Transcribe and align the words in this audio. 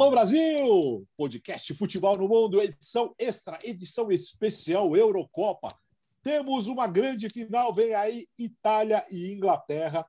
Alô 0.00 0.12
Brasil! 0.12 1.06
Podcast 1.14 1.74
Futebol 1.74 2.16
no 2.16 2.26
Mundo, 2.26 2.58
edição 2.58 3.14
extra, 3.18 3.58
edição 3.62 4.10
especial 4.10 4.96
Eurocopa. 4.96 5.68
Temos 6.22 6.68
uma 6.68 6.86
grande 6.86 7.28
final, 7.28 7.70
vem 7.74 7.94
aí 7.94 8.26
Itália 8.38 9.04
e 9.10 9.30
Inglaterra. 9.30 10.06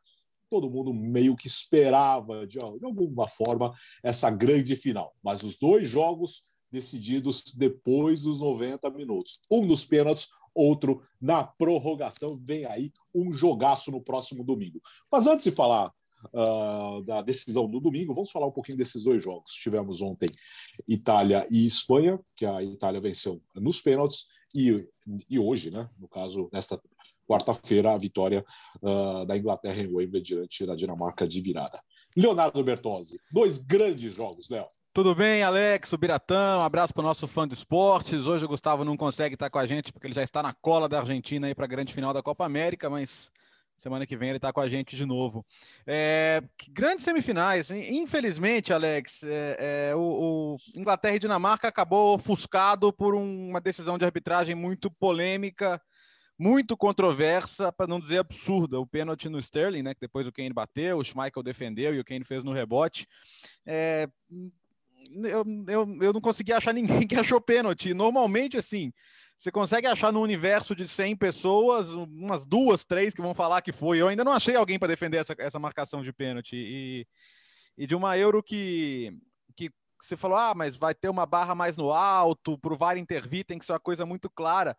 Todo 0.49 0.69
mundo 0.69 0.93
meio 0.93 1.35
que 1.35 1.45
esperava, 1.45 2.47
de, 2.47 2.57
alguma 2.57 3.27
forma, 3.27 3.73
essa 4.01 4.31
grande 4.31 4.77
final. 4.77 5.13
Mas 5.21 5.43
os 5.43 5.57
dois 5.57 5.89
jogos 5.89 6.45
decididos 6.71 7.43
depois 7.57 8.21
dos 8.21 8.39
90 8.39 8.89
minutos. 8.91 9.41
Um 9.51 9.65
nos 9.65 9.83
pênaltis, 9.83 10.29
outro 10.55 11.03
na 11.19 11.43
prorrogação. 11.43 12.33
Vem 12.41 12.61
aí 12.69 12.93
um 13.13 13.29
jogaço 13.29 13.91
no 13.91 14.01
próximo 14.01 14.41
domingo. 14.41 14.79
Mas 15.11 15.27
antes 15.27 15.43
de 15.43 15.51
falar 15.51 15.91
uh, 16.33 17.03
da 17.03 17.21
decisão 17.21 17.69
do 17.69 17.79
domingo, 17.79 18.13
vamos 18.13 18.31
falar 18.31 18.47
um 18.47 18.51
pouquinho 18.51 18.77
desses 18.77 19.03
dois 19.03 19.23
jogos. 19.23 19.51
Tivemos 19.51 20.01
ontem 20.01 20.29
Itália 20.87 21.47
e 21.51 21.65
Espanha, 21.65 22.19
que 22.35 22.45
a 22.45 22.63
Itália 22.63 23.01
venceu 23.01 23.41
nos 23.55 23.81
pênaltis, 23.81 24.27
e, 24.55 24.75
e 25.29 25.39
hoje, 25.39 25.71
né, 25.71 25.89
no 25.97 26.07
caso, 26.07 26.49
nesta 26.51 26.79
quarta-feira, 27.27 27.93
a 27.93 27.97
vitória 27.97 28.45
uh, 28.81 29.25
da 29.25 29.37
Inglaterra 29.37 29.81
em 29.81 29.87
Wembley 29.87 30.21
diante 30.21 30.65
da 30.65 30.75
Dinamarca 30.75 31.27
de 31.27 31.41
virada. 31.41 31.79
Leonardo 32.15 32.61
Bertozzi, 32.63 33.19
dois 33.31 33.59
grandes 33.59 34.15
jogos, 34.15 34.49
Léo. 34.49 34.67
Tudo 34.93 35.15
bem, 35.15 35.41
Alex, 35.41 35.93
o 35.93 35.97
Biratão, 35.97 36.59
um 36.59 36.65
abraço 36.65 36.93
para 36.93 36.99
o 36.99 37.05
nosso 37.05 37.25
fã 37.25 37.47
de 37.47 37.53
esportes. 37.53 38.27
Hoje 38.27 38.43
o 38.43 38.47
Gustavo 38.49 38.83
não 38.83 38.97
consegue 38.97 39.35
estar 39.35 39.49
com 39.49 39.57
a 39.57 39.65
gente 39.65 39.93
porque 39.93 40.07
ele 40.07 40.13
já 40.13 40.21
está 40.21 40.43
na 40.43 40.53
cola 40.53 40.89
da 40.89 40.99
Argentina 40.99 41.47
aí 41.47 41.55
para 41.55 41.63
a 41.63 41.69
grande 41.69 41.93
final 41.93 42.13
da 42.13 42.21
Copa 42.21 42.43
América, 42.43 42.89
mas 42.89 43.31
semana 43.81 44.05
que 44.05 44.15
vem 44.15 44.29
ele 44.29 44.37
está 44.37 44.53
com 44.53 44.61
a 44.61 44.69
gente 44.69 44.95
de 44.95 45.05
novo. 45.05 45.45
É, 45.87 46.43
grandes 46.69 47.03
semifinais, 47.03 47.71
infelizmente, 47.71 48.71
Alex, 48.71 49.23
é, 49.23 49.89
é, 49.89 49.95
o, 49.95 49.99
o, 50.55 50.57
Inglaterra 50.75 51.15
e 51.15 51.19
Dinamarca 51.19 51.67
acabou 51.67 52.13
ofuscado 52.13 52.93
por 52.93 53.15
um, 53.15 53.49
uma 53.49 53.59
decisão 53.59 53.97
de 53.97 54.05
arbitragem 54.05 54.53
muito 54.53 54.91
polêmica, 54.91 55.81
muito 56.37 56.77
controversa, 56.77 57.71
para 57.71 57.87
não 57.87 57.99
dizer 57.99 58.19
absurda. 58.19 58.79
O 58.79 58.85
pênalti 58.85 59.29
no 59.29 59.39
Sterling, 59.39 59.81
né, 59.81 59.93
que 59.95 60.01
depois 60.01 60.27
o 60.27 60.31
Kane 60.31 60.53
bateu, 60.53 60.99
o 60.99 61.03
Schmeichel 61.03 61.43
defendeu 61.43 61.95
e 61.95 61.99
o 61.99 62.05
Kane 62.05 62.23
fez 62.23 62.43
no 62.43 62.53
rebote. 62.53 63.07
É, 63.65 64.07
eu, 65.23 65.43
eu, 65.67 65.97
eu 66.01 66.13
não 66.13 66.21
consegui 66.21 66.53
achar 66.53 66.73
ninguém 66.73 67.07
que 67.07 67.15
achou 67.15 67.41
pênalti. 67.41 67.93
Normalmente, 67.93 68.57
assim, 68.57 68.93
você 69.41 69.51
consegue 69.51 69.87
achar 69.87 70.13
no 70.13 70.21
universo 70.21 70.75
de 70.75 70.87
100 70.87 71.15
pessoas, 71.15 71.89
umas 71.89 72.45
duas, 72.45 72.83
três 72.83 73.11
que 73.11 73.23
vão 73.23 73.33
falar 73.33 73.63
que 73.63 73.71
foi. 73.71 73.97
Eu 73.97 74.07
ainda 74.07 74.23
não 74.23 74.33
achei 74.33 74.55
alguém 74.55 74.77
para 74.77 74.89
defender 74.89 75.17
essa, 75.17 75.33
essa 75.39 75.57
marcação 75.57 76.03
de 76.03 76.13
pênalti. 76.13 76.55
E, 76.55 77.07
e 77.75 77.87
de 77.87 77.95
uma 77.95 78.15
Euro 78.15 78.43
que, 78.43 79.11
que 79.55 79.71
você 79.99 80.15
falou, 80.15 80.37
ah, 80.37 80.53
mas 80.53 80.75
vai 80.75 80.93
ter 80.93 81.09
uma 81.09 81.25
barra 81.25 81.55
mais 81.55 81.75
no 81.75 81.91
alto, 81.91 82.55
para 82.59 82.71
o 82.71 82.77
VAR 82.77 82.97
intervir, 82.97 83.43
tem 83.43 83.57
que 83.57 83.65
ser 83.65 83.71
uma 83.71 83.79
coisa 83.79 84.05
muito 84.05 84.29
clara. 84.29 84.77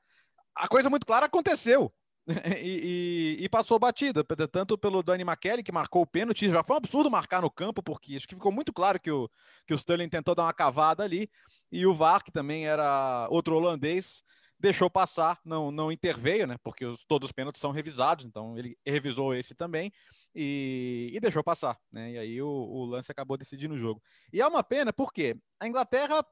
A 0.55 0.69
coisa 0.69 0.89
muito 0.89 1.07
clara 1.07 1.27
aconteceu. 1.27 1.93
e, 2.63 3.39
e, 3.41 3.45
e, 3.45 3.49
passou 3.49 3.81
batida, 3.81 4.23
tanto 4.49 4.79
pelo 4.79 5.03
Dani 5.03 5.25
McKelly, 5.25 5.65
que 5.65 5.73
marcou 5.73 6.03
o 6.03 6.07
pênalti, 6.07 6.49
já 6.49 6.63
foi 6.63 6.75
um 6.75 6.77
absurdo 6.77 7.11
marcar 7.11 7.43
no 7.43 7.51
campo, 7.51 7.83
porque 7.83 8.15
acho 8.15 8.29
que 8.29 8.37
ficou 8.37 8.53
muito 8.53 8.73
claro 8.73 9.01
que 9.01 9.11
o, 9.11 9.29
que 9.67 9.75
o 9.75 9.77
Sterling 9.77 10.09
tentou 10.09 10.37
dar 10.37 10.45
uma 10.45 10.53
cavada 10.53 11.03
ali, 11.03 11.29
e 11.73 11.85
o 11.85 11.93
VAR, 11.93 12.23
que 12.23 12.31
também 12.31 12.65
era 12.65 13.27
outro 13.29 13.57
holandês, 13.57 14.23
deixou 14.63 14.89
passar, 14.89 15.41
não, 15.45 15.73
não 15.73 15.91
interveio, 15.91 16.47
né? 16.47 16.57
Porque 16.63 16.87
os, 16.87 17.05
todos 17.05 17.27
os 17.27 17.33
pênaltis 17.33 17.61
são 17.61 17.73
revisados, 17.73 18.25
então 18.25 18.57
ele 18.57 18.79
revisou 18.87 19.35
esse 19.35 19.57
também 19.57 19.93
e, 20.33 21.11
e 21.13 21.21
deixou 21.21 21.43
passar, 21.43 21.77
né? 21.91 22.13
E 22.13 22.19
aí 22.19 22.41
o, 22.41 22.49
o 22.49 22.85
lance 22.85 23.11
acabou 23.11 23.37
decidindo 23.37 23.75
o 23.75 23.79
jogo. 23.79 24.01
E 24.33 24.41
é 24.41 24.47
uma 24.47 24.63
pena, 24.63 24.93
porque 24.93 25.37
a 25.59 25.67
Inglaterra 25.67 26.25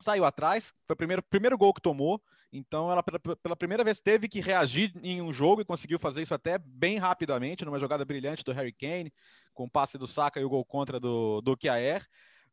saiu 0.00 0.24
atrás, 0.24 0.72
foi 0.86 0.94
o 0.94 0.96
primeiro, 0.96 1.22
primeiro 1.24 1.58
gol 1.58 1.74
que 1.74 1.82
tomou, 1.82 2.22
então 2.52 2.92
ela 2.92 3.02
pela, 3.02 3.18
pela, 3.18 3.56
primeira 3.56 3.82
vez 3.82 4.00
teve 4.00 4.28
que 4.28 4.40
reagir 4.40 4.92
em 5.02 5.20
um 5.20 5.32
jogo 5.32 5.60
e 5.60 5.64
conseguiu 5.64 5.98
fazer 5.98 6.22
isso 6.22 6.34
até 6.34 6.58
bem 6.58 6.96
rapidamente, 6.96 7.64
numa 7.64 7.80
jogada 7.80 8.04
brilhante 8.04 8.44
do 8.44 8.52
Harry 8.52 8.72
Kane, 8.72 9.12
com 9.52 9.64
o 9.64 9.70
passe 9.70 9.98
do 9.98 10.06
Saka 10.06 10.40
e 10.40 10.44
o 10.44 10.48
gol 10.48 10.64
contra 10.64 11.00
do, 11.00 11.40
do 11.40 11.56
Kjaer. 11.56 12.06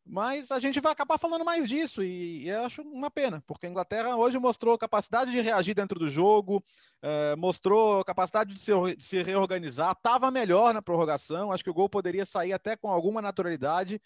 Mas 0.07 0.51
a 0.51 0.59
gente 0.59 0.79
vai 0.79 0.91
acabar 0.91 1.17
falando 1.17 1.43
mais 1.43 1.67
disso 1.67 2.03
e, 2.03 2.43
e 2.43 2.49
eu 2.49 2.63
acho 2.63 2.83
uma 2.83 3.09
pena, 3.09 3.43
porque 3.47 3.65
a 3.65 3.69
Inglaterra 3.69 4.15
hoje 4.15 4.37
mostrou 4.37 4.77
capacidade 4.77 5.31
de 5.31 5.41
reagir 5.41 5.73
dentro 5.73 5.97
do 5.97 6.07
jogo, 6.07 6.63
eh, 7.01 7.35
mostrou 7.35 8.05
capacidade 8.05 8.53
de 8.53 8.59
se, 8.59 8.71
de 8.95 9.03
se 9.03 9.23
reorganizar, 9.23 9.93
estava 9.93 10.29
melhor 10.29 10.75
na 10.75 10.81
prorrogação, 10.81 11.51
acho 11.51 11.63
que 11.63 11.71
o 11.71 11.73
gol 11.73 11.89
poderia 11.89 12.23
sair 12.23 12.53
até 12.53 12.75
com 12.77 12.87
alguma 12.87 13.19
naturalidade, 13.19 13.99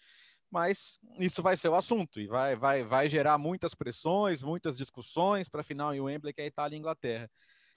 mas 0.50 0.98
isso 1.18 1.42
vai 1.42 1.54
ser 1.56 1.68
o 1.68 1.74
assunto 1.74 2.18
e 2.18 2.26
vai, 2.26 2.56
vai, 2.56 2.82
vai 2.82 3.08
gerar 3.08 3.36
muitas 3.36 3.74
pressões, 3.74 4.42
muitas 4.42 4.78
discussões 4.78 5.50
para 5.50 5.60
a 5.60 5.64
final 5.64 5.94
em 5.94 6.00
Wembley, 6.00 6.32
que 6.32 6.40
é 6.40 6.46
Itália 6.46 6.76
e 6.76 6.78
Inglaterra. 6.78 7.30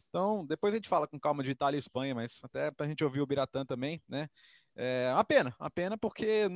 Então, 0.09 0.45
depois 0.45 0.73
a 0.73 0.77
gente 0.77 0.87
fala 0.87 1.07
com 1.07 1.19
calma 1.19 1.43
de 1.43 1.51
Itália 1.51 1.75
e 1.75 1.79
Espanha, 1.79 2.15
mas 2.15 2.39
até 2.43 2.71
para 2.71 2.85
a 2.85 2.89
gente 2.89 3.03
ouvir 3.03 3.19
o 3.19 3.25
Biratã 3.25 3.65
também, 3.65 4.01
né? 4.07 4.29
É 4.75 5.11
uma 5.13 5.23
pena, 5.23 5.55
uma 5.59 5.69
pena 5.69 5.97
porque 5.97 6.47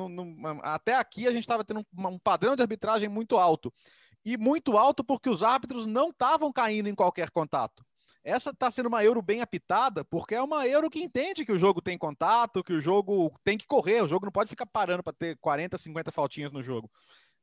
até 0.63 0.95
aqui 0.95 1.28
a 1.28 1.31
gente 1.31 1.44
estava 1.44 1.63
tendo 1.63 1.81
um, 1.81 2.07
um, 2.07 2.19
padrão 2.19 2.55
de 2.55 2.61
arbitragem 2.61 3.07
muito 3.07 3.38
alto. 3.38 3.72
E 4.25 4.35
muito 4.35 4.78
alto 4.78 5.03
porque 5.03 5.29
os 5.29 5.44
árbitros 5.44 5.85
não 5.85 6.09
estavam 6.09 6.51
caindo 6.51 6.89
em 6.89 6.95
qualquer 6.95 7.29
contato. 7.29 7.85
Essa 8.23 8.50
está 8.50 8.69
sendo 8.69 8.88
uma 8.88 9.03
Euro 9.05 9.22
bem 9.22 9.41
apitada, 9.41 10.03
porque 10.03 10.35
é 10.35 10.41
uma 10.41 10.67
Euro 10.67 10.89
que 10.89 11.01
entende 11.01 11.45
que 11.45 11.51
o 11.51 11.57
jogo 11.57 11.81
tem 11.81 11.97
contato, 11.97 12.61
que 12.61 12.73
o 12.73 12.81
jogo 12.81 13.33
tem 13.41 13.57
que 13.57 13.66
correr, 13.66 14.01
o 14.01 14.07
jogo 14.07 14.25
não 14.25 14.31
pode 14.34 14.49
ficar 14.49 14.66
parando 14.66 15.01
para 15.01 15.13
ter 15.13 15.38
40, 15.39 15.78
50 15.78 16.11
faltinhas 16.11 16.51
no 16.51 16.61
jogo. 16.61 16.91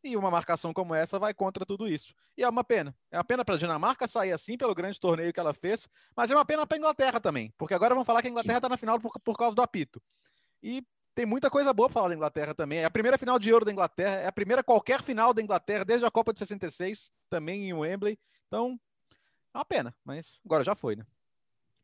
E 0.03 0.15
uma 0.15 0.31
marcação 0.31 0.75
como 0.75 0.95
essa 0.95 1.19
vai 1.19 1.33
contra 1.33 1.65
tudo 1.65 1.89
isso. 1.89 2.13
E 2.37 2.43
é 2.43 2.49
uma 2.49 2.63
pena. 2.63 2.95
É 3.11 3.17
uma 3.17 3.25
pena 3.25 3.43
para 3.43 3.55
a 3.55 3.59
Dinamarca 3.59 4.07
sair 4.07 4.33
assim 4.33 4.59
pelo 4.59 4.75
grande 4.75 5.01
torneio 5.01 5.33
que 5.33 5.41
ela 5.41 5.55
fez, 5.55 5.89
mas 6.15 6.31
é 6.31 6.35
uma 6.35 6.45
pena 6.45 6.67
para 6.67 6.77
a 6.77 6.79
Inglaterra 6.79 7.19
também, 7.19 7.51
porque 7.57 7.73
agora 7.73 7.95
vão 7.95 8.05
falar 8.05 8.21
que 8.21 8.29
a 8.29 8.31
Inglaterra 8.31 8.59
está 8.59 8.69
na 8.69 8.77
final 8.77 9.01
por, 9.01 9.13
por 9.25 9.39
causa 9.39 9.57
do 9.57 9.63
apito. 9.63 10.03
E 10.65 10.83
tem 11.15 11.27
muita 11.27 11.51
coisa 11.51 11.75
boa 11.75 11.91
para 11.91 11.95
falar 11.95 12.09
da 12.09 12.15
Inglaterra 12.15 12.55
também. 12.55 12.79
É 12.79 12.87
a 12.87 12.91
primeira 12.91 13.19
final 13.19 13.39
de 13.39 13.51
Euro 13.51 13.67
da 13.67 13.71
Inglaterra, 13.71 14.21
é 14.21 14.27
a 14.27 14.33
primeira 14.33 14.65
qualquer 14.65 15.03
final 15.03 15.35
da 15.35 15.43
Inglaterra 15.43 15.85
desde 15.85 16.07
a 16.07 16.11
Copa 16.11 16.33
de 16.33 16.39
66, 16.39 17.13
também 17.29 17.69
em 17.69 17.75
Wembley. 17.75 18.19
Então, 18.47 18.81
é 19.53 19.59
uma 19.59 19.65
pena, 19.67 19.95
mas 20.03 20.41
agora 20.43 20.65
já 20.65 20.75
foi, 20.75 20.97
né? 20.97 21.05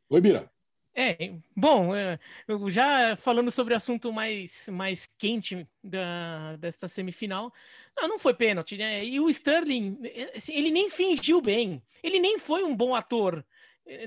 Oi, 0.08 0.20
Bira. 0.22 0.50
É, 0.94 1.34
bom, 1.54 1.94
é, 1.94 2.18
já 2.68 3.14
falando 3.16 3.50
sobre 3.50 3.74
o 3.74 3.76
assunto 3.76 4.10
mais, 4.12 4.68
mais 4.70 5.06
quente 5.18 5.68
da, 5.84 6.56
desta 6.56 6.88
semifinal, 6.88 7.52
não, 7.94 8.08
não 8.08 8.18
foi 8.18 8.32
pênalti, 8.32 8.78
né? 8.78 9.04
E 9.04 9.20
o 9.20 9.28
Sterling, 9.28 10.00
assim, 10.34 10.54
ele 10.54 10.70
nem 10.70 10.88
fingiu 10.88 11.42
bem, 11.42 11.82
ele 12.02 12.18
nem 12.18 12.38
foi 12.38 12.64
um 12.64 12.74
bom 12.74 12.94
ator, 12.94 13.44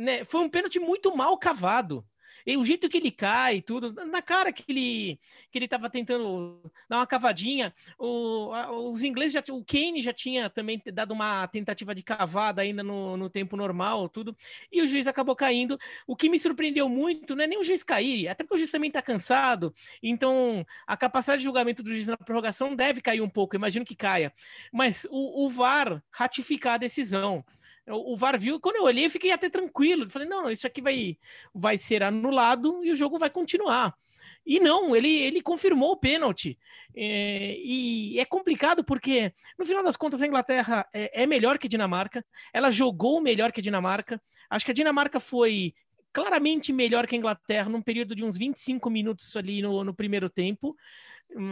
né? 0.01 0.25
Foi 0.25 0.41
um 0.41 0.49
pênalti 0.49 0.79
muito 0.79 1.15
mal 1.15 1.37
cavado. 1.37 2.03
E 2.45 2.57
o 2.57 2.65
jeito 2.65 2.89
que 2.89 2.97
ele 2.97 3.11
cai, 3.11 3.61
tudo, 3.61 3.93
na 4.05 4.21
cara 4.21 4.51
que 4.51 4.63
ele 4.67 5.19
que 5.51 5.57
ele 5.57 5.65
estava 5.65 5.89
tentando 5.89 6.59
dar 6.89 6.97
uma 6.97 7.07
cavadinha, 7.07 7.73
o, 7.97 8.51
os 8.91 9.03
ingleses 9.03 9.33
já 9.33 9.43
o 9.51 9.63
Kane 9.63 10.01
já 10.01 10.11
tinha 10.11 10.49
também 10.49 10.81
dado 10.91 11.11
uma 11.11 11.47
tentativa 11.47 11.93
de 11.93 12.01
cavada 12.01 12.61
ainda 12.61 12.81
no, 12.81 13.15
no 13.15 13.29
tempo 13.29 13.55
normal, 13.55 14.09
tudo, 14.09 14.35
e 14.71 14.81
o 14.81 14.87
juiz 14.87 15.05
acabou 15.05 15.35
caindo. 15.35 15.77
O 16.07 16.15
que 16.15 16.29
me 16.29 16.39
surpreendeu 16.39 16.89
muito 16.89 17.35
não 17.35 17.43
é 17.43 17.47
nem 17.47 17.59
o 17.59 17.63
juiz 17.63 17.83
cair, 17.83 18.27
até 18.27 18.43
porque 18.43 18.55
o 18.55 18.57
juiz 18.57 18.71
também 18.71 18.87
está 18.87 19.01
cansado, 19.01 19.73
então 20.01 20.65
a 20.87 20.97
capacidade 20.97 21.39
de 21.39 21.45
julgamento 21.45 21.83
do 21.83 21.89
juiz 21.89 22.07
na 22.07 22.17
prorrogação 22.17 22.75
deve 22.75 23.01
cair 23.01 23.21
um 23.21 23.29
pouco, 23.29 23.55
imagino 23.55 23.85
que 23.85 23.95
caia. 23.95 24.33
Mas 24.71 25.05
o, 25.09 25.45
o 25.45 25.49
VAR 25.49 26.03
ratificar 26.11 26.75
a 26.75 26.77
decisão. 26.77 27.43
O, 27.87 28.15
VAR 28.15 28.39
viu, 28.39 28.59
quando 28.59 28.77
eu 28.77 28.83
olhei, 28.83 29.05
eu 29.05 29.09
fiquei 29.09 29.31
até 29.31 29.49
tranquilo. 29.49 30.09
falei, 30.09 30.27
não, 30.27 30.43
não, 30.43 30.51
isso 30.51 30.65
aqui 30.65 30.81
vai, 30.81 31.17
vai 31.53 31.77
ser 31.77 32.01
anulado 32.03 32.79
e 32.83 32.91
o 32.91 32.95
jogo 32.95 33.19
vai 33.19 33.29
continuar. 33.29 33.93
E 34.45 34.59
não, 34.59 34.95
ele, 34.95 35.09
ele 35.09 35.41
confirmou 35.41 35.91
o 35.91 35.97
pênalti. 35.97 36.57
É, 36.95 37.55
e 37.57 38.19
é 38.19 38.25
complicado 38.25 38.83
porque, 38.83 39.33
no 39.57 39.65
final 39.65 39.83
das 39.83 39.95
contas, 39.95 40.21
a 40.21 40.27
Inglaterra 40.27 40.85
é, 40.93 41.23
é 41.23 41.25
melhor 41.25 41.57
que 41.57 41.67
a 41.67 41.69
Dinamarca. 41.69 42.25
Ela 42.53 42.69
jogou 42.69 43.21
melhor 43.21 43.51
que 43.51 43.59
a 43.59 43.63
Dinamarca. 43.63 44.21
Acho 44.49 44.65
que 44.65 44.71
a 44.71 44.73
Dinamarca 44.75 45.19
foi 45.19 45.73
claramente 46.13 46.71
melhor 46.71 47.07
que 47.07 47.15
a 47.15 47.17
Inglaterra 47.17 47.69
num 47.69 47.81
período 47.81 48.15
de 48.15 48.23
uns 48.23 48.37
25 48.37 48.89
minutos 48.89 49.35
ali 49.35 49.61
no, 49.61 49.83
no 49.83 49.93
primeiro 49.93 50.29
tempo. 50.29 50.75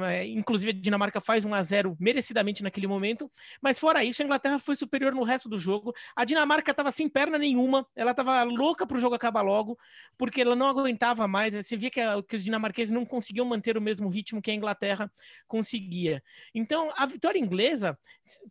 É, 0.04 0.28
inclusive 0.28 0.72
a 0.72 0.74
Dinamarca 0.74 1.19
faz 1.19 1.44
1 1.44 1.54
a 1.54 1.63
0 1.63 1.98
merecidamente 2.00 2.62
naquele 2.62 2.86
momento, 2.86 3.31
mas 3.62 3.80
fora 3.80 4.04
isso, 4.04 4.22
a 4.22 4.25
Inglaterra 4.25 4.60
foi 4.60 4.75
superior 4.75 5.13
no 5.13 5.24
resto 5.24 5.50
do 5.50 5.57
jogo. 5.57 5.94
A 6.16 6.24
Dinamarca 6.24 6.72
estava 6.72 6.92
sem 6.92 7.10
perna 7.10 7.38
nenhuma, 7.38 7.88
ela 7.95 8.12
estava 8.12 8.44
louca 8.44 8.86
para 8.86 8.98
o 8.98 9.00
jogo 9.00 9.16
acabar 9.16 9.42
logo, 9.42 9.78
porque 10.18 10.42
ela 10.42 10.56
não 10.56 10.68
aguentava 10.68 11.28
mais. 11.28 11.56
Você 11.56 11.75
via 11.75 11.89
que, 11.89 12.00
a, 12.00 12.22
que 12.22 12.36
os 12.36 12.44
dinamarqueses 12.44 12.92
não 12.92 13.06
conseguiam 13.06 13.45
manter 13.45 13.78
o 13.78 13.81
mesmo 13.81 14.07
ritmo 14.10 14.42
que 14.42 14.51
a 14.51 14.54
Inglaterra 14.54 15.12
conseguia. 15.48 16.24
Então, 16.54 16.92
a 16.95 17.06
vitória 17.06 17.39
inglesa 17.39 17.98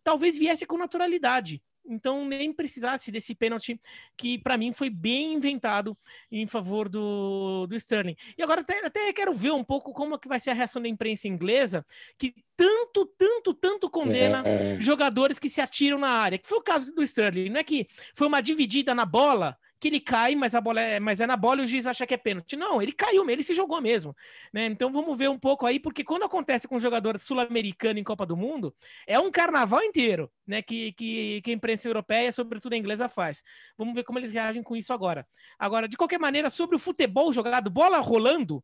talvez 0.03 0.37
viesse 0.37 0.65
com 0.65 0.77
naturalidade, 0.77 1.61
então 1.85 2.25
nem 2.25 2.53
precisasse 2.53 3.11
desse 3.11 3.33
pênalti 3.35 3.79
que 4.17 4.37
para 4.37 4.57
mim 4.57 4.71
foi 4.71 4.89
bem 4.89 5.33
inventado 5.33 5.97
em 6.31 6.45
favor 6.47 6.87
do, 6.87 7.67
do 7.67 7.75
Sterling. 7.75 8.15
E 8.37 8.43
agora 8.43 8.61
até, 8.61 8.85
até 8.85 9.11
quero 9.13 9.33
ver 9.33 9.51
um 9.51 9.63
pouco 9.63 9.91
como 9.91 10.17
que 10.19 10.27
vai 10.27 10.39
ser 10.39 10.51
a 10.51 10.53
reação 10.53 10.81
da 10.81 10.87
imprensa 10.87 11.27
inglesa, 11.27 11.85
que 12.17 12.33
tanto, 12.55 13.05
tanto, 13.17 13.53
tanto 13.53 13.89
condena 13.89 14.43
é. 14.45 14.79
jogadores 14.79 15.39
que 15.39 15.49
se 15.49 15.61
atiram 15.61 15.97
na 15.97 16.09
área, 16.09 16.37
que 16.37 16.47
foi 16.47 16.59
o 16.59 16.63
caso 16.63 16.93
do 16.93 17.03
Sterling, 17.03 17.49
não 17.49 17.59
é 17.59 17.63
que 17.63 17.87
foi 18.13 18.27
uma 18.27 18.41
dividida 18.41 18.93
na 18.93 19.05
bola 19.05 19.57
que 19.81 19.87
ele 19.87 19.99
cai, 19.99 20.35
mas 20.35 20.53
a 20.53 20.61
bola 20.61 20.79
é, 20.79 20.99
mas 20.99 21.19
é 21.19 21.25
na 21.25 21.35
bola 21.35 21.61
e 21.61 21.63
o 21.63 21.67
juiz 21.67 21.87
acha 21.87 22.05
que 22.05 22.13
é 22.13 22.17
pênalti. 22.17 22.55
Não, 22.55 22.79
ele 22.79 22.91
caiu, 22.91 23.27
ele 23.27 23.41
se 23.41 23.53
jogou 23.53 23.81
mesmo. 23.81 24.15
Né? 24.53 24.67
Então 24.67 24.91
vamos 24.93 25.17
ver 25.17 25.27
um 25.27 25.39
pouco 25.39 25.65
aí, 25.65 25.79
porque 25.79 26.03
quando 26.03 26.23
acontece 26.23 26.67
com 26.67 26.75
um 26.75 26.79
jogador 26.79 27.19
sul-americano 27.19 27.97
em 27.97 28.03
Copa 28.03 28.23
do 28.23 28.37
Mundo, 28.37 28.75
é 29.07 29.19
um 29.19 29.31
carnaval 29.31 29.81
inteiro, 29.83 30.31
né? 30.45 30.61
Que, 30.61 30.93
que, 30.93 31.41
que 31.41 31.51
a 31.51 31.53
imprensa 31.53 31.89
europeia, 31.89 32.31
sobretudo 32.31 32.73
a 32.73 32.77
inglesa, 32.77 33.09
faz. 33.09 33.43
Vamos 33.75 33.95
ver 33.95 34.03
como 34.03 34.19
eles 34.19 34.31
reagem 34.31 34.61
com 34.61 34.75
isso 34.75 34.93
agora. 34.93 35.27
Agora, 35.57 35.87
de 35.87 35.97
qualquer 35.97 36.19
maneira, 36.19 36.51
sobre 36.51 36.75
o 36.75 36.79
futebol 36.79 37.33
jogado, 37.33 37.69
bola 37.71 37.97
rolando, 37.97 38.63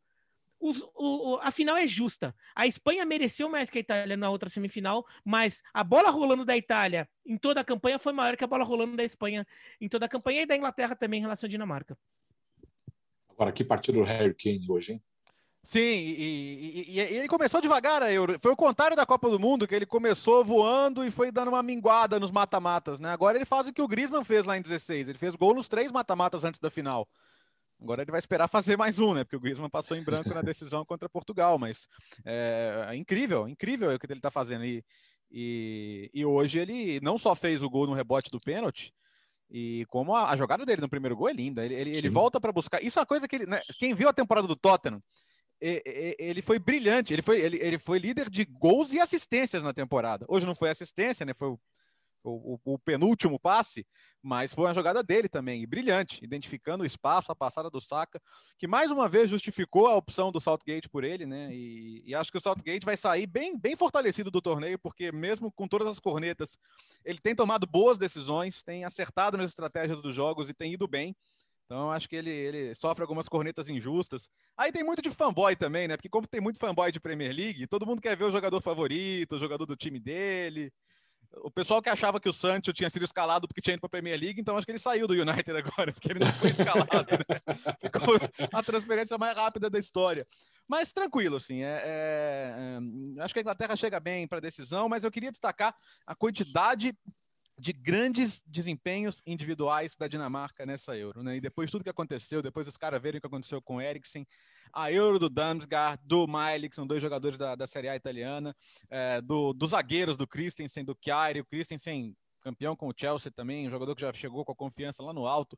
os, 0.60 0.82
o, 0.96 1.38
a 1.42 1.52
final 1.52 1.78
é 1.78 1.86
justa. 1.86 2.36
A 2.56 2.66
Espanha 2.66 3.06
mereceu 3.06 3.50
mais 3.50 3.70
que 3.70 3.78
a 3.78 3.82
Itália 3.82 4.18
na 4.18 4.30
outra 4.30 4.50
semifinal, 4.50 5.06
mas 5.24 5.64
a 5.74 5.84
bola 5.84 6.10
rolando 6.10 6.44
da 6.44 6.58
Itália 6.58 7.08
em 7.26 7.38
toda 7.38 7.62
a 7.62 7.64
campanha 7.64 8.00
foi 8.00 8.14
maior 8.14 8.36
que 8.36 8.44
a 8.44 8.48
bola 8.48 8.64
rolando 8.64 8.96
da 8.96 9.04
Espanha 9.04 9.46
em 9.80 9.88
toda 9.88 10.06
a 10.06 10.10
campanha 10.10 10.42
e 10.42 10.46
da 10.46 10.56
Inglaterra 10.56 10.96
também 10.96 11.20
em 11.20 11.24
relação 11.24 11.48
à 11.48 11.50
Dinamarca. 11.50 11.98
Agora, 13.30 13.52
que 13.52 13.64
partido 13.64 14.00
do 14.00 14.04
Harry 14.04 14.34
Kane 14.34 14.66
hoje, 14.70 14.94
hein? 14.94 15.02
Sim, 15.68 15.80
e, 15.80 16.86
e, 16.88 16.94
e, 16.94 17.00
ele 17.00 17.28
começou 17.28 17.60
devagar 17.60 18.02
a 18.02 18.10
Euro. 18.10 18.40
Foi 18.40 18.54
o 18.54 18.56
contrário 18.56 18.96
da 18.96 19.06
Copa 19.06 19.30
do 19.30 19.38
Mundo, 19.38 19.68
que 19.68 19.76
ele 19.76 19.86
começou 19.86 20.44
voando 20.44 21.06
e 21.06 21.12
foi 21.12 21.30
dando 21.30 21.50
uma 21.50 21.62
minguada 21.62 22.20
nos 22.22 22.32
mata-matas, 22.32 23.02
né? 23.02 23.12
Agora 23.12 23.38
ele 23.38 23.44
faz 23.44 23.68
o 23.68 23.74
que 23.74 23.82
o 23.82 23.88
Griezmann 23.88 24.24
fez 24.24 24.46
lá 24.46 24.58
em 24.58 24.62
16. 24.62 25.10
Ele 25.10 25.18
fez 25.18 25.36
gol 25.36 25.54
nos 25.54 25.68
três 25.68 25.92
mata-matas 25.92 26.46
antes 26.46 26.58
da 26.58 26.72
final. 26.72 27.06
Agora 27.82 28.02
ele 28.02 28.12
vai 28.12 28.20
esperar 28.20 28.48
fazer 28.48 28.76
mais 28.76 29.00
um, 29.00 29.14
né? 29.14 29.24
Porque 29.24 29.36
o 29.36 29.40
Griezmann 29.40 29.70
passou 29.70 29.96
em 29.96 30.04
branco 30.04 30.34
na 30.34 30.42
decisão 30.42 30.84
contra 30.84 31.08
Portugal, 31.08 31.58
mas 31.60 31.88
é, 32.26 32.88
é 32.90 32.96
incrível, 32.96 33.48
incrível 33.48 33.94
o 33.94 34.00
que 34.00 34.06
ele 34.08 34.20
está 34.20 34.32
fazendo. 34.32 34.66
E, 34.66 34.84
e, 35.32 36.10
e, 36.14 36.26
hoje 36.26 36.60
ele 36.60 37.00
não 37.02 37.18
só 37.18 37.36
fez 37.36 37.62
o 37.62 37.70
gol 37.70 37.86
no 37.86 37.94
rebote 37.94 38.30
do 38.32 38.40
pênalti, 38.40 38.94
e 39.50 39.86
como 39.90 40.16
a, 40.16 40.32
a 40.32 40.36
jogada 40.36 40.66
dele 40.66 40.82
no 40.82 40.90
primeiro 40.90 41.16
gol 41.16 41.30
é 41.30 41.34
linda. 41.34 41.64
Ele, 41.64 41.76
ele, 41.76 41.92
ele 41.96 42.10
volta 42.10 42.40
para 42.40 42.52
buscar. 42.52 42.84
Isso 42.84 43.00
é 43.00 43.02
uma 43.02 43.06
coisa 43.06 43.28
que 43.28 43.36
ele. 43.36 43.46
Né? 43.46 43.62
Quem 43.78 43.94
viu 43.94 44.10
a 44.10 44.14
temporada 44.14 44.48
do 44.48 44.58
Tottenham, 44.58 45.02
ele 45.60 46.42
foi 46.42 46.60
brilhante. 46.60 47.14
Ele 47.14 47.22
foi, 47.22 47.40
ele, 47.40 47.58
ele 47.62 47.80
foi 47.80 48.00
líder 48.00 48.30
de 48.30 48.44
gols 48.46 48.92
e 48.94 49.00
assistências 49.00 49.64
na 49.64 49.74
temporada. 49.74 50.26
Hoje 50.28 50.46
não 50.46 50.56
foi 50.56 50.70
assistência, 50.70 51.26
né? 51.26 51.34
Foi 51.34 51.50
o 51.50 51.60
o, 52.24 52.60
o, 52.64 52.80
penúltimo 52.80 53.40
passe, 53.40 53.86
mas 54.22 54.54
foi 54.54 54.66
uma 54.66 54.74
jogada 54.74 55.02
dele 55.02 55.30
também, 55.30 55.68
brilhante, 55.68 56.24
identificando 56.24 56.84
o 56.84 56.86
espaço, 56.86 57.32
a 57.32 57.36
passada 57.36 57.70
do 57.70 57.80
Saka, 57.80 58.22
que 58.58 58.68
mais 58.68 58.92
uma 58.92 59.08
vez 59.08 59.30
justificou 59.30 59.88
a 59.88 59.96
opção 59.96 60.32
do 60.32 60.42
Southgate 60.42 60.90
por 60.90 61.04
ele, 61.04 61.26
né? 61.26 61.50
E, 61.52 62.04
e, 62.06 62.16
acho 62.16 62.32
que 62.32 62.38
o 62.38 62.42
Southgate 62.42 62.86
vai 62.86 62.98
sair 62.98 63.28
bem, 63.28 63.58
bem 63.58 63.76
fortalecido 63.76 64.30
do 64.30 64.42
torneio, 64.42 64.78
porque 64.80 65.12
mesmo 65.12 65.52
com 65.52 65.68
todas 65.68 65.88
as 65.88 66.00
cornetas, 66.00 66.58
ele 67.06 67.20
tem 67.20 67.36
tomado 67.36 67.66
boas 67.66 67.98
decisões, 67.98 68.64
tem 68.64 68.84
acertado 68.84 69.38
nas 69.38 69.50
estratégias 69.50 70.02
dos 70.02 70.16
jogos 70.16 70.50
e 70.50 70.54
tem 70.54 70.74
ido 70.74 70.88
bem. 70.88 71.16
Então, 71.68 71.92
acho 71.92 72.08
que 72.08 72.16
ele, 72.16 72.30
ele 72.30 72.74
sofre 72.76 73.04
algumas 73.04 73.28
cornetas 73.28 73.68
injustas. 73.68 74.30
Aí 74.56 74.72
tem 74.72 74.86
muito 74.86 75.02
de 75.02 75.12
fanboy 75.12 75.54
também, 75.54 75.86
né? 75.86 75.98
Porque 75.98 76.08
como 76.08 76.26
tem 76.26 76.40
muito 76.40 76.58
fanboy 76.58 76.90
de 76.94 77.00
Premier 77.00 77.36
League, 77.36 77.68
todo 77.68 77.86
mundo 77.86 78.02
quer 78.02 78.16
ver 78.16 78.24
o 78.24 78.32
jogador 78.32 78.62
favorito, 78.62 79.36
o 79.36 79.40
jogador 79.40 79.66
do 79.66 79.76
time 79.76 80.00
dele. 80.00 80.72
O 81.36 81.52
pessoal 81.52 81.82
que 81.82 81.90
achava 81.90 82.20
que 82.20 82.30
o 82.30 82.34
Sancho 82.34 82.74
tinha 82.74 82.90
sido 82.90 83.06
escalado 83.06 83.48
porque 83.48 83.62
tinha 83.62 83.74
ido 83.74 83.80
para 83.80 83.88
a 83.88 83.92
Premier 83.92 84.20
League, 84.20 84.40
então 84.40 84.58
acho 84.58 84.66
que 84.66 84.72
ele 84.72 84.80
saiu 84.80 85.08
do 85.08 85.14
United 85.14 85.52
agora, 85.58 85.94
porque 85.94 86.12
ele 86.12 86.20
não 86.20 86.32
foi 86.34 86.50
escalado. 86.52 87.08
Né? 87.12 87.76
Ficou 87.82 88.16
a 88.54 88.64
transferência 88.64 89.18
mais 89.18 89.38
rápida 89.38 89.70
da 89.70 89.80
história. 89.80 90.26
Mas 90.68 90.92
tranquilo, 90.92 91.38
assim. 91.38 91.64
É, 91.64 91.82
é, 91.84 92.80
é, 93.18 93.22
acho 93.22 93.34
que 93.34 93.40
a 93.40 93.42
Inglaterra 93.42 93.76
chega 93.76 94.00
bem 94.00 94.28
para 94.28 94.40
a 94.40 94.42
decisão, 94.42 94.90
mas 94.90 95.04
eu 95.04 95.12
queria 95.12 95.32
destacar 95.32 95.76
a 96.06 96.16
quantidade 96.16 96.94
de 97.60 97.74
grandes 97.74 98.44
desempenhos 98.46 99.22
individuais 99.26 99.96
da 99.96 100.08
Dinamarca 100.08 100.66
nessa 100.66 100.96
Euro, 100.96 101.24
né? 101.24 101.38
E 101.38 101.42
depois 101.42 101.68
de 101.68 101.72
tudo 101.72 101.84
que 101.84 101.90
aconteceu, 101.90 102.42
depois 102.42 102.68
os 102.68 102.78
caras 102.78 103.02
verem 103.02 103.18
o 103.18 103.22
que 103.22 103.28
aconteceu 103.28 103.62
com 103.62 103.78
o 103.78 103.82
Eriksen, 103.82 104.28
a 104.78 104.92
Euro 104.92 105.18
do 105.18 105.28
Damsgaard, 105.28 106.00
do 106.06 106.28
Miley, 106.28 106.70
que 106.70 106.76
são 106.76 106.86
dois 106.86 107.02
jogadores 107.02 107.40
da, 107.40 107.56
da 107.56 107.66
Série 107.66 107.90
A 107.90 107.96
italiana, 107.96 108.56
é, 108.92 109.20
do, 109.22 109.52
dos 109.52 109.72
zagueiros 109.72 110.16
do 110.18 110.28
Christensen, 110.28 110.86
do 110.86 110.96
Chiari, 111.04 111.42
o 111.42 111.46
Christensen 111.46 112.16
campeão 112.42 112.76
com 112.76 112.88
o 112.88 112.94
Chelsea 112.96 113.32
também, 113.32 113.68
um 113.68 113.72
jogador 113.72 113.96
que 113.96 114.02
já 114.02 114.14
chegou 114.14 114.46
com 114.46 114.52
a 114.52 114.56
confiança 114.56 115.02
lá 115.02 115.12
no 115.12 115.26
alto. 115.26 115.58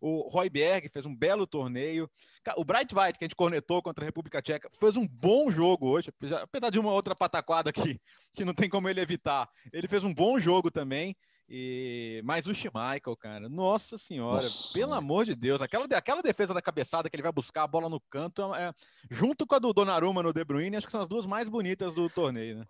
O 0.00 0.28
Royberg 0.28 0.88
fez 0.88 1.04
um 1.04 1.14
belo 1.14 1.46
torneio. 1.46 2.08
O 2.56 2.64
Bright 2.64 2.94
White, 2.94 3.18
que 3.18 3.24
a 3.24 3.26
gente 3.26 3.36
cornetou 3.36 3.82
contra 3.82 4.04
a 4.04 4.06
República 4.06 4.40
Tcheca, 4.40 4.70
fez 4.78 4.96
um 4.96 5.06
bom 5.06 5.50
jogo 5.50 5.88
hoje, 5.88 6.10
apesar 6.40 6.70
de 6.70 6.78
uma 6.78 6.92
outra 6.92 7.14
pataquada 7.14 7.68
aqui, 7.68 8.00
que 8.32 8.44
não 8.44 8.54
tem 8.54 8.70
como 8.70 8.88
ele 8.88 9.00
evitar. 9.00 9.50
Ele 9.72 9.88
fez 9.88 10.04
um 10.04 10.14
bom 10.14 10.38
jogo 10.38 10.70
também. 10.70 11.14
E 11.52 12.22
mas 12.24 12.46
o 12.46 12.54
Schmeichel, 12.54 13.16
cara, 13.16 13.48
nossa 13.48 13.98
senhora, 13.98 14.36
nossa. 14.36 14.72
pelo 14.72 14.94
amor 14.94 15.24
de 15.24 15.34
Deus, 15.34 15.60
aquela, 15.60 15.84
aquela 15.84 16.22
defesa 16.22 16.54
da 16.54 16.62
cabeçada 16.62 17.10
que 17.10 17.16
ele 17.16 17.24
vai 17.24 17.32
buscar 17.32 17.64
a 17.64 17.66
bola 17.66 17.88
no 17.88 17.98
canto, 17.98 18.42
é, 18.54 18.70
junto 19.10 19.44
com 19.44 19.56
a 19.56 19.58
do 19.58 19.72
Donnarumma 19.72 20.22
no 20.22 20.32
De 20.32 20.44
Bruyne, 20.44 20.76
acho 20.76 20.86
que 20.86 20.92
são 20.92 21.00
as 21.00 21.08
duas 21.08 21.26
mais 21.26 21.48
bonitas 21.48 21.92
do 21.92 22.08
torneio, 22.08 22.58
né? 22.58 22.66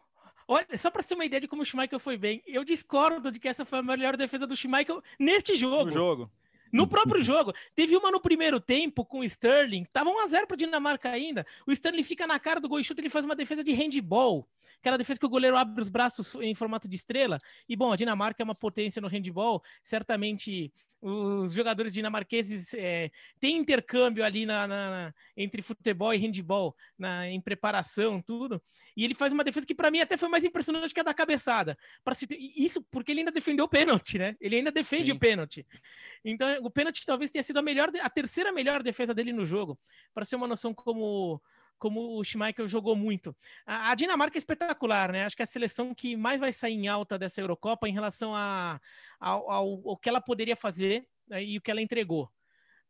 Olha, 0.49 0.67
só 0.79 0.91
para 0.91 1.03
ter 1.03 1.15
uma 1.15 1.27
ideia 1.27 1.43
de 1.43 1.47
como 1.47 1.61
o 1.61 1.65
Schmeichel 1.65 2.01
foi 2.01 2.17
bem, 2.17 2.43
eu 2.47 2.65
discordo 2.65 3.31
de 3.31 3.39
que 3.39 3.49
essa 3.49 3.67
foi 3.67 3.81
a 3.81 3.83
melhor 3.83 4.17
defesa 4.17 4.47
do 4.47 4.57
Schmeichel 4.57 5.03
neste 5.19 5.57
jogo. 5.57 5.85
No 5.85 5.93
jogo. 5.93 6.31
No 6.73 6.87
próprio 6.87 7.23
jogo. 7.23 7.53
Teve 7.77 7.97
uma 7.97 8.11
no 8.11 8.21
primeiro 8.21 8.61
tempo 8.61 9.05
com 9.05 9.21
o 9.21 9.25
Sterling. 9.25 9.85
Tava 9.93 10.11
1x0 10.11 10.47
pro 10.47 10.57
Dinamarca 10.57 11.11
ainda. 11.11 11.45
O 11.67 11.73
Sterling 11.73 12.03
fica 12.03 12.27
na 12.27 12.39
cara 12.39 12.61
do 12.61 12.69
gol 12.69 12.81
e 12.81 12.85
chuta, 12.85 13.01
ele 13.01 13.11
faz 13.11 13.25
uma 13.25 13.37
defesa 13.37 13.63
de 13.63 13.73
handball 13.73 14.49
aquela 14.81 14.99
defesa 14.99 15.21
que 15.21 15.27
o 15.27 15.31
goleiro 15.31 15.57
abre 15.57 15.81
os 15.81 15.89
braços 15.89 16.35
em 16.37 16.55
formato 16.55 16.89
de 16.89 16.97
estrela. 16.97 17.39
E 17.69 17.77
bom, 17.77 17.93
a 17.93 17.97
Dinamarca 17.97 18.43
é 18.43 18.45
uma 18.45 18.55
potência 18.55 19.01
no 19.01 19.09
handball, 19.09 19.63
certamente 19.83 20.73
os 21.03 21.55
jogadores 21.55 21.95
dinamarqueses 21.95 22.75
é, 22.75 23.11
têm 23.39 23.57
intercâmbio 23.57 24.23
ali 24.23 24.45
na, 24.45 24.67
na, 24.67 24.91
na, 24.91 25.15
entre 25.35 25.63
futebol 25.63 26.13
e 26.13 26.19
handball, 26.19 26.77
na, 26.99 27.27
em 27.27 27.41
preparação, 27.41 28.21
tudo. 28.21 28.63
E 28.95 29.05
ele 29.05 29.15
faz 29.15 29.33
uma 29.33 29.43
defesa 29.43 29.67
que, 29.67 29.75
para 29.75 29.91
mim, 29.91 30.01
até 30.01 30.17
foi 30.19 30.29
mais 30.29 30.45
impressionante 30.45 30.93
que 30.93 31.01
a 31.01 31.03
da 31.03 31.15
cabeçada. 31.15 31.77
Se, 32.15 32.27
isso 32.55 32.83
porque 32.91 33.13
ele 33.13 33.21
ainda 33.21 33.33
defendeu 33.33 33.65
o 33.65 33.69
pênalti, 33.69 34.19
né? 34.19 34.37
Ele 34.41 34.57
ainda 34.57 34.71
defende 34.71 35.11
Sim. 35.11 35.17
o 35.17 35.19
pênalti. 35.19 35.67
Então, 36.23 36.59
o 36.63 36.71
pênalti 36.71 37.07
talvez 37.07 37.31
tenha 37.31 37.43
sido 37.43 37.59
a 37.59 37.63
melhor, 37.63 37.91
a 38.03 38.11
terceira 38.11 38.53
melhor 38.53 38.83
defesa 38.83 39.15
dele 39.15 39.33
no 39.33 39.47
jogo. 39.47 39.79
Para 40.13 40.27
ser 40.27 40.37
uma 40.37 40.47
noção 40.47 40.75
como 40.75 41.41
como 41.81 42.17
o 42.17 42.23
Schmeichel 42.23 42.69
jogou 42.69 42.95
muito. 42.95 43.35
A, 43.67 43.93
Dinamarca 43.95 44.37
é 44.37 44.39
espetacular, 44.39 45.11
né? 45.11 45.25
Acho 45.25 45.35
que 45.35 45.43
é 45.43 45.45
a 45.45 45.47
seleção 45.47 45.93
que 45.93 46.17
mais 46.17 46.39
vai 46.39 46.53
sair 46.53 46.75
em 46.75 46.87
alta 46.87 47.19
dessa 47.19 47.41
Eurocopa 47.41 47.89
em 47.89 47.93
relação 47.93 48.37
a, 48.37 48.79
ao, 49.19 49.51
ao, 49.51 49.89
ao 49.89 49.97
que 49.97 50.09
ela 50.09 50.21
poderia 50.21 50.55
fazer 50.55 51.09
né, 51.27 51.43
e 51.43 51.59
o 51.59 51.61
que 51.61 51.71
ela 51.71 51.81
entregou 51.81 52.31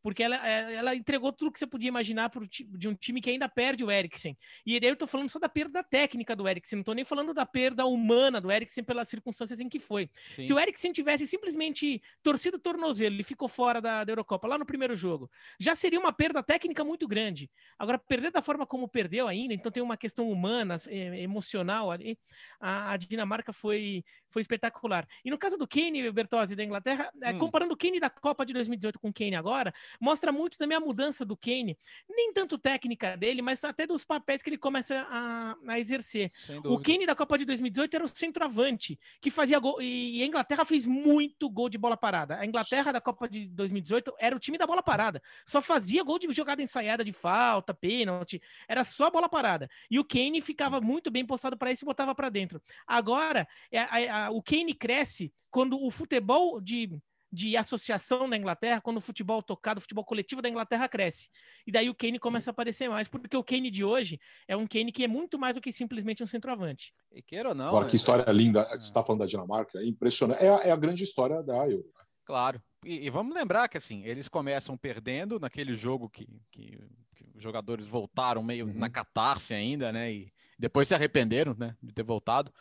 porque 0.02 0.22
ela, 0.22 0.36
é, 0.46 0.74
ela 0.74 0.94
entregou 0.94 1.32
tudo 1.32 1.52
que 1.52 1.58
você 1.58 1.66
podia 1.66 1.88
imaginar 1.88 2.30
pro, 2.30 2.46
de 2.48 2.88
um 2.88 2.94
time 2.94 3.20
que 3.20 3.30
ainda 3.30 3.48
perde 3.48 3.84
o 3.84 3.90
Eriksen. 3.90 4.36
E 4.64 4.78
daí 4.80 4.90
eu 4.90 4.96
tô 4.96 5.06
falando 5.06 5.28
só 5.28 5.38
da 5.38 5.48
perda 5.48 5.82
técnica 5.82 6.34
do 6.34 6.48
Eriksen, 6.48 6.78
não 6.78 6.84
tô 6.84 6.92
nem 6.92 7.04
falando 7.04 7.34
da 7.34 7.44
perda 7.44 7.86
humana 7.86 8.40
do 8.40 8.50
Eriksen 8.50 8.84
pelas 8.84 9.08
circunstâncias 9.08 9.60
em 9.60 9.68
que 9.68 9.78
foi. 9.78 10.10
Sim. 10.34 10.44
Se 10.44 10.52
o 10.52 10.58
Eriksen 10.58 10.92
tivesse 10.92 11.26
simplesmente 11.26 12.02
torcido 12.22 12.56
o 12.56 12.60
tornozelo 12.60 13.20
e 13.20 13.22
ficou 13.22 13.48
fora 13.48 13.80
da, 13.80 14.04
da, 14.04 14.12
Eurocopa 14.12 14.48
lá 14.48 14.58
no 14.58 14.66
primeiro 14.66 14.94
jogo, 14.96 15.30
já 15.58 15.74
seria 15.74 15.98
uma 15.98 16.12
perda 16.12 16.42
técnica 16.42 16.84
muito 16.84 17.06
grande. 17.06 17.50
Agora, 17.78 17.98
perder 17.98 18.30
da 18.30 18.42
forma 18.42 18.66
como 18.66 18.88
perdeu 18.88 19.28
ainda, 19.28 19.54
então 19.54 19.70
tem 19.70 19.82
uma 19.82 19.96
questão 19.96 20.30
humana, 20.30 20.76
é, 20.88 21.20
emocional 21.20 21.90
ali, 21.90 22.18
a, 22.58 22.92
a, 22.92 22.96
Dinamarca 22.96 23.52
foi, 23.52 24.04
foi 24.30 24.42
espetacular. 24.42 25.06
E 25.24 25.30
no 25.30 25.38
caso 25.38 25.56
do 25.56 25.66
Kane, 25.66 26.10
Bertozzi, 26.10 26.56
da 26.56 26.64
Inglaterra, 26.64 27.10
é, 27.22 27.32
hum. 27.32 27.38
comparando 27.38 27.74
o 27.74 27.76
Kane 27.76 28.00
da 28.00 28.08
Copa 28.08 28.46
de 28.46 28.52
2018 28.52 28.98
com 28.98 29.08
o 29.08 29.12
Kane 29.12 29.34
agora, 29.34 29.72
mostra 30.00 30.32
muito 30.32 30.56
também 30.56 30.76
a 30.76 30.80
mudança 30.80 31.24
do 31.24 31.36
Kane, 31.36 31.78
nem 32.08 32.32
tanto 32.32 32.58
técnica 32.58 33.16
dele, 33.16 33.42
mas 33.42 33.62
até 33.64 33.86
dos 33.86 34.04
papéis 34.04 34.42
que 34.42 34.50
ele 34.50 34.58
começa 34.58 35.06
a, 35.08 35.56
a 35.66 35.78
exercer. 35.78 36.28
O 36.64 36.80
Kane 36.80 37.06
da 37.06 37.14
Copa 37.14 37.36
de 37.36 37.44
2018 37.44 37.94
era 37.94 38.04
o 38.04 38.08
centroavante, 38.08 38.98
que 39.20 39.30
fazia 39.30 39.58
gol, 39.58 39.80
e 39.82 40.22
a 40.22 40.26
Inglaterra 40.26 40.64
fez 40.64 40.86
muito 40.86 41.48
gol 41.50 41.68
de 41.68 41.78
bola 41.78 41.96
parada. 41.96 42.38
A 42.38 42.46
Inglaterra 42.46 42.92
da 42.92 43.00
Copa 43.00 43.28
de 43.28 43.46
2018 43.48 44.14
era 44.18 44.34
o 44.34 44.38
time 44.38 44.56
da 44.56 44.66
bola 44.66 44.82
parada, 44.82 45.20
só 45.44 45.60
fazia 45.60 46.02
gol 46.02 46.18
de 46.18 46.30
jogada 46.32 46.62
ensaiada 46.62 47.04
de 47.04 47.12
falta, 47.12 47.74
pênalti, 47.74 48.40
era 48.68 48.84
só 48.84 49.10
bola 49.10 49.28
parada. 49.28 49.68
E 49.90 49.98
o 49.98 50.04
Kane 50.04 50.40
ficava 50.40 50.80
muito 50.80 51.10
bem 51.10 51.26
postado 51.26 51.56
para 51.56 51.72
isso 51.72 51.84
e 51.84 51.86
botava 51.86 52.14
para 52.14 52.28
dentro. 52.28 52.62
Agora, 52.86 53.46
a, 53.74 53.96
a, 53.96 54.19
a, 54.26 54.30
o 54.30 54.42
Kane 54.42 54.74
cresce 54.74 55.32
quando 55.50 55.80
o 55.80 55.90
futebol 55.90 56.60
de 56.60 57.00
de 57.32 57.56
associação 57.56 58.26
na 58.26 58.36
Inglaterra 58.36 58.80
quando 58.80 58.96
o 58.96 59.00
futebol 59.00 59.42
tocado, 59.42 59.78
o 59.78 59.80
futebol 59.80 60.04
coletivo 60.04 60.42
da 60.42 60.48
Inglaterra 60.48 60.88
cresce. 60.88 61.28
E 61.66 61.70
daí 61.70 61.88
o 61.88 61.94
Kane 61.94 62.18
começa 62.18 62.50
a 62.50 62.52
aparecer 62.52 62.88
mais, 62.88 63.08
porque 63.08 63.36
o 63.36 63.44
Kane 63.44 63.70
de 63.70 63.84
hoje 63.84 64.20
é 64.48 64.56
um 64.56 64.66
Kane 64.66 64.90
que 64.90 65.04
é 65.04 65.08
muito 65.08 65.38
mais 65.38 65.54
do 65.54 65.60
que 65.60 65.72
simplesmente 65.72 66.22
um 66.22 66.26
centroavante. 66.26 66.92
E 67.12 67.22
queira 67.22 67.50
ou 67.50 67.54
não. 67.54 67.68
Agora, 67.68 67.86
que 67.86 67.92
né? 67.92 67.96
história 67.96 68.30
linda. 68.32 68.64
Você 68.70 68.78
está 68.78 69.02
falando 69.02 69.20
da 69.20 69.26
Dinamarca, 69.26 69.78
é 69.78 69.86
impressionante. 69.86 70.42
É 70.42 70.48
a, 70.48 70.56
é 70.68 70.70
a 70.72 70.76
grande 70.76 71.04
história 71.04 71.42
da 71.42 71.54
Euro. 71.68 71.84
Né? 71.96 72.04
Claro. 72.24 72.60
E, 72.84 73.06
e, 73.06 73.10
vamos 73.10 73.34
lembrar 73.34 73.68
que 73.68 73.76
assim, 73.76 74.02
eles 74.04 74.26
começam 74.26 74.76
perdendo 74.76 75.38
naquele 75.38 75.74
jogo 75.74 76.08
que, 76.08 76.26
que, 76.50 76.78
que 77.14 77.26
os 77.34 77.42
jogadores 77.42 77.86
voltaram 77.86 78.42
meio 78.42 78.66
uhum. 78.66 78.74
na 78.74 78.88
catarse 78.88 79.52
ainda, 79.52 79.92
né? 79.92 80.12
E 80.12 80.32
depois 80.58 80.88
se 80.88 80.94
arrependeram, 80.94 81.54
né, 81.58 81.74
de 81.82 81.92
ter 81.92 82.02
voltado. 82.02 82.52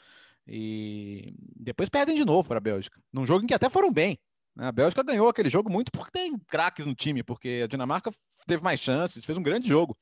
E 0.52 1.32
depois 1.56 1.90
perdem 1.90 2.16
de 2.16 2.26
novo 2.26 2.48
para 2.48 2.58
a 2.58 2.62
Bélgica, 2.62 3.00
num 3.14 3.26
jogo 3.26 3.44
em 3.44 3.48
que 3.48 3.54
até 3.54 3.70
foram 3.70 3.92
bem. 3.92 4.20
Né? 4.56 4.66
A 4.66 4.72
Bélgica 4.72 5.04
ganhou 5.04 5.30
aquele 5.30 5.50
jogo 5.50 5.72
muito 5.72 5.92
porque 5.92 6.12
tem 6.12 6.38
craques 6.48 6.88
no 6.88 6.96
time, 6.96 7.22
porque 7.22 7.62
a 7.64 7.68
Dinamarca 7.68 8.12
teve 8.48 8.64
mais 8.64 8.80
chances, 8.80 9.24
fez 9.24 9.38
um 9.38 9.44
grande 9.44 9.70
jogo. 9.70 9.96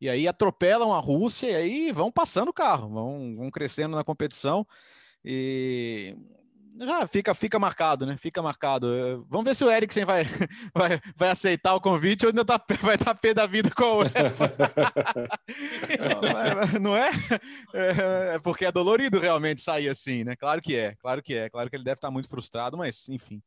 E 0.00 0.08
aí 0.08 0.26
atropelam 0.26 0.92
a 0.92 0.98
Rússia 0.98 1.48
e 1.48 1.54
aí 1.54 1.92
vão 1.92 2.10
passando 2.10 2.48
o 2.48 2.54
carro, 2.54 2.88
vão, 2.88 3.36
vão 3.36 3.50
crescendo 3.50 3.94
na 3.94 4.02
competição. 4.02 4.66
E 5.24 6.16
já 6.78 7.06
fica, 7.06 7.34
fica 7.34 7.58
marcado, 7.58 8.06
né? 8.06 8.16
Fica 8.16 8.42
marcado. 8.42 9.26
Vamos 9.28 9.44
ver 9.44 9.54
se 9.54 9.64
o 9.64 9.70
Eriksen 9.70 10.04
vai, 10.04 10.24
vai, 10.74 11.00
vai 11.16 11.30
aceitar 11.30 11.74
o 11.74 11.80
convite 11.80 12.24
ou 12.24 12.30
ainda 12.30 12.44
tá, 12.44 12.60
vai 12.80 12.94
estar 12.94 13.06
tá 13.06 13.14
pé 13.14 13.34
da 13.34 13.46
vida 13.46 13.70
com 13.70 13.98
o 13.98 14.02
não, 16.72 16.80
não 16.80 16.96
é? 16.96 17.10
é? 17.74 18.34
é? 18.34 18.38
porque 18.38 18.64
é 18.64 18.72
dolorido 18.72 19.18
realmente 19.18 19.60
sair 19.60 19.88
assim, 19.88 20.24
né? 20.24 20.36
Claro 20.36 20.60
que 20.60 20.76
é, 20.76 20.94
claro 20.96 21.22
que 21.22 21.34
é. 21.34 21.50
Claro 21.50 21.68
que 21.68 21.76
ele 21.76 21.84
deve 21.84 21.98
estar 21.98 22.10
muito 22.10 22.28
frustrado, 22.28 22.76
mas 22.76 23.08
enfim. 23.08 23.42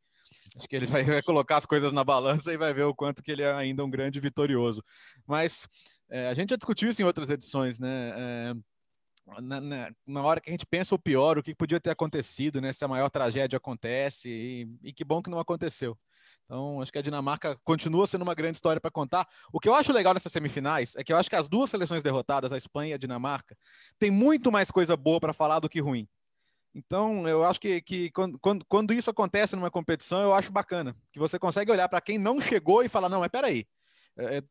Acho 0.58 0.68
que 0.68 0.76
ele 0.76 0.88
vai, 0.88 1.04
vai 1.04 1.22
colocar 1.22 1.58
as 1.58 1.68
coisas 1.68 1.92
na 1.92 2.04
balança 2.04 2.52
e 2.52 2.58
vai 2.58 2.74
ver 2.74 2.84
o 2.84 2.96
quanto 2.96 3.22
que 3.22 3.32
ele 3.32 3.44
é 3.44 3.54
ainda 3.54 3.86
um 3.86 3.90
grande 3.90 4.20
vitorioso. 4.20 4.84
Mas 5.28 5.68
é, 6.10 6.28
a 6.28 6.34
gente 6.34 6.50
já 6.50 6.56
discutiu 6.56 6.90
isso 6.90 7.02
em 7.02 7.06
outras 7.06 7.30
edições, 7.30 7.78
né? 7.78 8.14
É, 8.16 8.54
na, 9.42 9.60
na, 9.60 9.92
na, 10.06 10.22
hora 10.24 10.40
que 10.40 10.50
a 10.50 10.54
gente 10.54 10.66
pensa 10.66 10.94
o 10.94 11.00
pior, 11.00 11.38
o 11.38 11.44
que 11.44 11.56
podia 11.56 11.80
ter 11.80 11.90
acontecido, 11.90 12.62
né? 12.62 12.72
Se 12.72 12.86
a 12.86 12.88
maior 12.88 13.10
tragédia 13.10 13.58
acontece, 13.58 14.30
e, 14.30 14.68
e 14.90 14.94
que 14.94 15.04
bom 15.04 15.22
que 15.22 15.30
não 15.30 15.40
aconteceu. 15.40 15.98
Então, 16.46 16.80
acho 16.80 16.92
que 16.92 17.00
a 17.00 17.02
Dinamarca 17.02 17.58
continua 17.64 18.06
sendo 18.06 18.22
uma 18.22 18.36
grande 18.36 18.58
história 18.58 18.80
para 18.80 18.92
contar. 18.92 19.28
O 19.52 19.60
que 19.60 19.68
eu 19.68 19.74
acho 19.74 19.92
legal 19.92 20.14
nessas 20.14 20.32
semifinais 20.32 20.96
é 20.96 21.04
que 21.04 21.12
eu 21.12 21.18
acho 21.18 21.30
que 21.30 21.36
as 21.36 21.48
duas 21.48 21.72
seleções 21.72 22.04
derrotadas, 22.04 22.54
a 22.54 22.58
Espanha 22.58 22.92
e 22.92 22.94
a 22.94 22.98
Dinamarca, 22.98 23.58
tem 23.98 24.12
muito 24.12 24.52
mais 24.52 24.70
coisa 24.70 24.96
boa 24.96 25.20
para 25.20 25.34
falar 25.34 25.60
do 25.60 25.70
que 25.70 25.80
ruim. 25.80 26.08
Então, 26.74 27.28
eu 27.28 27.44
acho 27.46 27.60
que, 27.60 27.82
que 27.82 28.12
quando, 28.12 28.38
quando, 28.38 28.66
quando, 28.68 28.94
isso 28.94 29.10
acontece 29.10 29.56
numa 29.56 29.72
competição, 29.72 30.22
eu 30.22 30.34
acho 30.34 30.52
bacana. 30.52 30.96
Que 31.12 31.18
você 31.20 31.40
consegue 31.40 31.72
olhar 31.72 31.90
para 31.90 32.02
quem 32.02 32.18
não 32.18 32.40
chegou 32.40 32.84
e 32.84 32.90
falar: 32.90 33.10
não, 33.10 33.22
mas 33.22 33.30
peraí. 33.30 33.66
É, 34.18 34.42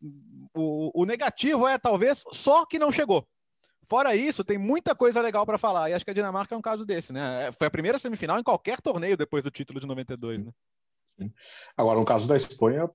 o, 0.54 1.02
o 1.02 1.04
negativo 1.06 1.66
é 1.66 1.78
talvez 1.78 2.24
só 2.32 2.66
que 2.66 2.78
não 2.78 2.90
chegou. 2.90 3.26
Fora 3.84 4.16
isso, 4.16 4.44
tem 4.44 4.58
muita 4.58 4.94
coisa 4.94 5.20
legal 5.20 5.44
para 5.44 5.58
falar. 5.58 5.90
E 5.90 5.94
acho 5.94 6.04
que 6.04 6.10
a 6.10 6.14
Dinamarca 6.14 6.54
é 6.54 6.58
um 6.58 6.62
caso 6.62 6.84
desse, 6.84 7.12
né? 7.12 7.48
É, 7.48 7.52
foi 7.52 7.66
a 7.66 7.70
primeira 7.70 7.98
semifinal 7.98 8.38
em 8.38 8.42
qualquer 8.42 8.80
torneio 8.80 9.16
depois 9.16 9.44
do 9.44 9.50
título 9.50 9.80
de 9.80 9.86
92, 9.86 10.44
né? 10.44 10.52
Sim. 11.08 11.32
Agora, 11.76 11.98
no 11.98 12.04
caso 12.04 12.26
da 12.26 12.36
Espanha, 12.36 12.90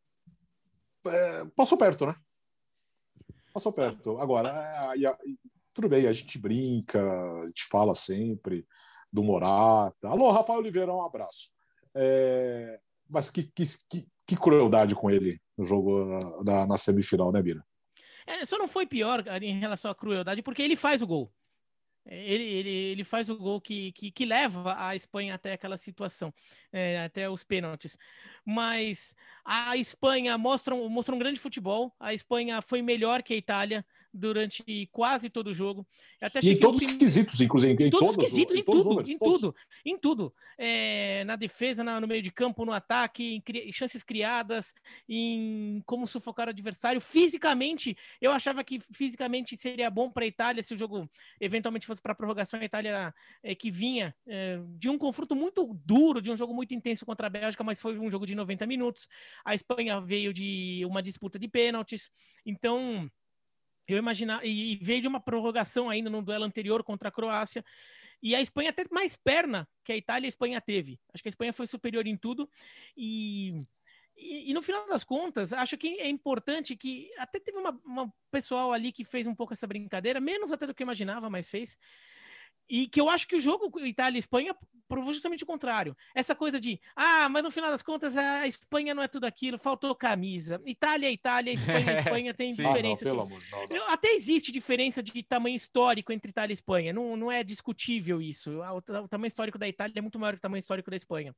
é, 1.05 1.46
passou 1.55 1.77
perto, 1.77 2.05
né? 2.05 2.15
Passou 3.53 3.72
perto. 3.72 4.17
Agora, 4.19 4.50
é, 4.96 5.17
tudo 5.74 5.89
bem, 5.89 6.08
a 6.08 6.13
gente 6.13 6.38
brinca, 6.38 7.00
a 7.41 7.46
gente 7.48 7.65
fala 7.65 7.96
sempre 7.96 8.67
do 9.12 9.24
Morata. 9.24 10.08
Alô, 10.08 10.31
Rafael 10.31 10.60
Oliveira, 10.60 10.93
um 10.93 11.01
abraço. 11.01 11.51
É, 11.96 12.79
mas 13.10 13.31
que, 13.31 13.43
que, 13.43 13.63
que, 13.89 14.08
que, 14.27 14.36
crueldade 14.36 14.93
com 14.93 15.10
ele 15.10 15.41
no 15.58 15.63
jogo 15.63 16.19
na, 16.43 16.67
na 16.67 16.77
semifinal, 16.77 17.31
né, 17.31 17.41
Bira? 17.41 17.65
É, 18.29 18.45
só 18.45 18.59
não 18.59 18.67
foi 18.67 18.86
pior 18.86 19.24
em 19.41 19.59
relação 19.59 19.89
à 19.89 19.95
crueldade, 19.95 20.43
porque 20.43 20.62
ele 20.62 20.75
faz 20.75 21.01
o 21.01 21.07
gol. 21.07 21.33
É, 22.05 22.24
ele, 22.31 22.43
ele, 22.43 22.69
ele 22.69 23.03
faz 23.03 23.27
o 23.27 23.36
gol 23.36 23.59
que, 23.59 23.91
que, 23.91 24.12
que 24.12 24.24
leva 24.24 24.75
a 24.77 24.95
Espanha 24.95 25.33
até 25.33 25.53
aquela 25.53 25.77
situação, 25.77 26.31
é, 26.71 27.03
até 27.05 27.27
os 27.27 27.43
pênaltis. 27.43 27.98
Mas 28.45 29.15
a 29.43 29.75
Espanha 29.77 30.38
mostra, 30.38 30.75
mostra 30.75 31.15
um 31.15 31.19
grande 31.19 31.39
futebol. 31.39 31.91
A 32.00 32.13
Espanha 32.13 32.62
foi 32.62 32.83
melhor 32.83 33.24
que 33.24 33.33
a 33.33 33.38
Itália 33.38 33.83
durante 34.13 34.87
quase 34.91 35.29
todo 35.29 35.47
o 35.47 35.53
jogo. 35.53 35.87
Em 36.43 36.57
todos 36.57 36.81
os 36.81 36.93
quesitos, 36.93 37.39
inclusive. 37.39 37.85
Em, 37.85 37.89
todos 37.89 38.09
os 38.09 38.17
quesitos, 38.17 38.55
em, 38.55 38.63
tudo, 38.63 38.83
números, 38.83 39.09
em 39.09 39.17
tudo, 39.17 39.55
em 39.85 39.97
tudo. 39.97 40.33
É, 40.57 41.23
na 41.25 41.35
defesa, 41.35 41.83
na, 41.83 41.99
no 41.99 42.07
meio 42.07 42.21
de 42.21 42.31
campo, 42.31 42.65
no 42.65 42.73
ataque, 42.73 43.35
em, 43.35 43.41
cri, 43.41 43.71
chances 43.71 44.03
criadas, 44.03 44.73
em 45.07 45.81
como 45.85 46.07
sufocar 46.07 46.47
o 46.47 46.49
adversário. 46.49 46.99
Fisicamente, 46.99 47.95
eu 48.21 48.31
achava 48.31 48.63
que 48.63 48.79
fisicamente 48.91 49.55
seria 49.55 49.89
bom 49.89 50.09
para 50.09 50.23
a 50.23 50.27
Itália 50.27 50.63
se 50.63 50.73
o 50.73 50.77
jogo 50.77 51.09
eventualmente 51.39 51.85
fosse 51.85 52.01
para 52.01 52.11
a 52.11 52.15
prorrogação. 52.15 52.59
A 52.59 52.65
Itália 52.65 53.13
é, 53.43 53.55
que 53.55 53.71
vinha 53.71 54.15
é, 54.27 54.59
de 54.77 54.89
um 54.89 54.97
confronto 54.97 55.35
muito 55.35 55.73
duro, 55.85 56.21
de 56.21 56.31
um 56.31 56.35
jogo 56.35 56.53
muito 56.53 56.73
intenso 56.73 57.05
contra 57.05 57.27
a 57.27 57.29
Bélgica, 57.29 57.63
mas 57.63 57.79
foi 57.79 57.97
um 57.97 58.09
jogo 58.09 58.25
de 58.25 58.35
90 58.35 58.65
minutos. 58.65 59.07
A 59.45 59.55
Espanha 59.55 60.01
veio 60.01 60.33
de 60.33 60.83
uma 60.85 61.01
disputa 61.01 61.37
de 61.37 61.47
pênaltis. 61.47 62.09
Então, 62.45 63.09
eu 63.93 63.98
imaginar 63.98 64.46
e, 64.46 64.77
veio 64.81 65.01
de 65.01 65.08
uma 65.08 65.19
prorrogação 65.19 65.89
ainda 65.89 66.10
no 66.10 66.22
duelo 66.22 66.46
anterior 66.46 66.84
contra 66.84 67.10
a 67.10 67.12
Croácia. 67.12 67.63
E 68.22 68.36
a 68.36 68.41
Espanha 68.41 68.69
até 68.69 68.84
mais 68.91 69.15
perna 69.15 69.67
que 69.84 69.91
a 69.91 69.98
Itália 69.98 70.25
e 70.25 70.27
a 70.27 70.29
Espanha 70.29 70.60
teve. 70.60 71.00
Acho 71.13 71.24
que 71.24 71.29
a 71.29 71.31
Espanha 71.31 71.53
foi 71.53 71.67
superior 71.67 72.05
em 72.05 72.17
tudo. 72.17 72.50
E, 72.96 73.60
e, 74.17 74.51
e 74.51 74.53
no 74.53 74.62
final 74.62 74.88
das 74.88 75.03
contas, 75.03 75.53
acho 75.53 75.77
que 75.77 76.00
é 76.00 76.10
importante 76.10 76.75
que. 76.75 77.10
Até 77.17 77.39
teve 77.39 77.58
uma, 77.58 77.72
uma 77.86 78.13
pessoal 78.29 78.74
ali 78.74 78.91
que 78.91 79.05
fez 79.05 79.25
um 79.25 79.36
pouco 79.36 79.53
essa 79.53 79.65
brincadeira, 79.65 80.19
menos 80.19 80.51
até 80.51 80.67
do 80.67 80.74
que 80.74 80.84
eu 80.84 80.86
imaginava, 80.86 81.29
mas 81.29 81.48
fez. 81.48 81.77
E 82.69 82.88
que 82.88 83.01
eu 83.01 83.09
acho 83.09 83.27
que 83.27 83.35
o 83.35 83.41
jogo 83.41 83.79
Itália 83.79 84.17
e 84.17 84.19
Espanha 84.19 84.55
provou 84.89 85.13
justamente 85.13 85.43
o 85.43 85.47
contrário. 85.47 85.95
Essa 86.15 86.35
coisa 86.35 86.59
de, 86.59 86.81
ah, 86.95 87.29
mas 87.29 87.43
no 87.43 87.51
final 87.51 87.69
das 87.69 87.83
contas 87.83 88.17
a 88.17 88.47
Espanha 88.47 88.95
não 88.95 89.03
é 89.03 89.07
tudo 89.07 89.25
aquilo, 89.25 89.59
faltou 89.59 89.93
camisa. 89.93 90.59
Itália 90.65 91.07
é 91.07 91.11
Itália, 91.11 91.53
Espanha 91.53 91.91
é 91.91 91.99
Espanha, 92.01 92.33
tem 92.33 92.51
diferença. 92.51 93.07
Ah, 93.07 93.13
não, 93.13 93.21
assim. 93.21 93.33
amor, 93.33 93.39
não, 93.71 93.79
não. 93.79 93.89
Até 93.89 94.09
existe 94.13 94.51
diferença 94.51 95.03
de 95.03 95.21
tamanho 95.21 95.55
histórico 95.55 96.11
entre 96.11 96.31
Itália 96.31 96.51
e 96.51 96.55
Espanha, 96.55 96.91
não, 96.91 97.15
não 97.15 97.31
é 97.31 97.43
discutível 97.43 98.19
isso. 98.19 98.51
O, 98.59 98.77
o 98.77 99.07
tamanho 99.07 99.27
histórico 99.27 99.59
da 99.59 99.67
Itália 99.67 99.93
é 99.95 100.01
muito 100.01 100.17
maior 100.17 100.33
que 100.33 100.39
o 100.39 100.41
tamanho 100.41 100.59
histórico 100.59 100.89
da 100.89 100.95
Espanha. 100.95 101.35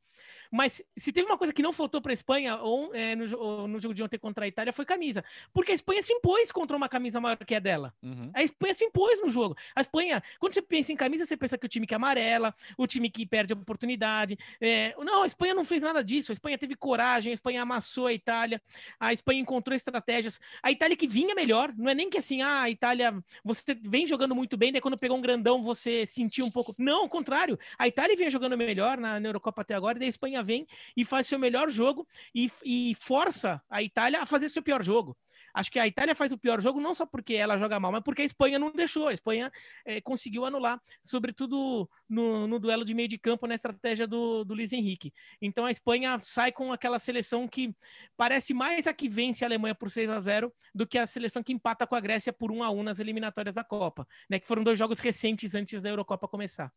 Mas 0.50 0.82
se 0.98 1.12
teve 1.12 1.28
uma 1.28 1.38
coisa 1.38 1.54
que 1.54 1.62
não 1.62 1.74
faltou 1.74 2.02
para 2.02 2.14
a 2.14 2.14
Espanha 2.14 2.56
ou, 2.58 2.96
é, 2.96 3.16
no, 3.16 3.68
no, 3.68 3.80
jogo 3.80 3.94
de 3.94 4.02
ontem 4.02 4.18
contra 4.18 4.46
a 4.46 4.48
Itália 4.48 4.72
foi 4.72 4.86
camisa. 4.86 5.26
Porque 5.54 5.74
a 5.74 5.76
Espanha 5.76 6.02
se 6.02 6.14
impôs 6.14 6.52
contra 6.54 6.78
uma 6.78 6.88
camisa 6.88 7.20
maior 7.20 7.38
que 7.38 7.56
a 7.56 7.60
dela. 7.60 7.94
Uhum. 8.02 8.32
A 8.34 8.42
Espanha 8.44 8.74
se 8.74 8.86
impôs 8.86 9.22
no 9.22 9.30
jogo. 9.30 9.58
A 9.76 9.82
Espanha, 9.82 10.24
quando 10.40 10.54
você 10.54 10.62
pensa 10.62 10.94
em 10.94 10.96
camisa, 10.96 11.21
camisa, 11.22 11.26
você 11.26 11.38
pensa 11.38 11.58
que 11.58 11.66
o 11.66 11.70
time 11.70 11.88
que 11.88 11.96
amarela, 11.96 12.54
o 12.78 12.86
time 12.88 13.10
que 13.10 13.26
perde 13.26 13.54
a 13.54 13.56
oportunidade. 13.56 14.38
É, 14.60 14.94
não, 15.00 15.24
a 15.24 15.28
Espanha 15.28 15.54
não 15.54 15.64
fez 15.64 15.82
nada 15.82 16.04
disso. 16.04 16.32
A 16.32 16.34
Espanha 16.34 16.58
teve 16.58 16.76
coragem, 16.76 17.32
a 17.32 17.34
Espanha 17.34 17.62
amassou 17.62 18.08
a 18.08 18.14
Itália, 18.14 18.62
a 19.00 19.14
Espanha 19.14 19.40
encontrou 19.40 19.76
estratégias. 19.76 20.40
A 20.62 20.72
Itália 20.72 20.98
que 20.98 21.08
vinha 21.08 21.34
melhor, 21.36 21.74
não 21.78 21.90
é 21.90 21.96
nem 21.96 22.10
que 22.10 22.18
assim, 22.18 22.42
ah, 22.42 22.62
a 22.62 22.70
Itália, 22.70 23.14
você 23.44 23.76
vem 23.82 24.06
jogando 24.06 24.36
muito 24.36 24.58
bem, 24.58 24.72
daí 24.72 24.82
quando 24.82 24.98
pegou 24.98 25.18
um 25.18 25.22
grandão 25.22 25.62
você 25.62 26.06
sentiu 26.06 26.46
um 26.46 26.52
pouco. 26.52 26.74
Não, 26.78 27.02
ao 27.02 27.10
contrário. 27.10 27.58
A 27.78 27.88
Itália 27.88 28.16
vinha 28.16 28.30
jogando 28.30 28.58
melhor 28.58 28.98
na, 28.98 29.20
na 29.20 29.30
Eurocopa 29.30 29.62
até 29.62 29.76
agora, 29.76 29.98
daí 29.98 30.08
a 30.08 30.10
Espanha 30.10 30.44
vem 30.44 30.66
e 30.96 31.06
faz 31.06 31.28
seu 31.28 31.40
melhor 31.40 31.70
jogo 31.70 32.08
e, 32.34 32.50
e 32.64 32.96
força 33.00 33.62
a 33.70 33.82
Itália 33.82 34.22
a 34.22 34.26
fazer 34.26 34.50
seu 34.50 34.62
pior 34.62 34.84
jogo. 34.84 35.16
Acho 35.54 35.72
que 35.72 35.80
a 35.80 35.88
Itália 35.88 36.16
faz 36.16 36.32
o 36.32 36.38
pior 36.38 36.62
jogo 36.62 36.80
não 36.80 36.94
só 36.94 37.06
porque 37.06 37.34
ela 37.34 37.58
joga 37.58 37.80
mal, 37.80 37.92
mas 37.92 38.04
porque 38.04 38.22
a 38.22 38.26
Espanha 38.26 38.58
não 38.58 38.72
deixou. 38.72 39.08
A 39.08 39.14
Espanha 39.14 39.52
é, 39.86 40.00
conseguiu 40.02 40.46
anular, 40.46 40.82
sobretudo 41.02 41.90
no, 42.08 42.48
no, 42.48 42.60
duelo 42.60 42.86
de 42.86 42.94
meio 42.94 43.08
de 43.08 43.18
campo, 43.18 43.48
na 43.48 43.56
estratégia 43.56 44.08
do, 44.08 44.44
do 44.44 44.54
Luiz 44.54 44.72
Henrique. 44.72 45.14
Então 45.42 45.66
a 45.66 45.72
Espanha 45.72 46.20
sai 46.20 46.52
com 46.52 46.72
aquela 46.72 47.00
seleção 47.00 47.48
que 47.48 47.76
parece 48.16 48.54
mais 48.54 48.88
a 48.88 48.94
que 48.94 49.10
vence 49.10 49.44
a 49.44 49.48
Alemanha 49.48 49.76
por 49.76 49.90
6 49.90 50.10
a 50.10 50.20
0 50.20 50.52
do 50.74 50.88
que 50.88 50.98
a 50.98 51.06
seleção 51.06 51.44
que 51.44 51.54
empata 51.54 51.86
com 51.86 51.96
a 51.96 52.00
Grécia 52.00 52.32
por 52.32 52.52
1 52.52 52.64
a 52.64 52.72
1 52.72 52.84
nas 52.84 53.00
eliminatórias 53.00 53.56
da 53.56 53.64
Copa, 53.64 54.08
né? 54.30 54.40
Que 54.40 54.48
foram 54.48 54.64
dois 54.64 54.78
jogos 54.78 55.00
recentes 55.00 55.56
antes 55.56 55.82
da 55.82 55.90
Eurocopa 55.90 56.28
começar. 56.28 56.72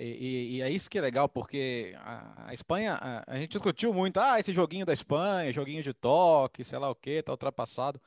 E, 0.00 0.56
e, 0.56 0.62
é 0.62 0.70
isso 0.70 0.88
que 0.88 0.96
é 0.96 1.00
legal, 1.00 1.28
porque 1.28 1.94
a, 1.98 2.48
a 2.48 2.54
Espanha, 2.54 2.94
a, 3.00 3.24
a, 3.26 3.38
gente 3.38 3.50
discutiu 3.50 3.92
muito, 3.92 4.20
ah, 4.20 4.38
esse 4.38 4.52
joguinho 4.52 4.86
da 4.86 4.92
Espanha, 4.92 5.52
joguinho 5.52 5.82
de 5.82 5.92
toque, 5.92 6.62
sei 6.62 6.78
lá 6.78 6.88
o 6.88 6.94
que, 6.94 7.22
tá 7.22 7.32
ultrapassado. 7.32 8.00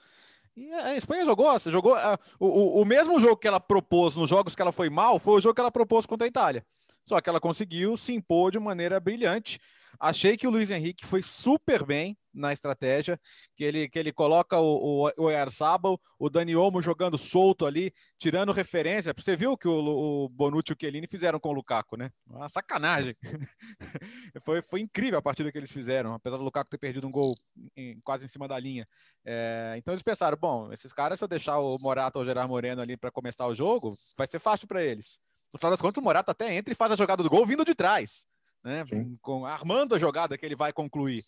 E 0.55 0.71
a 0.73 0.95
Espanha 0.95 1.25
jogou, 1.25 1.57
jogou 1.59 1.95
a, 1.95 2.17
o, 2.39 2.81
o 2.81 2.85
mesmo 2.85 3.19
jogo 3.19 3.37
que 3.37 3.47
ela 3.47 3.59
propôs 3.59 4.15
nos 4.15 4.29
jogos 4.29 4.55
que 4.55 4.61
ela 4.61 4.71
foi 4.71 4.89
mal, 4.89 5.19
foi 5.19 5.35
o 5.35 5.41
jogo 5.41 5.55
que 5.55 5.61
ela 5.61 5.71
propôs 5.71 6.05
contra 6.05 6.25
a 6.25 6.29
Itália. 6.29 6.65
Só 7.05 7.19
que 7.19 7.29
ela 7.29 7.39
conseguiu 7.39 7.97
se 7.97 8.13
impor 8.13 8.51
de 8.51 8.59
maneira 8.59 8.99
brilhante. 8.99 9.59
Achei 10.03 10.35
que 10.35 10.47
o 10.47 10.49
Luiz 10.49 10.71
Henrique 10.71 11.05
foi 11.05 11.21
super 11.21 11.85
bem 11.85 12.17
na 12.33 12.51
estratégia, 12.51 13.19
que 13.55 13.63
ele, 13.63 13.87
que 13.87 13.99
ele 13.99 14.11
coloca 14.11 14.57
o, 14.57 15.05
o, 15.05 15.11
o 15.15 15.99
o 16.17 16.29
Dani 16.29 16.55
Olmo 16.55 16.81
jogando 16.81 17.19
solto 17.19 17.67
ali, 17.67 17.93
tirando 18.17 18.51
referência. 18.51 19.13
Você 19.15 19.35
viu 19.35 19.55
que 19.55 19.67
o, 19.67 20.23
o 20.23 20.29
Bonucci 20.29 20.71
e 20.71 20.73
o 20.73 20.77
Chiellini 20.79 21.05
fizeram 21.05 21.37
com 21.37 21.49
o 21.49 21.53
Lukaku, 21.53 21.97
né? 21.97 22.09
Uma 22.25 22.49
sacanagem. 22.49 23.11
foi, 24.43 24.63
foi 24.63 24.79
incrível 24.79 25.19
a 25.19 25.21
partida 25.21 25.51
que 25.51 25.57
eles 25.59 25.71
fizeram, 25.71 26.15
apesar 26.15 26.37
do 26.37 26.43
Lukaku 26.43 26.71
ter 26.71 26.79
perdido 26.79 27.05
um 27.05 27.11
gol 27.11 27.31
em, 27.77 27.99
quase 28.01 28.25
em 28.25 28.27
cima 28.27 28.47
da 28.47 28.57
linha. 28.57 28.87
É, 29.23 29.75
então 29.77 29.93
eles 29.93 30.01
pensaram, 30.01 30.35
bom, 30.35 30.73
esses 30.73 30.91
caras, 30.91 31.19
se 31.19 31.23
eu 31.23 31.27
deixar 31.27 31.59
o 31.59 31.77
Morata 31.79 32.17
ou 32.17 32.23
o 32.23 32.25
Gerard 32.25 32.49
Moreno 32.49 32.81
ali 32.81 32.97
para 32.97 33.11
começar 33.11 33.45
o 33.45 33.55
jogo, 33.55 33.93
vai 34.17 34.25
ser 34.25 34.39
fácil 34.39 34.67
para 34.67 34.83
eles. 34.83 35.19
No 35.53 35.59
final 35.59 35.71
das 35.71 35.81
contas, 35.81 36.01
o 36.01 36.03
Morata 36.03 36.31
até 36.31 36.55
entra 36.55 36.73
e 36.73 36.75
faz 36.75 36.91
a 36.91 36.95
jogada 36.95 37.21
do 37.21 37.29
gol 37.29 37.45
vindo 37.45 37.63
de 37.63 37.75
trás, 37.75 38.25
né? 38.63 38.83
Com, 39.21 39.45
armando 39.45 39.95
a 39.95 39.99
jogada 39.99 40.37
que 40.37 40.45
ele 40.45 40.55
vai 40.55 40.71
concluir. 40.71 41.21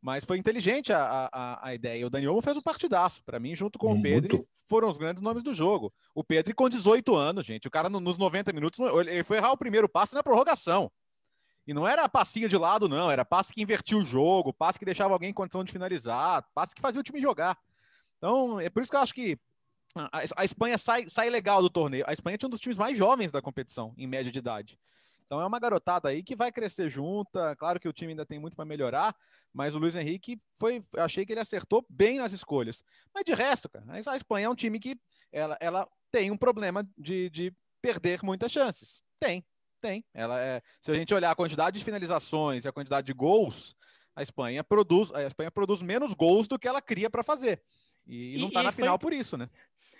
Mas 0.00 0.24
foi 0.24 0.38
inteligente 0.38 0.92
a, 0.92 1.28
a, 1.32 1.68
a 1.68 1.74
ideia. 1.74 2.06
O 2.06 2.10
Daniel 2.10 2.40
fez 2.40 2.56
um 2.56 2.62
partidaço. 2.62 3.22
Para 3.24 3.40
mim, 3.40 3.54
junto 3.56 3.78
com 3.78 3.88
Muito. 3.88 3.98
o 3.98 4.02
Pedro, 4.02 4.48
foram 4.66 4.88
os 4.88 4.96
grandes 4.96 5.22
nomes 5.22 5.42
do 5.42 5.52
jogo. 5.52 5.92
O 6.14 6.22
Pedro 6.22 6.54
com 6.54 6.68
18 6.68 7.16
anos, 7.16 7.44
gente. 7.44 7.66
O 7.66 7.70
cara 7.70 7.88
nos 7.88 8.16
90 8.16 8.52
minutos, 8.52 8.78
ele 8.78 9.24
foi 9.24 9.38
errar 9.38 9.52
o 9.52 9.58
primeiro 9.58 9.88
passe 9.88 10.14
na 10.14 10.22
prorrogação. 10.22 10.90
E 11.66 11.74
não 11.74 11.86
era 11.86 12.08
passinha 12.08 12.48
de 12.48 12.56
lado, 12.56 12.88
não. 12.88 13.10
Era 13.10 13.24
passe 13.24 13.52
que 13.52 13.60
invertia 13.60 13.98
o 13.98 14.04
jogo, 14.04 14.52
passe 14.52 14.78
que 14.78 14.84
deixava 14.84 15.12
alguém 15.12 15.30
em 15.30 15.34
condição 15.34 15.64
de 15.64 15.72
finalizar, 15.72 16.46
passe 16.54 16.74
que 16.74 16.80
fazia 16.80 17.00
o 17.00 17.04
time 17.04 17.20
jogar. 17.20 17.58
Então, 18.16 18.60
é 18.60 18.70
por 18.70 18.82
isso 18.82 18.90
que 18.90 18.96
eu 18.96 19.00
acho 19.00 19.14
que 19.14 19.38
a, 20.36 20.44
Espanha 20.44 20.78
sai, 20.78 21.08
sai 21.08 21.28
legal 21.28 21.60
do 21.60 21.70
torneio. 21.70 22.04
A 22.06 22.12
Espanha 22.12 22.38
é 22.40 22.46
um 22.46 22.50
dos 22.50 22.60
times 22.60 22.78
mais 22.78 22.96
jovens 22.96 23.30
da 23.30 23.42
competição, 23.42 23.94
em 23.96 24.06
média 24.06 24.30
de 24.30 24.38
idade. 24.38 24.78
Então 25.28 25.42
é 25.42 25.46
uma 25.46 25.58
garotada 25.58 26.08
aí 26.08 26.22
que 26.22 26.34
vai 26.34 26.50
crescer 26.50 26.88
junta. 26.88 27.54
Claro 27.56 27.78
que 27.78 27.86
o 27.86 27.92
time 27.92 28.12
ainda 28.12 28.24
tem 28.24 28.38
muito 28.38 28.56
para 28.56 28.64
melhorar, 28.64 29.14
mas 29.52 29.74
o 29.74 29.78
Luiz 29.78 29.94
Henrique 29.94 30.40
foi, 30.56 30.82
eu 30.94 31.02
achei 31.02 31.26
que 31.26 31.32
ele 31.32 31.40
acertou 31.40 31.84
bem 31.86 32.16
nas 32.16 32.32
escolhas. 32.32 32.82
Mas 33.14 33.24
de 33.24 33.34
resto, 33.34 33.68
cara, 33.68 33.84
a 33.92 34.16
Espanha 34.16 34.46
é 34.46 34.48
um 34.48 34.54
time 34.54 34.80
que 34.80 34.98
ela, 35.30 35.54
ela 35.60 35.86
tem 36.10 36.30
um 36.30 36.36
problema 36.36 36.88
de, 36.96 37.28
de 37.28 37.54
perder 37.82 38.22
muitas 38.22 38.50
chances. 38.50 39.02
Tem, 39.20 39.44
tem. 39.82 40.02
Ela 40.14 40.40
é, 40.40 40.62
se 40.80 40.90
a 40.92 40.94
gente 40.94 41.12
olhar 41.12 41.30
a 41.30 41.36
quantidade 41.36 41.78
de 41.78 41.84
finalizações 41.84 42.64
e 42.64 42.68
a 42.68 42.72
quantidade 42.72 43.06
de 43.06 43.12
gols, 43.12 43.76
a 44.16 44.22
Espanha 44.22 44.64
produz, 44.64 45.12
a 45.12 45.24
Espanha 45.24 45.50
produz 45.50 45.82
menos 45.82 46.14
gols 46.14 46.48
do 46.48 46.58
que 46.58 46.66
ela 46.66 46.80
cria 46.80 47.10
para 47.10 47.22
fazer. 47.22 47.62
E, 48.06 48.36
e 48.36 48.38
não 48.38 48.48
está 48.48 48.62
na 48.62 48.70
Espanha... 48.70 48.86
final 48.86 48.98
por 48.98 49.12
isso, 49.12 49.36
né? 49.36 49.50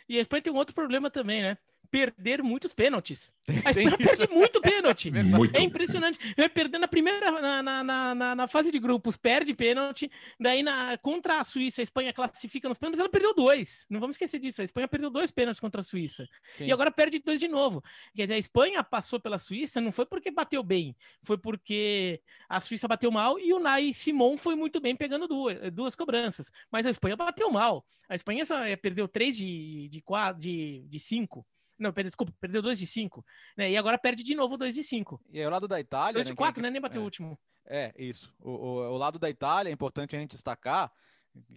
E 0.08 0.16
a 0.16 0.22
Espanha 0.22 0.40
tem 0.40 0.52
um 0.52 0.56
outro 0.56 0.74
problema 0.74 1.10
também, 1.10 1.42
né? 1.42 1.58
Perder 1.90 2.42
muitos 2.42 2.74
pênaltis. 2.74 3.32
A 3.64 3.70
Espanha 3.70 3.96
perde 3.96 4.28
muito 4.28 4.60
pênalti. 4.60 5.10
Muito. 5.28 5.56
É 5.56 5.62
impressionante. 5.62 6.18
Vai 6.36 6.48
perder 6.48 6.78
na 6.78 6.88
primeira, 6.88 7.30
na, 7.30 7.62
na, 7.62 8.14
na, 8.14 8.34
na, 8.34 8.48
fase 8.48 8.70
de 8.70 8.78
grupos, 8.78 9.16
perde 9.16 9.54
pênalti. 9.54 10.10
Daí, 10.38 10.62
na, 10.62 10.96
contra 10.98 11.40
a 11.40 11.44
Suíça, 11.44 11.80
a 11.80 11.84
Espanha 11.84 12.12
classifica 12.12 12.68
nos 12.68 12.78
pênaltis, 12.78 13.00
ela 13.00 13.08
perdeu 13.08 13.34
dois. 13.34 13.86
Não 13.88 14.00
vamos 14.00 14.14
esquecer 14.14 14.38
disso. 14.38 14.60
A 14.60 14.64
Espanha 14.64 14.88
perdeu 14.88 15.10
dois 15.10 15.30
pênaltis 15.30 15.60
contra 15.60 15.80
a 15.80 15.84
Suíça. 15.84 16.28
Sim. 16.54 16.66
E 16.66 16.72
agora 16.72 16.90
perde 16.90 17.18
dois 17.18 17.40
de 17.40 17.48
novo. 17.48 17.82
Quer 18.14 18.24
dizer, 18.24 18.34
a 18.34 18.38
Espanha 18.38 18.84
passou 18.84 19.18
pela 19.20 19.38
Suíça 19.38 19.80
não 19.80 19.92
foi 19.92 20.06
porque 20.06 20.30
bateu 20.30 20.62
bem, 20.62 20.96
foi 21.22 21.38
porque 21.38 22.20
a 22.48 22.60
Suíça 22.60 22.88
bateu 22.88 23.10
mal 23.10 23.38
e 23.38 23.52
o 23.52 23.58
Nai 23.58 23.92
Simon 23.92 24.36
foi 24.36 24.54
muito 24.54 24.80
bem 24.80 24.94
pegando 24.96 25.26
duas, 25.26 25.72
duas 25.72 25.94
cobranças. 25.94 26.50
Mas 26.70 26.86
a 26.86 26.90
Espanha 26.90 27.16
bateu 27.16 27.50
mal. 27.50 27.84
A 28.08 28.14
Espanha 28.14 28.44
só 28.44 28.58
eh, 28.64 28.76
perdeu 28.76 29.06
três 29.06 29.36
de, 29.36 29.88
de, 29.88 30.00
quatro, 30.00 30.40
de, 30.40 30.86
de 30.88 30.98
cinco. 30.98 31.46
Não, 31.78 31.92
perdeu, 31.92 32.08
desculpa, 32.08 32.32
perdeu 32.40 32.60
2 32.60 32.78
de 32.78 32.86
5. 32.86 33.24
Né? 33.56 33.70
E 33.70 33.76
agora 33.76 33.96
perde 33.96 34.24
de 34.24 34.34
novo 34.34 34.56
2 34.56 34.74
de 34.74 34.82
5. 34.82 35.20
E 35.30 35.38
aí 35.38 35.46
o 35.46 35.50
lado 35.50 35.68
da 35.68 35.78
Itália. 35.78 36.14
2 36.14 36.26
de 36.26 36.34
4, 36.34 36.62
né? 36.62 36.70
Nem 36.70 36.80
bateu 36.80 37.00
é, 37.00 37.02
o 37.02 37.04
último. 37.04 37.38
É, 37.64 37.94
isso. 37.96 38.34
O, 38.40 38.50
o, 38.50 38.92
o, 38.92 38.96
lado 38.96 39.18
da 39.18 39.30
Itália 39.30 39.70
é 39.70 39.72
importante 39.72 40.16
a 40.16 40.18
gente 40.18 40.32
destacar 40.32 40.90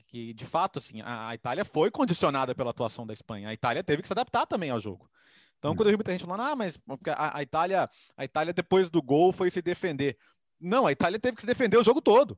que, 0.08 0.34
de 0.34 0.46
fato, 0.46 0.80
assim, 0.80 1.02
a, 1.02 1.30
a, 1.30 1.36
Itália 1.36 1.66
foi 1.66 1.90
condicionada 1.90 2.54
pela 2.54 2.70
atuação 2.70 3.08
da 3.08 3.14
Espanha. 3.14 3.50
A 3.50 3.54
Itália 3.54 3.84
teve 3.84 4.02
que 4.02 4.08
se 4.08 4.14
adaptar 4.14 4.46
também 4.46 4.70
ao 4.70 4.80
jogo. 4.80 5.10
Então, 5.58 5.72
hum. 5.72 5.76
quando 5.76 5.88
eu 5.88 5.92
vi 5.92 5.98
muita 5.98 6.12
gente 6.12 6.26
falando, 6.26 6.42
ah, 6.42 6.56
mas 6.56 6.80
a, 7.08 7.38
a, 7.38 7.42
Itália, 7.42 7.90
a 8.16 8.26
Itália 8.26 8.54
depois 8.54 8.90
do 8.90 9.02
gol 9.02 9.32
foi 9.32 9.50
se 9.50 9.62
defender. 9.62 10.18
Não, 10.60 10.86
a 10.86 10.92
Itália 10.92 11.20
teve 11.20 11.36
que 11.36 11.42
se 11.42 11.48
defender 11.48 11.78
o 11.78 11.84
jogo 11.84 12.02
todo. 12.02 12.38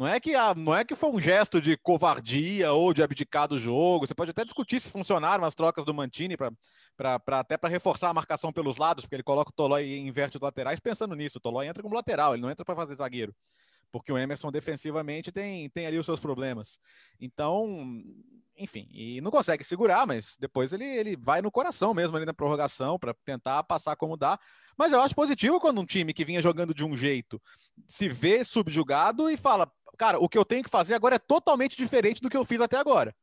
Não 0.00 0.08
é 0.08 0.18
que 0.18 0.34
a, 0.34 0.54
não 0.54 0.74
é 0.74 0.82
que 0.82 0.94
foi 0.94 1.10
um 1.10 1.20
gesto 1.20 1.60
de 1.60 1.76
covardia 1.76 2.72
ou 2.72 2.94
de 2.94 3.02
abdicar 3.02 3.46
do 3.46 3.58
jogo. 3.58 4.06
Você 4.06 4.14
pode 4.14 4.30
até 4.30 4.42
discutir 4.44 4.80
se 4.80 4.88
funcionaram 4.88 5.44
as 5.44 5.54
trocas 5.54 5.84
do 5.84 5.92
Mantini 5.92 6.38
para 6.38 7.20
até 7.38 7.58
para 7.58 7.68
reforçar 7.68 8.08
a 8.08 8.14
marcação 8.14 8.50
pelos 8.50 8.78
lados, 8.78 9.04
porque 9.04 9.16
ele 9.16 9.22
coloca 9.22 9.50
o 9.50 9.52
Tolói 9.52 9.84
e 9.84 9.98
inverte 9.98 10.38
os 10.38 10.40
laterais 10.40 10.80
pensando 10.80 11.14
nisso. 11.14 11.36
O 11.36 11.40
Tolói 11.42 11.66
entra 11.66 11.82
como 11.82 11.94
lateral, 11.94 12.32
ele 12.32 12.40
não 12.40 12.50
entra 12.50 12.64
para 12.64 12.74
fazer 12.74 12.96
zagueiro. 12.96 13.36
Porque 13.92 14.10
o 14.10 14.16
Emerson 14.16 14.50
defensivamente 14.50 15.30
tem, 15.30 15.68
tem 15.68 15.86
ali 15.86 15.98
os 15.98 16.06
seus 16.06 16.18
problemas. 16.18 16.78
Então, 17.20 18.02
enfim, 18.60 18.86
e 18.92 19.20
não 19.22 19.30
consegue 19.30 19.64
segurar, 19.64 20.06
mas 20.06 20.36
depois 20.38 20.72
ele, 20.72 20.84
ele 20.84 21.16
vai 21.16 21.40
no 21.40 21.50
coração 21.50 21.94
mesmo 21.94 22.14
ali 22.16 22.26
na 22.26 22.34
prorrogação 22.34 22.98
para 22.98 23.14
tentar 23.24 23.64
passar 23.64 23.96
como 23.96 24.18
dá. 24.18 24.38
Mas 24.76 24.92
eu 24.92 25.00
acho 25.00 25.14
positivo 25.14 25.58
quando 25.58 25.80
um 25.80 25.86
time 25.86 26.12
que 26.12 26.26
vinha 26.26 26.42
jogando 26.42 26.74
de 26.74 26.84
um 26.84 26.94
jeito 26.94 27.40
se 27.86 28.06
vê 28.08 28.44
subjugado 28.44 29.30
e 29.30 29.36
fala: 29.36 29.70
cara, 29.96 30.18
o 30.18 30.28
que 30.28 30.36
eu 30.36 30.44
tenho 30.44 30.62
que 30.62 30.68
fazer 30.68 30.94
agora 30.94 31.16
é 31.16 31.18
totalmente 31.18 31.74
diferente 31.74 32.20
do 32.20 32.28
que 32.28 32.36
eu 32.36 32.44
fiz 32.44 32.60
até 32.60 32.76
agora. 32.76 33.14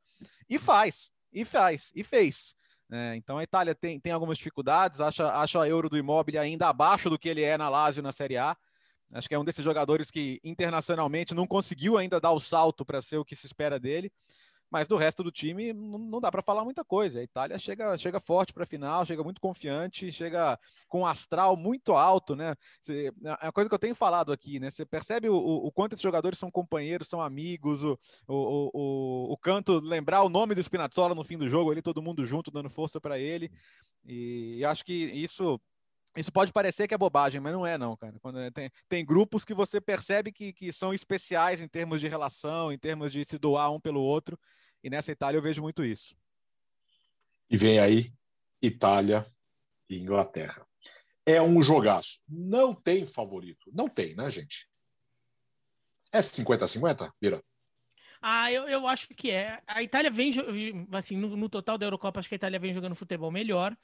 E 0.50 0.58
faz, 0.58 1.12
e 1.32 1.46
faz, 1.46 1.92
e 1.96 2.04
fez. 2.04 2.56
É, 2.92 3.16
então 3.16 3.38
a 3.38 3.44
Itália 3.44 3.76
tem, 3.76 4.00
tem 4.00 4.12
algumas 4.12 4.38
dificuldades, 4.38 5.02
acha, 5.02 5.30
acha 5.34 5.62
a 5.62 5.68
Euro 5.68 5.90
do 5.90 5.98
Imóvel 5.98 6.42
ainda 6.42 6.68
abaixo 6.68 7.10
do 7.10 7.20
que 7.20 7.30
ele 7.30 7.44
é 7.44 7.58
na 7.58 7.70
Lazio 7.70 8.02
na 8.02 8.12
Série 8.12 8.38
A. 8.38 8.58
Acho 9.14 9.28
que 9.28 9.36
é 9.36 9.40
um 9.40 9.46
desses 9.46 9.64
jogadores 9.64 10.10
que 10.10 10.40
internacionalmente 10.44 11.34
não 11.34 11.48
conseguiu 11.48 11.98
ainda 11.98 12.20
dar 12.20 12.32
o 12.32 12.40
salto 12.40 12.84
para 12.84 13.02
ser 13.02 13.18
o 13.18 13.26
que 13.26 13.36
se 13.36 13.46
espera 13.46 13.80
dele. 13.80 14.12
Mas 14.70 14.88
do 14.88 14.98
resto 14.98 15.24
do 15.24 15.32
time 15.32 15.72
não 15.74 16.20
dá 16.20 16.32
para 16.32 16.42
falar 16.42 16.64
muita 16.64 16.84
coisa. 16.84 17.20
A 17.20 17.24
Itália 17.24 17.58
chega, 17.58 17.98
chega 17.98 18.20
forte 18.20 18.54
para 18.54 18.64
a 18.64 18.68
final, 18.68 19.06
chega 19.06 19.24
muito 19.24 19.40
confiante, 19.40 20.12
chega 20.12 20.60
com 20.88 21.02
um 21.02 21.06
astral 21.06 21.56
muito 21.56 21.94
alto, 21.94 22.36
né? 22.36 22.56
É 22.88 23.48
a 23.48 23.52
coisa 23.52 23.70
que 23.70 23.74
eu 23.74 23.80
tenho 23.80 23.96
falado 23.96 24.32
aqui, 24.32 24.60
né? 24.60 24.70
Você 24.70 24.86
percebe 24.86 25.30
o, 25.30 25.36
o 25.36 25.72
quanto 25.72 25.94
esses 25.94 26.04
jogadores 26.04 26.38
são 26.38 26.52
companheiros, 26.52 27.08
são 27.08 27.22
amigos, 27.22 27.84
o, 27.84 27.98
o, 28.28 28.72
o, 28.74 29.34
o 29.34 29.38
canto, 29.38 29.80
lembrar 29.80 30.24
o 30.24 30.30
nome 30.30 30.54
do 30.54 30.62
Spinazzola 30.64 31.16
no 31.16 31.24
fim 31.24 31.38
do 31.38 31.48
jogo, 31.48 31.72
ali 31.72 31.82
todo 31.82 32.02
mundo 32.02 32.26
junto, 32.26 32.52
dando 32.52 32.70
força 32.70 33.00
para 33.00 33.18
ele. 33.18 33.52
E 34.06 34.64
acho 34.66 34.84
que 34.84 34.94
isso 34.94 35.60
isso 36.18 36.32
pode 36.32 36.52
parecer 36.52 36.88
que 36.88 36.94
é 36.94 36.98
bobagem, 36.98 37.40
mas 37.40 37.54
não 37.54 37.66
é, 37.66 37.78
não, 37.78 37.96
cara. 37.96 38.20
Quando 38.20 38.40
é, 38.40 38.50
tem, 38.50 38.72
tem 38.90 39.06
grupos 39.06 39.46
que 39.46 39.54
você 39.54 39.80
percebe 39.80 40.32
que, 40.32 40.52
que 40.52 40.74
são 40.74 40.94
especiais 40.94 41.62
em 41.62 41.68
termos 41.68 42.02
de 42.02 42.08
relação, 42.08 42.72
em 42.72 42.78
termos 42.78 43.12
de 43.12 43.24
se 43.24 43.38
doar 43.38 43.72
um 43.72 43.80
pelo 43.80 44.02
outro. 44.02 44.38
E 44.84 44.90
nessa 44.90 45.12
Itália 45.12 45.38
eu 45.38 45.42
vejo 45.42 45.62
muito 45.62 45.86
isso. 45.86 46.16
E 47.50 47.56
vem 47.56 47.80
aí 47.80 48.12
Itália 48.62 49.26
e 49.90 49.98
Inglaterra. 49.98 50.66
É 51.26 51.42
um 51.42 51.62
jogaço. 51.62 52.24
Não 52.28 52.74
tem 52.74 53.06
favorito. 53.06 53.70
Não 53.72 53.88
tem, 53.88 54.16
né, 54.16 54.30
gente? 54.30 54.68
É 56.12 56.20
50-50, 56.20 57.12
Vira? 57.22 57.40
Ah, 58.22 58.52
eu, 58.52 58.68
eu 58.68 58.88
acho 58.88 59.08
que 59.10 59.30
é. 59.30 59.62
A 59.68 59.84
Itália 59.84 60.10
vem, 60.10 60.34
assim, 60.92 61.16
no, 61.16 61.38
no 61.38 61.48
total 61.48 61.78
da 61.78 61.86
Eurocopa, 61.86 62.20
acho 62.20 62.28
que 62.28 62.36
a 62.36 62.38
Itália 62.38 62.60
vem 62.60 62.74
jogando 62.74 62.96
futebol 62.96 63.32
melhor. 63.32 63.78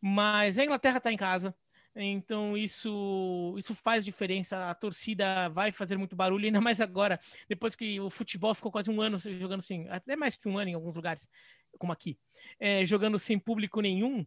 Mas 0.00 0.58
a 0.58 0.64
Inglaterra 0.64 0.98
está 0.98 1.12
em 1.12 1.16
casa. 1.16 1.54
Então 1.96 2.56
isso 2.56 3.54
isso 3.56 3.74
faz 3.74 4.04
diferença. 4.04 4.70
A 4.70 4.74
torcida 4.74 5.48
vai 5.48 5.70
fazer 5.72 5.96
muito 5.96 6.16
barulho, 6.16 6.46
ainda 6.46 6.60
mais 6.60 6.80
agora, 6.80 7.20
depois 7.48 7.76
que 7.76 8.00
o 8.00 8.10
futebol 8.10 8.54
ficou 8.54 8.72
quase 8.72 8.90
um 8.90 9.00
ano 9.00 9.16
jogando 9.18 9.60
assim, 9.60 9.86
até 9.88 10.16
mais 10.16 10.34
que 10.34 10.48
um 10.48 10.58
ano 10.58 10.70
em 10.70 10.74
alguns 10.74 10.94
lugares, 10.94 11.28
como 11.78 11.92
aqui, 11.92 12.18
é, 12.58 12.84
jogando 12.84 13.18
sem 13.18 13.38
público 13.38 13.80
nenhum. 13.80 14.26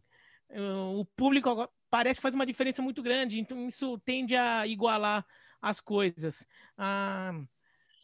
O 0.96 1.04
público 1.04 1.68
parece 1.90 2.18
que 2.18 2.22
faz 2.22 2.34
uma 2.34 2.46
diferença 2.46 2.80
muito 2.80 3.02
grande, 3.02 3.38
então 3.38 3.66
isso 3.68 3.98
tende 3.98 4.34
a 4.34 4.66
igualar 4.66 5.26
as 5.60 5.80
coisas. 5.80 6.46
Ah, 6.76 7.32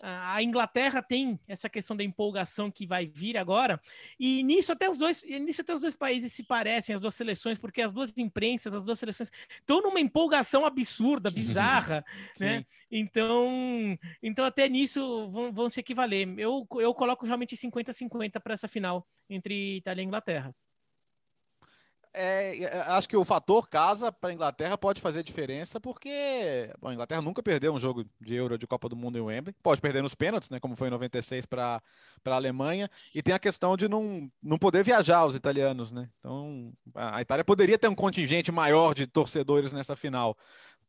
a 0.07 0.43
Inglaterra 0.43 1.03
tem 1.03 1.41
essa 1.49 1.69
questão 1.69 1.97
da 1.97 2.05
empolgação 2.05 2.71
que 2.71 2.87
vai 2.87 3.07
vir 3.07 3.39
agora, 3.39 3.81
e 4.21 4.43
nisso 4.43 4.71
até 4.71 4.89
os 4.89 4.99
dois, 4.99 5.25
nisso 5.25 5.63
até 5.63 5.73
os 5.73 5.81
dois 5.81 5.97
países 5.97 6.33
se 6.33 6.43
parecem, 6.43 6.95
as 6.95 7.01
duas 7.01 7.15
seleções, 7.15 7.59
porque 7.59 7.81
as 7.81 7.91
duas 7.91 8.13
imprensas, 8.19 8.75
as 8.75 8.85
duas 8.85 8.99
seleções 8.99 9.31
estão 9.59 9.81
numa 9.81 10.01
empolgação 10.01 10.67
absurda, 10.67 11.31
bizarra, 11.31 12.05
né? 12.39 12.67
Então, 12.91 13.99
então 14.23 14.45
até 14.45 14.69
nisso 14.69 15.29
vão, 15.31 15.53
vão 15.53 15.69
se 15.71 15.81
equivaler. 15.81 16.29
Eu, 16.39 16.67
eu 16.81 16.95
coloco 16.95 17.25
realmente 17.25 17.57
50-50 17.57 18.41
para 18.41 18.55
essa 18.55 18.69
final 18.69 19.07
entre 19.29 19.79
Itália 19.79 20.03
e 20.03 20.05
Inglaterra. 20.05 20.55
É, 22.17 22.63
é, 22.63 22.81
acho 22.93 23.09
que 23.09 23.17
o 23.17 23.25
fator 23.25 23.69
casa 23.69 24.13
para 24.13 24.31
a 24.31 24.33
Inglaterra 24.33 24.79
pode 24.79 25.01
fazer 25.01 25.25
diferença, 25.25 25.81
porque 25.81 26.71
bom, 26.81 26.89
a 26.89 26.95
Inglaterra 26.95 27.21
nunca 27.21 27.43
perdeu 27.43 27.75
um 27.75 27.79
jogo 27.79 28.05
de 28.21 28.35
Euro 28.35 28.57
de 28.57 28.69
Copa 28.69 28.89
do 28.89 28.95
Mundo 28.95 29.19
em 29.19 29.21
Wembley. 29.21 29.55
Pode 29.61 29.81
perder 29.81 30.01
nos 30.01 30.15
pênaltis, 30.15 30.49
né, 30.49 30.61
como 30.61 30.77
foi 30.77 30.87
em 30.87 30.93
96 30.93 31.45
para 31.45 31.83
a 32.25 32.35
Alemanha. 32.35 32.89
E 33.13 33.21
tem 33.21 33.35
a 33.35 33.39
questão 33.39 33.77
de 33.77 33.89
não, 33.89 34.31
não 34.41 34.57
poder 34.57 34.85
viajar 34.85 35.27
os 35.27 35.35
italianos. 35.35 35.93
Né? 35.93 36.09
Então, 36.21 36.73
a 36.95 37.21
Itália 37.21 37.45
poderia 37.45 37.79
ter 37.79 37.89
um 37.89 37.95
contingente 37.97 38.53
maior 38.53 38.95
de 38.95 39.09
torcedores 39.09 39.73
nessa 39.73 39.97
final. 39.97 40.39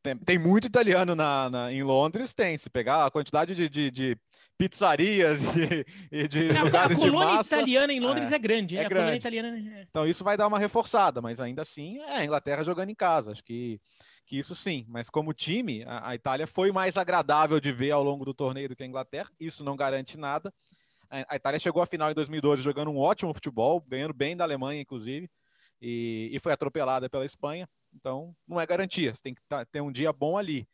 Tem, 0.05 0.17
tem 0.17 0.37
muito 0.37 0.67
italiano 0.67 1.15
na, 1.15 1.49
na, 1.49 1.73
em 1.73 1.81
Londres, 1.81 2.35
tem. 2.35 2.55
Se 2.57 2.69
pegar 2.69 3.07
a 3.07 3.11
quantidade 3.11 3.55
de, 3.55 3.67
de, 3.67 3.89
de 3.89 4.17
pizzarias 4.55 5.39
e 6.11 6.27
de, 6.27 6.49
de 6.49 6.55
é, 6.55 6.61
lugares 6.61 6.97
a 6.97 7.01
colônia 7.01 7.29
de 7.29 7.35
massa, 7.37 7.55
italiana 7.55 7.93
em 7.93 7.99
Londres 7.99 8.31
é, 8.31 8.35
é 8.35 8.39
grande. 8.39 8.77
É, 8.77 8.83
é 8.83 8.89
grande. 8.89 9.17
Italiana... 9.17 9.57
É. 9.57 9.87
Então 9.89 10.07
isso 10.07 10.23
vai 10.23 10.37
dar 10.37 10.47
uma 10.47 10.59
reforçada, 10.59 11.21
mas 11.21 11.39
ainda 11.39 11.63
assim 11.63 11.97
é 11.99 12.17
a 12.17 12.25
Inglaterra 12.25 12.63
jogando 12.63 12.89
em 12.89 12.95
casa. 12.95 13.31
Acho 13.31 13.43
que, 13.43 13.81
que 14.27 14.37
isso 14.37 14.53
sim. 14.53 14.85
Mas 14.87 15.09
como 15.09 15.33
time, 15.33 15.83
a, 15.85 16.09
a 16.09 16.15
Itália 16.15 16.45
foi 16.45 16.71
mais 16.71 16.97
agradável 16.97 17.59
de 17.59 17.71
ver 17.71 17.91
ao 17.91 18.03
longo 18.03 18.23
do 18.23 18.33
torneio 18.33 18.69
do 18.69 18.75
que 18.75 18.83
a 18.83 18.87
Inglaterra. 18.87 19.31
Isso 19.39 19.63
não 19.63 19.75
garante 19.75 20.17
nada. 20.17 20.53
A, 21.09 21.33
a 21.33 21.35
Itália 21.35 21.59
chegou 21.59 21.81
à 21.81 21.87
final 21.87 22.11
em 22.11 22.13
2012 22.13 22.61
jogando 22.61 22.91
um 22.91 22.99
ótimo 22.99 23.33
futebol, 23.33 23.83
ganhando 23.87 24.13
bem 24.13 24.37
da 24.37 24.43
Alemanha, 24.43 24.81
inclusive, 24.81 25.27
e, 25.81 26.29
e 26.31 26.39
foi 26.39 26.53
atropelada 26.53 27.09
pela 27.09 27.25
Espanha. 27.25 27.67
Então, 27.95 28.35
não 28.47 28.59
é 28.59 28.65
garantia, 28.65 29.13
você 29.13 29.21
tem 29.21 29.33
que 29.33 29.41
tá, 29.47 29.65
ter 29.65 29.81
um 29.81 29.91
dia 29.91 30.11
bom 30.11 30.37
ali. 30.37 30.67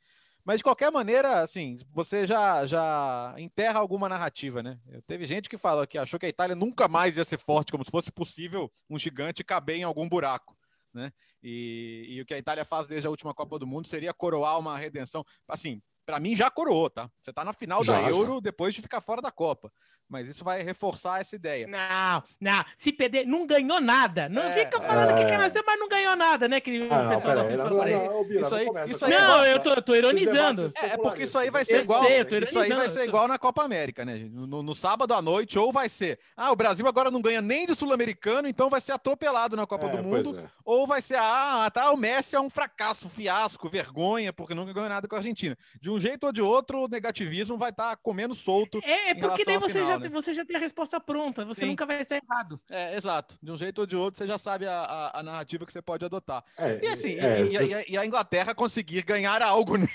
Mas 0.44 0.58
de 0.58 0.64
qualquer 0.64 0.92
maneira, 0.92 1.42
assim, 1.42 1.78
você 1.94 2.26
já, 2.26 2.66
já 2.66 3.36
enterra 3.38 3.80
alguma 3.80 4.10
narrativa, 4.10 4.64
né? 4.64 4.80
Teve 5.06 5.26
gente 5.26 5.48
que 5.48 5.58
falou 5.58 5.86
que 5.86 6.00
achou 6.00 6.20
que 6.20 6.26
a 6.26 6.30
Itália 6.30 6.56
nunca 6.56 6.88
mais 6.88 7.16
ia 7.16 7.24
ser 7.24 7.38
forte, 7.38 7.72
como 7.72 7.86
se 7.86 7.92
fosse 7.92 8.12
possível 8.12 8.72
um 8.90 8.98
gigante 8.98 9.44
caber 9.44 9.78
em 9.78 9.84
algum 9.84 10.10
buraco, 10.10 10.58
né? 10.92 11.14
E, 11.44 12.08
e 12.10 12.22
o 12.22 12.26
que 12.26 12.34
a 12.34 12.40
Itália 12.40 12.66
faz 12.66 12.88
desde 12.88 13.06
a 13.06 13.12
última 13.12 13.36
Copa 13.36 13.60
do 13.60 13.68
Mundo 13.68 13.88
seria 13.88 14.14
coroar 14.14 14.58
uma 14.58 14.78
redenção. 14.78 15.24
Assim, 15.48 15.80
para 16.12 16.20
mim 16.20 16.36
já 16.36 16.52
coroou, 16.52 16.90
tá? 16.90 17.10
Você 17.22 17.32
tá 17.32 17.46
na 17.46 17.54
final 17.54 17.82
já, 17.86 17.94
da 17.94 18.10
Euro 18.10 18.34
já. 18.36 18.40
depois 18.42 18.76
de 18.76 18.82
ficar 18.82 19.00
fora 19.00 19.22
da 19.22 19.32
Copa 19.32 19.72
mas 20.12 20.28
isso 20.28 20.44
vai 20.44 20.62
reforçar 20.62 21.22
essa 21.22 21.38
ideia. 21.38 21.66
Não, 21.66 22.24
não. 22.40 22.66
Se 22.78 22.92
perder, 22.92 23.26
não 23.26 23.48
ganhou 23.48 23.80
nada. 23.80 24.28
Não 24.28 24.44
é, 24.44 24.52
fica 24.52 24.82
falando 24.82 25.12
é... 25.12 25.24
que 25.24 25.30
quer 25.30 25.40
nascer, 25.40 25.64
mas 25.66 25.80
não 25.80 25.88
ganhou 25.88 26.18
nada, 26.18 26.50
né? 26.50 26.60
Que 26.60 26.86
ah, 26.92 27.04
não, 27.04 27.10
pessoal 27.16 27.40
aí, 27.40 27.56
não, 27.56 27.66
não, 27.66 28.18
não, 28.18 28.28
Bira, 28.28 28.42
isso 28.42 28.56
aí, 28.56 28.68
isso 28.88 29.06
aí 29.06 29.12
não, 29.12 29.46
eu 29.46 29.60
tô, 29.62 29.82
tô 29.82 29.96
ironizando. 29.96 30.70
É, 30.76 30.88
é, 30.88 30.98
porque 30.98 31.24
isso 31.24 31.38
aí 31.38 31.50
vai 31.50 31.64
ser 31.64 31.84
igual. 31.84 32.04
Sei, 32.04 32.22
isso 32.42 32.60
aí 32.60 32.74
vai 32.74 32.90
ser 32.90 33.08
igual 33.08 33.26
na 33.26 33.40
Copa 33.40 33.64
América, 33.64 34.04
né? 34.04 34.30
No, 34.30 34.62
no, 34.62 34.76
sábado 34.76 35.14
à 35.14 35.22
noite, 35.22 35.58
ou 35.58 35.72
vai 35.72 35.88
ser. 35.88 36.20
Ah, 36.36 36.52
o 36.52 36.58
Brasil 36.58 36.86
agora 36.86 37.10
não 37.10 37.22
ganha 37.22 37.42
nem 37.42 37.66
de 37.66 37.74
Sul-Americano, 37.74 38.50
então 38.50 38.70
vai 38.70 38.82
ser 38.82 38.92
atropelado 38.92 39.56
na 39.56 39.66
Copa 39.66 39.86
é, 39.86 39.96
do 39.96 40.04
Mundo. 40.04 40.40
É. 40.40 40.44
Ou 40.66 40.86
vai 40.86 41.02
ser, 41.02 41.16
ah, 41.18 41.72
tá, 41.74 41.90
o 41.90 41.96
Messi 41.96 42.36
é 42.36 42.40
um 42.42 42.50
fracasso, 42.50 43.08
fiasco, 43.08 43.70
vergonha, 43.70 44.34
porque 44.34 44.54
nunca 44.54 44.74
ganhou 44.74 44.90
nada 44.90 45.08
com 45.08 45.16
a 45.16 45.20
Argentina. 45.20 45.58
De 45.80 45.90
um 45.90 45.98
jeito 46.02 46.26
ou 46.26 46.34
de 46.34 46.42
outro, 46.42 46.84
o 46.84 46.88
negativismo 46.88 47.58
vai 47.58 47.70
estar 47.70 47.92
tá 47.92 47.96
comendo 47.96 48.34
solto. 48.34 48.80
É, 48.84 49.14
porque 49.14 49.46
daí 49.46 49.58
você, 49.58 49.74
final, 49.74 49.88
já, 49.88 50.00
né? 50.00 50.10
você 50.10 50.34
já 50.34 50.46
tem 50.46 50.56
a 50.56 50.60
resposta 50.60 51.00
pronta, 51.00 51.46
você 51.46 51.62
Sim. 51.62 51.68
nunca 51.68 51.86
vai 51.86 52.04
ser 52.04 52.22
errado. 52.24 52.60
É, 52.70 52.98
exato. 52.98 53.38
De 53.42 53.52
um 53.52 53.58
jeito 53.58 53.80
ou 53.80 53.86
de 53.86 53.96
outro, 53.96 54.18
você 54.18 54.28
já 54.28 54.38
sabe 54.38 54.68
a, 54.68 54.82
a, 54.82 55.20
a 55.20 55.24
narrativa 55.24 55.66
que 55.66 55.72
você 55.72 55.82
pode 55.82 56.04
adotar. 56.04 56.44
É, 56.58 56.84
e 56.84 56.88
assim, 56.88 57.20
é, 57.20 57.42
e, 57.42 57.46
e, 57.46 57.94
e, 57.94 57.98
a 57.98 58.06
Inglaterra 58.06 58.54
conseguir 58.54 59.04
ganhar 59.04 59.42
algo, 59.42 59.78
né? 59.80 59.88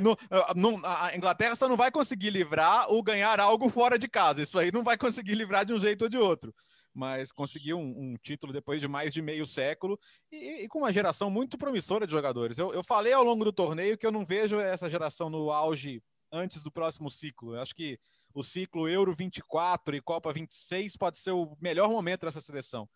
no, 0.00 0.16
no, 0.54 0.86
a 0.86 1.16
Inglaterra 1.16 1.56
só 1.56 1.68
não 1.68 1.76
vai 1.76 1.90
conseguir 1.90 2.30
livrar 2.30 2.92
o 2.92 3.02
ganhar 3.02 3.40
algo 3.40 3.68
fora 3.68 3.98
de 3.98 4.08
casa. 4.08 4.42
Isso 4.42 4.58
aí 4.58 4.70
não 4.70 4.84
vai 4.84 4.96
conseguir 4.96 5.34
livrar 5.34 5.64
de 5.64 5.72
um 5.72 5.80
jeito 5.80 6.02
ou 6.02 6.08
de 6.08 6.18
outro 6.18 6.54
mas 6.98 7.30
conseguiu 7.30 7.78
um, 7.78 8.10
um, 8.10 8.16
título 8.16 8.52
depois 8.52 8.80
de 8.80 8.88
mais 8.88 9.14
de 9.14 9.22
meio 9.22 9.46
século 9.46 9.96
e, 10.32 10.64
e 10.64 10.68
com 10.68 10.80
uma 10.80 10.92
geração 10.92 11.30
muito 11.30 11.56
promissora 11.56 12.04
de 12.04 12.10
jogadores. 12.10 12.58
Eu, 12.58 12.74
eu, 12.74 12.82
falei 12.82 13.12
ao 13.12 13.22
longo 13.22 13.44
do 13.44 13.52
torneio 13.52 13.96
que 13.96 14.04
eu 14.04 14.10
não 14.10 14.26
vejo 14.26 14.58
essa 14.58 14.90
geração 14.90 15.30
no 15.30 15.52
auge 15.52 16.02
antes 16.32 16.60
do 16.60 16.72
próximo 16.72 17.08
ciclo. 17.08 17.54
Eu 17.54 17.62
acho 17.62 17.72
que 17.72 18.00
o 18.34 18.42
ciclo 18.42 18.88
Euro 18.88 19.12
24 19.12 19.94
e 19.94 20.00
Copa 20.00 20.32
26 20.32 20.96
pode 20.96 21.18
ser 21.18 21.30
o 21.30 21.56
melhor 21.60 21.88
momento 21.88 22.26
dessa 22.26 22.40
seleção. 22.40 22.88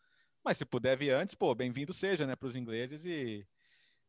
Mas 0.45 0.59
se 0.59 0.65
puder 0.65 0.97
vir 0.97 1.11
antes, 1.11 1.37
pô, 1.37 1.55
bem-vindo 1.55 1.95
seja, 1.95 2.27
né, 2.27 2.35
para 2.35 2.49
os 2.49 2.57
ingleses 2.57 3.07
e, 3.07 3.47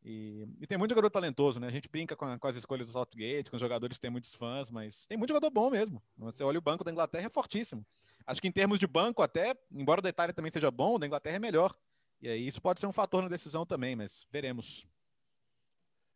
e, 0.05 0.45
e, 0.59 0.67
tem 0.67 0.77
muito 0.77 0.91
jogador 0.91 1.09
talentoso, 1.09 1.59
né? 1.59 1.67
A 1.67 1.71
gente 1.71 1.87
brinca 1.89 2.15
com, 2.15 2.37
com, 2.37 2.47
as 2.47 2.57
escolhas 2.57 2.87
do 2.87 2.91
Southgate, 2.93 3.49
com 3.49 3.55
os 3.55 3.61
jogadores 3.61 3.97
que 3.97 4.01
têm 4.01 4.11
muitos 4.11 4.35
fãs, 4.35 4.69
mas 4.69 5.05
tem 5.05 5.17
muito 5.17 5.29
jogador 5.29 5.49
bom 5.49 5.69
mesmo. 5.69 6.03
Você 6.17 6.43
olha 6.43 6.59
o 6.59 6.61
banco 6.61 6.83
da 6.83 6.91
Inglaterra 6.91 7.27
é 7.27 7.29
fortíssimo. 7.29 7.85
Acho 8.27 8.41
que 8.41 8.47
em 8.47 8.51
termos 8.51 8.79
de 8.79 8.87
banco, 8.87 9.21
até, 9.21 9.55
embora 9.71 9.99
o 9.99 10.03
da 10.03 10.09
Itália 10.09 10.33
também 10.33 10.51
seja 10.51 10.69
bom, 10.69 10.95
o 10.95 10.99
da 10.99 11.07
Inglaterra 11.07 11.37
é 11.37 11.39
melhor. 11.39 11.73
E 12.21 12.27
aí 12.27 12.45
isso 12.45 12.61
pode 12.61 12.81
ser 12.81 12.87
um 12.87 12.91
fator 12.91 13.23
na 13.23 13.29
decisão 13.29 13.65
também, 13.65 13.95
mas 13.95 14.27
veremos. 14.29 14.85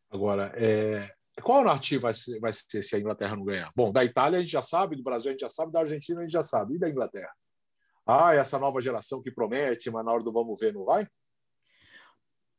Agora, 0.09 0.51
é, 0.55 1.13
qual 1.41 1.63
narrativa 1.63 2.01
vai 2.03 2.13
ser, 2.13 2.39
vai 2.41 2.51
ser 2.51 2.81
se 2.81 2.95
a 2.95 2.99
Inglaterra 2.99 3.37
não 3.37 3.45
ganhar? 3.45 3.69
Bom, 3.75 3.91
da 3.91 4.03
Itália 4.03 4.39
a 4.39 4.41
gente 4.41 4.51
já 4.51 4.61
sabe, 4.61 4.97
do 4.97 5.03
Brasil 5.03 5.29
a 5.29 5.31
gente 5.31 5.41
já 5.41 5.49
sabe, 5.49 5.71
da 5.71 5.79
Argentina 5.79 6.19
a 6.19 6.23
gente 6.23 6.33
já 6.33 6.43
sabe. 6.43 6.75
E 6.75 6.79
da 6.79 6.89
Inglaterra? 6.89 7.31
Ah, 8.05 8.33
essa 8.33 8.59
nova 8.59 8.81
geração 8.81 9.21
que 9.21 9.31
promete, 9.31 9.89
mas 9.89 10.03
na 10.03 10.11
hora 10.11 10.23
do 10.23 10.31
vamos 10.31 10.59
ver 10.59 10.73
não 10.73 10.83
vai? 10.83 11.07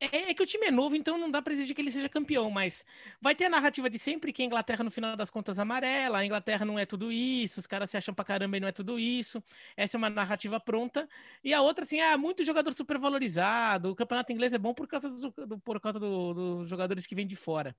É, 0.01 0.31
é 0.31 0.33
que 0.33 0.41
o 0.41 0.45
time 0.45 0.67
é 0.67 0.71
novo, 0.71 0.95
então 0.95 1.17
não 1.17 1.29
dá 1.29 1.41
para 1.41 1.51
exigir 1.53 1.75
que 1.75 1.81
ele 1.81 1.91
seja 1.91 2.07
campeão, 2.07 2.49
mas 2.49 2.85
vai 3.21 3.35
ter 3.35 3.45
a 3.45 3.49
narrativa 3.49 3.89
de 3.89 3.99
sempre 3.99 4.31
que 4.31 4.41
a 4.41 4.45
Inglaterra, 4.45 4.81
no 4.81 4.89
final 4.89 5.17
das 5.17 5.29
contas, 5.29 5.59
amarela, 5.59 6.19
a 6.19 6.25
Inglaterra 6.25 6.63
não 6.65 6.79
é 6.79 6.85
tudo 6.85 7.11
isso, 7.11 7.59
os 7.59 7.67
caras 7.67 7.89
se 7.89 7.97
acham 7.97 8.13
pra 8.13 8.23
caramba 8.23 8.55
e 8.55 8.59
não 8.61 8.67
é 8.69 8.71
tudo 8.71 8.97
isso. 8.97 9.43
Essa 9.75 9.97
é 9.97 9.99
uma 9.99 10.09
narrativa 10.09 10.57
pronta. 10.59 11.07
E 11.43 11.53
a 11.53 11.61
outra, 11.61 11.83
assim, 11.83 11.99
é 11.99 12.15
muito 12.15 12.45
jogador 12.45 12.71
supervalorizado. 12.73 13.91
O 13.91 13.95
campeonato 13.95 14.31
inglês 14.31 14.53
é 14.53 14.57
bom 14.57 14.73
por 14.73 14.87
causa, 14.87 15.09
do, 15.45 15.59
por 15.59 15.81
causa 15.81 15.99
dos 15.99 16.35
do 16.35 16.65
jogadores 16.67 17.05
que 17.05 17.13
vêm 17.15 17.27
de 17.27 17.35
fora. 17.35 17.75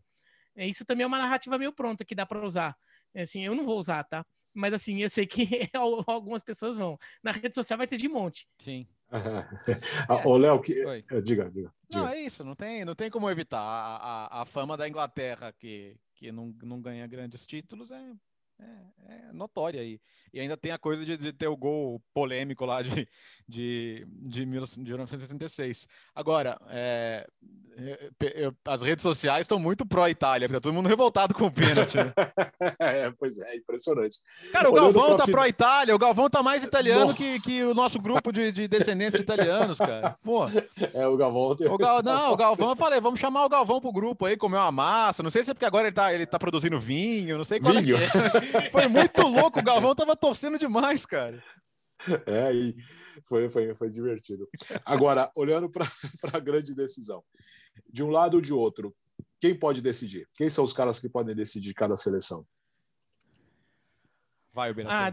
É, 0.55 0.67
isso 0.67 0.85
também 0.85 1.05
é 1.05 1.07
uma 1.07 1.19
narrativa 1.19 1.59
meio 1.59 1.73
pronta 1.73 2.05
que 2.05 2.15
dá 2.15 2.27
para 2.27 2.45
usar. 2.45 2.77
É, 3.15 3.23
assim, 3.23 3.45
eu 3.45 3.55
não 3.55 3.65
vou 3.65 3.79
usar, 3.79 4.05
tá? 4.05 4.27
Mas 4.53 4.75
assim, 4.75 5.03
eu 5.03 5.09
sei 5.09 5.27
que 5.27 5.49
algumas 6.07 6.43
pessoas 6.43 6.77
vão. 6.77 6.99
Na 7.23 7.33
rede 7.33 7.55
social 7.55 7.79
vai 7.79 7.87
ter 7.87 7.97
de 7.97 8.09
monte. 8.09 8.49
Sim. 8.59 8.87
Ah, 10.09 10.23
ô, 10.27 10.37
Léo, 10.37 10.61
que... 10.61 10.75
Diga, 10.75 11.23
diga, 11.23 11.51
diga, 11.51 11.73
Não, 11.91 12.09
é 12.09 12.21
isso, 12.21 12.45
não 12.45 12.55
tem, 12.55 12.85
não 12.85 12.95
tem 12.95 13.11
como 13.11 13.29
evitar. 13.31 13.61
A, 13.61 13.97
a, 13.97 14.43
a 14.43 14.45
fama 14.45 14.77
da 14.77 14.89
Inglaterra, 14.89 15.53
que, 15.53 15.97
que 16.15 16.31
não, 16.31 16.55
não 16.63 16.81
ganha 16.81 17.07
grandes 17.07 17.45
títulos, 17.47 17.91
é, 17.91 18.13
é, 18.61 19.31
é 19.31 19.33
notória 19.33 19.81
aí. 19.81 20.01
E 20.33 20.39
ainda 20.39 20.57
tem 20.57 20.71
a 20.71 20.79
coisa 20.79 21.05
de, 21.05 21.17
de, 21.17 21.33
ter 21.33 21.49
o 21.49 21.57
gol 21.57 22.01
polêmico 22.15 22.65
lá 22.65 22.83
de, 22.83 23.09
de, 23.49 24.07
de, 24.09 24.47
1976. 24.47 25.89
Agora, 26.15 26.57
é, 26.69 27.27
as 28.65 28.83
redes 28.83 29.03
sociais 29.03 29.43
estão 29.43 29.59
muito 29.59 29.85
pró-Itália, 29.85 30.47
porque 30.47 30.61
tá 30.61 30.63
todo 30.63 30.73
mundo 30.73 30.89
revoltado 30.89 31.35
com 31.35 31.47
o 31.47 31.51
pênalti. 31.51 31.97
Né? 31.97 32.13
é, 32.79 33.11
pois 33.19 33.39
é, 33.41 33.57
impressionante. 33.57 34.19
Cara, 34.53 34.71
o 34.71 34.73
Olhando 34.73 34.93
Galvão 34.93 35.17
tá 35.17 35.25
pró-Itália, 35.25 35.95
o 35.97 35.99
Galvão 35.99 36.31
tá 36.31 36.43
mais 36.45 36.63
italiano 36.63 37.13
que, 37.13 37.41
que 37.41 37.65
o 37.65 37.75
nosso 37.75 37.99
grupo 37.99 38.33
de, 38.33 38.53
de 38.53 38.69
descendentes 38.69 39.19
de 39.19 39.23
italianos, 39.23 39.79
cara. 39.79 40.17
Pô. 40.23 40.45
É, 40.95 41.09
o 41.09 41.17
Galvão 41.17 41.57
tem... 41.57 41.67
o 41.67 41.77
Gal... 41.77 42.03
Não, 42.05 42.33
o 42.33 42.37
Galvão, 42.37 42.71
eu 42.71 42.77
falei, 42.77 43.01
vamos 43.01 43.19
chamar 43.19 43.45
o 43.45 43.49
Galvão 43.49 43.81
pro 43.81 43.93
grupo 43.93 44.27
aí, 44.27 44.37
comer 44.37 44.59
uma 44.59 44.71
massa. 44.71 45.25
Não 45.25 45.31
sei 45.31 45.43
se 45.43 45.51
é 45.51 45.55
porque 45.55 45.67
agora 45.67 45.89
ele 45.89 45.95
tá, 45.95 46.15
ele 46.15 46.27
tá 46.27 46.39
produzindo 46.39 46.79
vinho, 46.79 47.37
não 47.37 47.45
sei 47.45 47.59
qual 47.59 47.75
vinho. 47.75 47.97
É. 47.97 48.01
Foi 48.71 48.89
muito 48.89 49.23
louco, 49.23 49.61
o 49.61 49.63
Galvão 49.63 49.95
tava 49.95 50.17
torcendo 50.17 50.59
demais, 50.59 51.05
cara. 51.07 51.43
É, 52.27 52.53
e 52.53 52.77
foi, 53.25 53.49
foi, 53.51 53.75
foi 53.75 53.91
divertido. 53.91 54.49
Agora, 54.85 55.31
olhando 55.35 55.71
para 55.71 55.85
a 56.33 56.39
grande 56.39 56.75
decisão, 56.75 57.23
de 57.89 58.03
um 58.03 58.11
lado 58.11 58.35
ou 58.35 58.41
de 58.41 58.53
outro, 58.53 58.95
quem 59.41 59.55
pode 59.55 59.81
decidir? 59.81 60.29
Quem 60.35 60.49
são 60.49 60.65
os 60.65 60.73
caras 60.73 60.99
que 60.99 61.09
podem 61.09 61.35
decidir 61.35 61.75
cada 61.75 61.97
seleção? 61.97 62.47
Vai, 64.53 64.73
o 64.73 64.75
ah, 64.89 65.13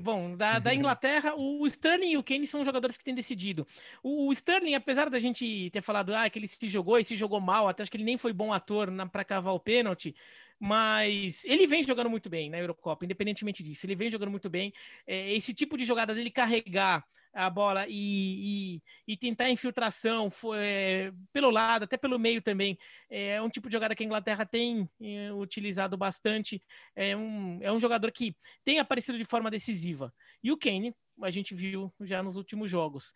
Bom, 0.00 0.36
da, 0.36 0.58
da 0.58 0.74
Inglaterra, 0.74 1.32
o 1.36 1.64
Sterling 1.68 2.10
e 2.10 2.16
o 2.16 2.24
Kane 2.24 2.44
são 2.44 2.64
jogadores 2.64 2.98
que 2.98 3.04
têm 3.04 3.14
decidido. 3.14 3.64
O, 4.02 4.28
o 4.28 4.32
Sterling, 4.32 4.74
apesar 4.74 5.08
da 5.08 5.20
gente 5.20 5.70
ter 5.70 5.80
falado 5.80 6.12
ah, 6.12 6.28
que 6.28 6.40
ele 6.40 6.48
se 6.48 6.68
jogou 6.68 6.98
e 6.98 7.04
se 7.04 7.14
jogou 7.14 7.40
mal, 7.40 7.68
até 7.68 7.82
acho 7.82 7.90
que 7.90 7.96
ele 7.96 8.04
nem 8.04 8.18
foi 8.18 8.32
bom 8.32 8.52
ator 8.52 8.90
para 9.12 9.24
cavar 9.24 9.54
o 9.54 9.60
pênalti, 9.60 10.14
mas 10.62 11.44
ele 11.44 11.66
vem 11.66 11.82
jogando 11.82 12.08
muito 12.08 12.30
bem 12.30 12.48
na 12.48 12.56
Eurocopa, 12.56 13.04
independentemente 13.04 13.64
disso. 13.64 13.84
Ele 13.84 13.96
vem 13.96 14.08
jogando 14.08 14.30
muito 14.30 14.48
bem. 14.48 14.72
É, 15.04 15.32
esse 15.32 15.52
tipo 15.52 15.76
de 15.76 15.84
jogada 15.84 16.14
dele 16.14 16.30
carregar 16.30 17.04
a 17.34 17.50
bola 17.50 17.84
e, 17.88 18.76
e, 18.76 18.82
e 19.08 19.16
tentar 19.16 19.50
infiltração 19.50 20.30
foi, 20.30 20.58
é, 20.60 21.12
pelo 21.32 21.50
lado, 21.50 21.82
até 21.82 21.96
pelo 21.96 22.16
meio 22.16 22.40
também. 22.40 22.78
É 23.10 23.42
um 23.42 23.48
tipo 23.48 23.68
de 23.68 23.72
jogada 23.72 23.92
que 23.96 24.04
a 24.04 24.06
Inglaterra 24.06 24.46
tem 24.46 24.88
é, 25.00 25.32
utilizado 25.32 25.96
bastante. 25.96 26.62
É 26.94 27.16
um, 27.16 27.58
é 27.60 27.72
um 27.72 27.80
jogador 27.80 28.12
que 28.12 28.36
tem 28.64 28.78
aparecido 28.78 29.18
de 29.18 29.24
forma 29.24 29.50
decisiva. 29.50 30.14
E 30.44 30.52
o 30.52 30.56
Kane, 30.56 30.94
a 31.22 31.30
gente 31.32 31.56
viu 31.56 31.92
já 32.02 32.22
nos 32.22 32.36
últimos 32.36 32.70
jogos. 32.70 33.12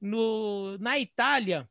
No, 0.00 0.76
na 0.78 0.98
Itália, 0.98 1.70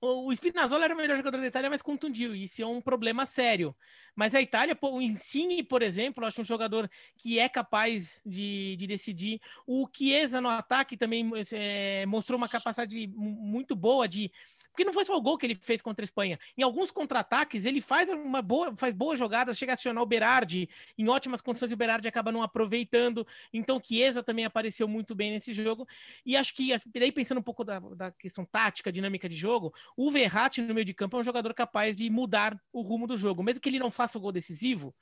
o 0.00 0.32
Spinazzola 0.32 0.84
era 0.84 0.94
o 0.94 0.96
melhor 0.96 1.16
jogador 1.16 1.40
da 1.40 1.46
Itália, 1.46 1.70
mas 1.70 1.80
contundiu. 1.80 2.34
E 2.34 2.44
isso 2.44 2.62
é 2.62 2.66
um 2.66 2.80
problema 2.80 3.24
sério. 3.24 3.74
Mas 4.14 4.34
a 4.34 4.40
Itália, 4.40 4.76
o 4.80 5.00
Insigne, 5.00 5.62
por 5.62 5.82
exemplo, 5.82 6.24
acho 6.24 6.40
um 6.40 6.44
jogador 6.44 6.90
que 7.16 7.38
é 7.38 7.48
capaz 7.48 8.20
de, 8.24 8.76
de 8.76 8.86
decidir. 8.86 9.40
O 9.66 9.88
Chiesa 9.92 10.40
no 10.40 10.48
ataque 10.48 10.96
também 10.96 11.30
é, 11.52 12.04
mostrou 12.06 12.36
uma 12.36 12.48
capacidade 12.48 13.06
muito 13.08 13.74
boa 13.74 14.06
de 14.06 14.30
Porque 14.74 14.82
não 14.82 14.92
foi 14.92 15.04
só 15.04 15.16
o 15.16 15.20
gol 15.22 15.38
que 15.38 15.46
ele 15.46 15.54
fez 15.54 15.80
contra 15.80 16.02
a 16.02 16.04
Espanha. 16.04 16.36
Em 16.58 16.64
alguns 16.64 16.90
contra-ataques, 16.90 17.64
ele 17.64 17.80
faz 17.80 18.10
uma 18.10 18.42
boa, 18.42 18.76
faz 18.76 18.92
boas 18.92 19.16
jogadas, 19.16 19.56
chega 19.56 19.70
a 19.70 19.74
acionar 19.74 20.02
o 20.02 20.06
Berardi 20.06 20.68
em 20.98 21.08
ótimas 21.08 21.40
condições 21.40 21.70
e 21.70 21.74
o 21.74 21.76
Berardi 21.76 22.08
acaba 22.08 22.32
não 22.32 22.42
aproveitando. 22.42 23.24
Então, 23.52 23.80
Chiesa 23.80 24.20
também 24.20 24.44
apareceu 24.44 24.88
muito 24.88 25.14
bem 25.14 25.30
nesse 25.30 25.52
jogo. 25.52 25.86
E 26.26 26.36
acho 26.36 26.52
que, 26.52 26.72
assim, 26.72 26.90
daí 26.92 27.12
pensando 27.12 27.38
um 27.38 27.42
pouco 27.42 27.62
da, 27.62 27.78
da 27.78 28.10
questão 28.10 28.44
tática, 28.44 28.90
dinâmica 28.90 29.28
de 29.28 29.36
jogo, 29.36 29.72
o 29.96 30.10
Verratti 30.10 30.60
no 30.60 30.74
meio 30.74 30.84
de 30.84 30.92
campo 30.92 31.16
é 31.16 31.20
um 31.20 31.24
jogador 31.24 31.54
capaz 31.54 31.96
de 31.96 32.10
mudar 32.10 32.60
o 32.72 32.82
rumo 32.82 33.06
do 33.06 33.16
jogo. 33.16 33.44
Mesmo 33.44 33.60
que 33.60 33.68
ele 33.68 33.78
não 33.78 33.92
faça 33.92 34.18
o 34.18 34.20
gol 34.20 34.32
decisivo, 34.32 34.92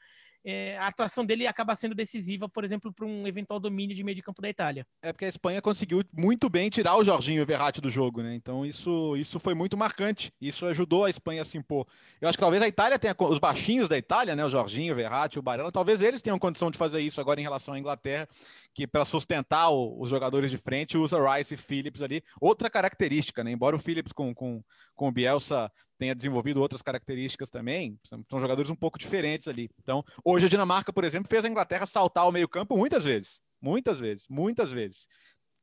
é, 0.44 0.76
a 0.76 0.88
atuação 0.88 1.24
dele 1.24 1.46
acaba 1.46 1.74
sendo 1.74 1.94
decisiva, 1.94 2.48
por 2.48 2.64
exemplo, 2.64 2.92
para 2.92 3.07
um 3.07 3.26
eventual 3.26 3.61
domínio 3.61 3.94
de 3.94 4.02
meio 4.02 4.16
de 4.16 4.22
campo 4.22 4.42
da 4.42 4.48
Itália. 4.48 4.87
É 5.00 5.12
porque 5.12 5.24
a 5.24 5.28
Espanha 5.28 5.62
conseguiu 5.62 6.05
muito 6.12 6.48
bem 6.48 6.68
tirar 6.68 6.96
o 6.96 7.05
Jorginho 7.05 7.46
Verratti 7.46 7.81
do 7.81 7.88
jogo, 7.88 8.22
né? 8.22 8.35
Então 8.35 8.66
isso, 8.66 9.16
isso 9.16 9.38
foi 9.38 9.55
muito 9.55 9.76
marcante. 9.76 10.33
Isso 10.40 10.66
ajudou 10.66 11.05
a 11.05 11.11
Espanha 11.11 11.42
a 11.42 11.44
se 11.44 11.57
impor. 11.57 11.87
Eu 12.20 12.28
acho 12.28 12.37
que 12.37 12.42
talvez 12.42 12.62
a 12.62 12.68
Itália 12.68 12.98
tenha 12.98 13.14
os 13.18 13.38
baixinhos 13.38 13.88
da 13.88 13.96
Itália, 13.96 14.35
né? 14.35 14.44
O 14.44 14.50
Jorginho, 14.50 14.92
o 14.92 14.96
Verratti, 14.96 15.38
o 15.38 15.42
Barella, 15.42 15.70
talvez 15.70 16.02
eles 16.02 16.22
tenham 16.22 16.38
condição 16.38 16.70
de 16.70 16.78
fazer 16.78 17.00
isso 17.00 17.20
agora 17.20 17.40
em 17.40 17.44
relação 17.44 17.74
à 17.74 17.78
Inglaterra, 17.78 18.26
que 18.74 18.87
para 18.87 19.05
sustentar 19.05 19.70
o, 19.70 20.00
os 20.00 20.11
jogadores 20.11 20.50
de 20.50 20.57
frente 20.57 20.96
usa 20.98 21.18
Rice 21.37 21.55
e 21.55 21.57
Phillips 21.57 22.02
ali. 22.02 22.22
Outra 22.40 22.68
característica, 22.68 23.44
né? 23.44 23.52
Embora 23.52 23.76
o 23.76 23.78
Phillips 23.78 24.12
com, 24.12 24.35
com, 24.35 24.62
com 24.94 25.09
o 25.09 25.12
Bielsa 25.12 25.70
tenha 26.02 26.16
desenvolvido 26.16 26.60
outras 26.60 26.82
características 26.82 27.48
também, 27.48 27.96
são, 28.02 28.24
são, 28.28 28.40
jogadores 28.40 28.68
um 28.68 28.74
pouco 28.74 28.98
diferentes 28.98 29.46
ali. 29.46 29.70
Então, 29.80 30.04
hoje 30.24 30.46
a 30.46 30.48
Dinamarca, 30.48 30.92
por 30.92 31.04
exemplo, 31.04 31.30
fez 31.30 31.44
a 31.44 31.48
Inglaterra 31.48 31.86
saltar 31.86 32.24
ao 32.24 32.32
meio-campo 32.32 32.76
muitas 32.76 33.04
vezes. 33.04 33.40
Muitas 33.60 34.00
vezes, 34.00 34.26
muitas 34.28 34.72
vezes. 34.72 35.06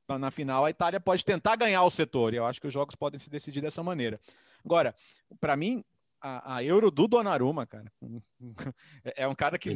Na 0.08 0.32
final, 0.32 0.64
a 0.64 0.70
Itália 0.70 0.98
pode 0.98 1.26
tentar 1.26 1.58
ganhar 1.58 1.84
o 1.84 1.92
setor, 1.92 2.34
e 2.34 2.38
eu 2.38 2.46
acho 2.46 2.60
que 2.62 2.68
os 2.68 2.74
jogos 2.74 2.96
podem 2.96 3.20
se 3.20 3.30
decidir 3.30 3.60
dessa 3.60 3.84
maneira. 3.84 4.18
Agora, 4.64 4.96
para 5.42 5.58
mim, 5.58 5.84
a, 6.22 6.56
a, 6.56 6.64
Euro 6.64 6.90
do 6.90 7.06
Donnarumma, 7.06 7.68
cara. 7.68 7.92
É 9.16 9.28
um 9.28 9.36
cara 9.36 9.60
que 9.60 9.76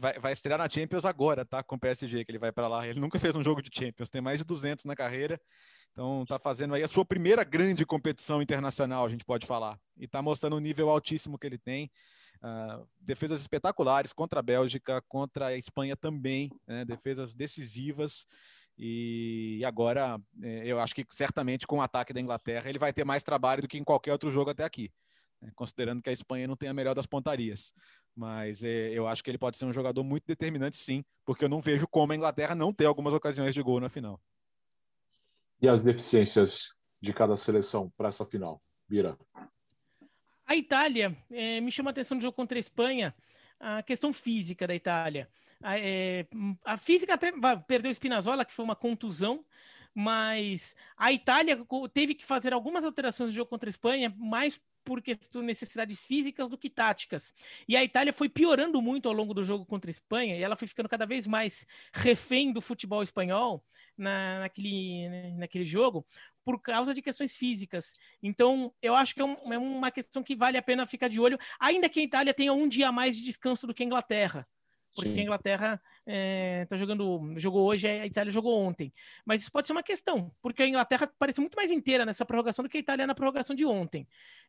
vai, 0.00 0.18
vai, 0.18 0.32
estrear 0.32 0.58
na 0.58 0.68
Champions 0.68 1.04
agora, 1.04 1.44
tá? 1.44 1.62
Com 1.62 1.76
o 1.76 1.78
PSG, 1.78 2.24
que 2.24 2.32
ele 2.32 2.38
vai 2.38 2.50
para 2.50 2.66
lá. 2.66 2.86
Ele 2.86 2.98
nunca 2.98 3.18
fez 3.20 3.36
um 3.36 3.44
jogo 3.44 3.62
de 3.62 3.70
Champions, 3.72 4.10
tem 4.10 4.20
mais 4.20 4.40
de 4.40 4.44
200 4.44 4.84
na 4.84 4.96
carreira. 4.96 5.40
Então 5.92 6.22
está 6.22 6.38
fazendo 6.38 6.74
aí 6.74 6.82
a 6.82 6.88
sua 6.88 7.04
primeira 7.04 7.44
grande 7.44 7.84
competição 7.84 8.40
internacional, 8.40 9.04
a 9.04 9.10
gente 9.10 9.24
pode 9.24 9.46
falar. 9.46 9.78
E 9.98 10.06
está 10.06 10.22
mostrando 10.22 10.56
o 10.56 10.60
nível 10.60 10.88
altíssimo 10.88 11.38
que 11.38 11.46
ele 11.46 11.58
tem. 11.58 11.90
Uh, 12.42 12.88
defesas 13.00 13.40
espetaculares 13.40 14.12
contra 14.12 14.40
a 14.40 14.42
Bélgica, 14.42 15.00
contra 15.02 15.48
a 15.48 15.56
Espanha 15.56 15.94
também, 15.94 16.50
né? 16.66 16.84
defesas 16.84 17.34
decisivas. 17.34 18.26
E 18.76 19.62
agora, 19.66 20.18
é, 20.42 20.62
eu 20.66 20.80
acho 20.80 20.94
que 20.94 21.06
certamente 21.10 21.66
com 21.66 21.76
o 21.76 21.82
ataque 21.82 22.12
da 22.12 22.20
Inglaterra, 22.20 22.68
ele 22.70 22.78
vai 22.78 22.92
ter 22.92 23.04
mais 23.04 23.22
trabalho 23.22 23.62
do 23.62 23.68
que 23.68 23.78
em 23.78 23.84
qualquer 23.84 24.12
outro 24.12 24.30
jogo 24.30 24.50
até 24.50 24.64
aqui, 24.64 24.90
né? 25.40 25.52
considerando 25.54 26.02
que 26.02 26.08
a 26.08 26.12
Espanha 26.12 26.48
não 26.48 26.56
tem 26.56 26.70
a 26.70 26.74
melhor 26.74 26.94
das 26.94 27.06
pontarias. 27.06 27.70
Mas 28.16 28.62
é, 28.62 28.90
eu 28.90 29.06
acho 29.06 29.22
que 29.22 29.30
ele 29.30 29.38
pode 29.38 29.58
ser 29.58 29.66
um 29.66 29.72
jogador 29.72 30.02
muito 30.02 30.24
determinante, 30.26 30.76
sim, 30.78 31.04
porque 31.24 31.44
eu 31.44 31.50
não 31.50 31.60
vejo 31.60 31.86
como 31.86 32.12
a 32.12 32.16
Inglaterra 32.16 32.54
não 32.54 32.72
ter 32.72 32.86
algumas 32.86 33.12
ocasiões 33.12 33.54
de 33.54 33.62
gol 33.62 33.78
na 33.78 33.90
final 33.90 34.18
e 35.62 35.68
as 35.68 35.84
deficiências 35.84 36.74
de 37.00 37.12
cada 37.12 37.36
seleção 37.36 37.90
para 37.96 38.08
essa 38.08 38.26
final? 38.26 38.60
Bira. 38.88 39.16
A 40.44 40.56
Itália 40.56 41.16
é, 41.30 41.60
me 41.60 41.70
chama 41.70 41.90
a 41.90 41.92
atenção 41.92 42.16
no 42.16 42.20
jogo 42.20 42.36
contra 42.36 42.58
a 42.58 42.60
Espanha, 42.60 43.14
a 43.58 43.82
questão 43.82 44.12
física 44.12 44.66
da 44.66 44.74
Itália. 44.74 45.30
A, 45.62 45.78
é, 45.78 46.26
a 46.64 46.76
física 46.76 47.14
até 47.14 47.32
perdeu 47.66 47.90
o 47.90 47.94
Spinazzola, 47.94 48.44
que 48.44 48.52
foi 48.52 48.64
uma 48.64 48.74
contusão, 48.74 49.44
mas 49.94 50.74
a 50.96 51.12
Itália 51.12 51.64
teve 51.92 52.14
que 52.14 52.24
fazer 52.24 52.52
algumas 52.52 52.84
alterações 52.84 53.30
no 53.30 53.36
jogo 53.36 53.48
contra 53.48 53.68
a 53.68 53.70
Espanha, 53.70 54.12
mais 54.18 54.60
por 54.84 55.02
necessidades 55.42 56.04
físicas 56.04 56.48
do 56.48 56.58
que 56.58 56.68
táticas. 56.70 57.32
E 57.68 57.76
a 57.76 57.84
Itália 57.84 58.12
foi 58.12 58.28
piorando 58.28 58.80
muito 58.80 59.08
ao 59.08 59.14
longo 59.14 59.34
do 59.34 59.44
jogo 59.44 59.64
contra 59.64 59.90
a 59.90 59.92
Espanha, 59.92 60.36
e 60.36 60.42
ela 60.42 60.56
foi 60.56 60.68
ficando 60.68 60.88
cada 60.88 61.06
vez 61.06 61.26
mais 61.26 61.66
refém 61.92 62.52
do 62.52 62.60
futebol 62.60 63.02
espanhol 63.02 63.64
na, 63.96 64.40
naquele, 64.40 65.08
né, 65.08 65.34
naquele 65.36 65.64
jogo, 65.64 66.06
por 66.44 66.60
causa 66.60 66.92
de 66.92 67.02
questões 67.02 67.36
físicas. 67.36 67.92
Então, 68.22 68.72
eu 68.82 68.94
acho 68.94 69.14
que 69.14 69.20
é, 69.20 69.24
um, 69.24 69.52
é 69.52 69.58
uma 69.58 69.90
questão 69.90 70.22
que 70.22 70.34
vale 70.34 70.58
a 70.58 70.62
pena 70.62 70.86
ficar 70.86 71.08
de 71.08 71.20
olho, 71.20 71.38
ainda 71.60 71.88
que 71.88 72.00
a 72.00 72.02
Itália 72.02 72.34
tenha 72.34 72.52
um 72.52 72.68
dia 72.68 72.88
a 72.88 72.92
mais 72.92 73.16
de 73.16 73.22
descanso 73.22 73.66
do 73.66 73.74
que 73.74 73.82
a 73.82 73.86
Inglaterra 73.86 74.46
porque 74.94 75.10
Sim. 75.10 75.20
a 75.20 75.22
Inglaterra 75.24 75.82
é, 76.06 76.66
jogando, 76.72 77.34
jogou 77.36 77.66
hoje, 77.66 77.86
a 77.86 78.06
Itália 78.06 78.32
jogou 78.32 78.60
ontem. 78.60 78.92
Mas 79.24 79.40
isso 79.40 79.52
pode 79.52 79.66
ser 79.66 79.72
uma 79.72 79.82
questão, 79.82 80.34
porque 80.40 80.62
a 80.62 80.66
Inglaterra 80.66 81.10
parece 81.18 81.40
muito 81.40 81.54
mais 81.54 81.70
inteira 81.70 82.04
nessa 82.04 82.24
prorrogação 82.24 82.62
do 82.62 82.68
que 82.68 82.76
a 82.76 82.80
Itália 82.80 83.06
na 83.06 83.14
prorrogação 83.14 83.54
de 83.54 83.64
ontem. 83.64 84.06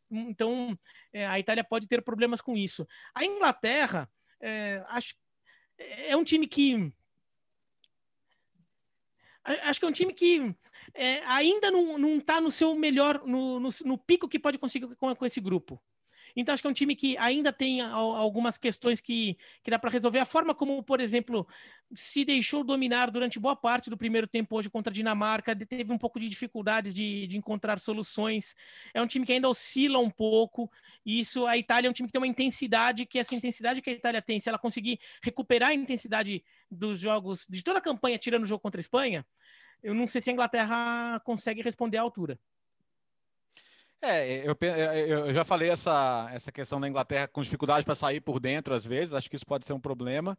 Então, 0.10 0.78
é, 1.12 1.26
a 1.28 1.40
Itália 1.40 1.64
pode 1.64 1.88
ter 1.88 2.02
problemas 2.02 2.42
com 2.42 2.58
isso. 2.58 2.88
A 3.14 3.24
Inglaterra, 3.24 4.10
é, 4.42 4.84
acho, 4.88 5.16
é 5.78 6.16
um 6.16 6.24
time 6.24 6.48
que 6.48 6.92
acho 9.44 9.80
que 9.80 9.86
é 9.86 9.90
um 9.90 9.94
time 9.94 10.14
que 10.14 10.56
é, 10.94 11.22
ainda 11.26 11.70
não 11.70 12.18
está 12.18 12.40
no 12.40 12.50
seu 12.50 12.76
melhor, 12.76 13.26
no, 13.26 13.60
no, 13.60 13.70
no, 13.84 13.98
pico 13.98 14.30
que 14.30 14.40
pode 14.40 14.58
conseguir 14.58 14.96
com, 14.96 15.14
com 15.14 15.26
esse 15.26 15.42
grupo. 15.42 15.82
Então, 16.36 16.54
acho 16.54 16.62
que 16.64 16.68
é 16.68 16.70
um 16.70 16.74
time 16.74 16.96
que 16.96 17.18
ainda 17.18 17.54
tem 17.54 17.82
algumas 17.82 18.58
questões 18.58 19.00
que, 19.00 19.38
que 19.62 19.70
dá 19.70 19.78
para 19.78 19.90
resolver. 19.90 20.20
A 20.20 20.26
forma 20.26 20.56
como, 20.56 20.82
por 20.82 21.00
exemplo, 21.00 21.48
se 21.94 22.26
deixou 22.26 22.64
dominar 22.64 23.12
durante 23.12 23.40
boa 23.40 23.56
parte 23.56 23.90
do 23.90 23.98
primeiro 23.98 24.28
tempo 24.28 24.56
hoje 24.56 24.70
contra 24.70 24.92
a 24.92 24.94
Dinamarca, 24.94 25.56
teve 25.56 25.94
um 25.94 25.98
pouco 25.98 26.20
de 26.20 26.28
dificuldades 26.28 26.94
de, 26.94 27.28
de 27.28 27.38
encontrar 27.38 27.80
soluções. 27.80 28.56
É 28.94 29.02
um 29.02 29.08
time 29.08 29.26
que 29.26 29.34
ainda 29.34 29.50
oscila 29.50 30.00
um 30.00 30.10
pouco. 30.10 30.72
E 31.06 31.20
isso, 31.20 31.46
a 31.46 31.58
Itália 31.58 31.88
é 31.88 31.90
um 31.90 31.94
time 31.94 32.08
que 32.08 32.14
tem 32.14 32.22
uma 32.22 32.28
intensidade, 32.28 33.06
que 33.06 33.20
essa 33.20 33.36
intensidade 33.36 33.82
que 33.82 33.90
a 33.90 33.94
Itália 33.94 34.22
tem, 34.22 34.40
se 34.40 34.50
ela 34.50 34.58
conseguir 34.58 35.00
recuperar 35.22 35.70
a 35.70 35.74
intensidade 35.74 36.44
dos 36.70 37.00
jogos, 37.00 37.46
de 37.50 37.64
toda 37.64 37.80
a 37.80 37.82
campanha, 37.82 38.18
tirando 38.18 38.44
o 38.44 38.48
jogo 38.48 38.62
contra 38.62 38.80
a 38.80 38.82
Espanha, 38.82 39.26
eu 39.84 39.94
não 39.94 40.08
sei 40.08 40.22
se 40.22 40.30
a 40.30 40.34
Inglaterra 40.34 41.20
consegue 41.26 41.62
responder 41.62 41.98
à 41.98 42.02
altura. 42.02 42.40
É, 44.06 44.44
eu, 44.46 44.58
eu, 45.08 45.34
já 45.34 45.46
falei 45.46 45.70
essa, 45.70 46.30
essa 46.34 46.52
questão 46.52 46.80
da 46.80 46.90
Inglaterra 46.90 47.26
com 47.26 47.42
dificuldade 47.42 47.86
para 47.86 47.96
sair 47.96 48.20
por 48.20 48.38
dentro, 48.38 48.74
às 48.74 48.86
vezes, 48.86 49.14
acho 49.14 49.30
que 49.30 49.38
isso 49.38 49.46
pode 49.46 49.66
ser 49.66 49.72
um 49.72 49.80
problema. 49.80 50.38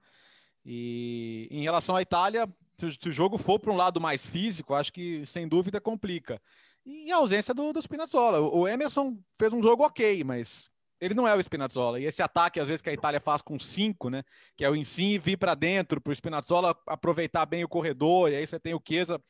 E 0.63 1.49
em 1.51 1.63
relação 1.63 1.97
à 1.97 2.03
Itália, 2.03 2.47
se, 2.77 2.91
se 2.93 3.09
o 3.09 3.13
jogo 3.13 3.39
for 3.39 3.59
para 3.59 3.73
um 3.73 3.77
lado 3.77 3.99
mais 3.99 4.27
físico, 4.27 4.75
acho 4.75 4.93
que 4.93 5.25
sem 5.25 5.49
dúvida 5.49 5.81
complica. 5.81 6.39
E 6.85 7.11
a 7.11 7.17
ausência 7.17 7.55
do, 7.55 7.73
do 7.73 7.81
Spinazzola. 7.81 8.39
O 8.41 8.69
Emerson 8.69 9.17
fez 9.39 9.51
um 9.55 9.63
jogo 9.63 9.83
ok, 9.83 10.23
mas 10.25 10.71
ele 11.05 11.15
não 11.15 11.29
é 11.29 11.35
o 11.35 11.41
Spinazzola. 11.41 12.01
E 12.01 12.07
esse 12.07 12.23
ataque, 12.23 12.59
às 12.59 12.69
vezes, 12.69 12.81
que 12.81 12.89
a 12.89 12.93
Itália 12.95 13.21
faz 13.21 13.43
com 13.43 13.59
cinco, 13.59 14.09
né? 14.09 14.23
Que 14.57 14.65
é 14.65 14.71
o 14.71 14.75
ensino 14.75 15.23
vir 15.23 15.37
para 15.37 15.55
dentro, 15.55 16.01
para 16.01 16.11
o 16.11 16.15
Spinazzola 16.15 16.75
aproveitar 16.87 17.45
bem 17.45 17.63
o 17.63 17.69
corredor, 17.69 18.31
e 18.31 18.37
aí 18.37 18.47
você 18.47 18.59
tem 18.59 18.75
o 18.75 18.83
Chiesa 18.87 19.21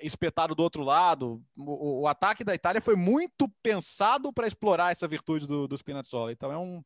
espetado 0.00 0.54
do 0.54 0.62
outro 0.62 0.84
lado. 0.84 1.42
O, 1.56 2.02
o, 2.02 2.08
ataque 2.08 2.44
da 2.44 2.54
Itália 2.54 2.80
foi 2.80 2.94
muito 2.94 3.48
pensado 3.62 4.32
para 4.32 4.46
explorar 4.46 4.92
essa 4.92 5.08
virtude 5.08 5.46
do, 5.46 5.66
do 5.66 5.76
Spinazzola. 5.76 6.30
Então 6.30 6.52
é 6.52 6.58
um, 6.58 6.82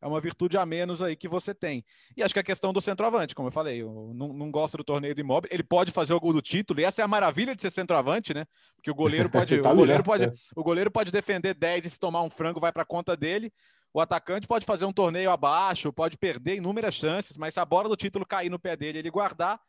é 0.00 0.06
uma 0.06 0.20
virtude 0.20 0.56
a 0.56 0.64
menos 0.64 1.02
aí 1.02 1.14
que 1.14 1.28
você 1.28 1.54
tem. 1.54 1.84
E 2.16 2.22
acho 2.22 2.32
que 2.32 2.40
a 2.40 2.44
questão 2.44 2.72
do 2.72 2.80
centroavante, 2.80 3.34
como 3.34 3.48
eu 3.48 3.52
falei, 3.52 3.82
eu 3.82 4.12
não, 4.14 4.32
não 4.32 4.50
gosto 4.50 4.78
do 4.78 4.84
torneio 4.84 5.14
do 5.14 5.20
imóvel. 5.20 5.50
Ele 5.52 5.62
pode 5.62 5.92
fazer 5.92 6.14
o 6.14 6.20
gol 6.20 6.32
do 6.32 6.40
título, 6.40 6.80
e 6.80 6.84
essa 6.84 7.02
é 7.02 7.04
a 7.04 7.08
maravilha 7.08 7.54
de 7.54 7.60
ser 7.60 7.70
centroavante, 7.70 8.32
né? 8.32 8.46
Porque 8.76 8.90
o 8.90 8.94
goleiro 8.94 9.28
pode, 9.30 9.60
tá 9.60 9.70
o 9.70 9.76
goleiro 9.76 10.02
pode, 10.02 10.24
é. 10.24 10.32
o 10.56 10.62
goleiro 10.62 10.90
pode 10.90 11.12
defender 11.12 11.54
10 11.54 11.86
e 11.86 11.90
se 11.90 11.98
tomar 11.98 12.22
um 12.22 12.30
frango 12.30 12.60
vai 12.60 12.72
para 12.72 12.84
conta 12.84 13.16
dele. 13.16 13.52
O 13.92 14.00
atacante 14.00 14.46
pode 14.46 14.64
fazer 14.64 14.84
um 14.84 14.92
torneio 14.92 15.30
abaixo, 15.30 15.92
pode 15.92 16.16
perder 16.16 16.56
inúmeras 16.56 16.94
chances, 16.94 17.36
mas 17.36 17.54
se 17.54 17.60
a 17.60 17.64
bola 17.64 17.88
do 17.88 17.96
título 17.96 18.24
cair 18.24 18.48
no 18.48 18.58
pé 18.58 18.76
dele, 18.76 19.00
ele 19.00 19.10
guardar, 19.10 19.60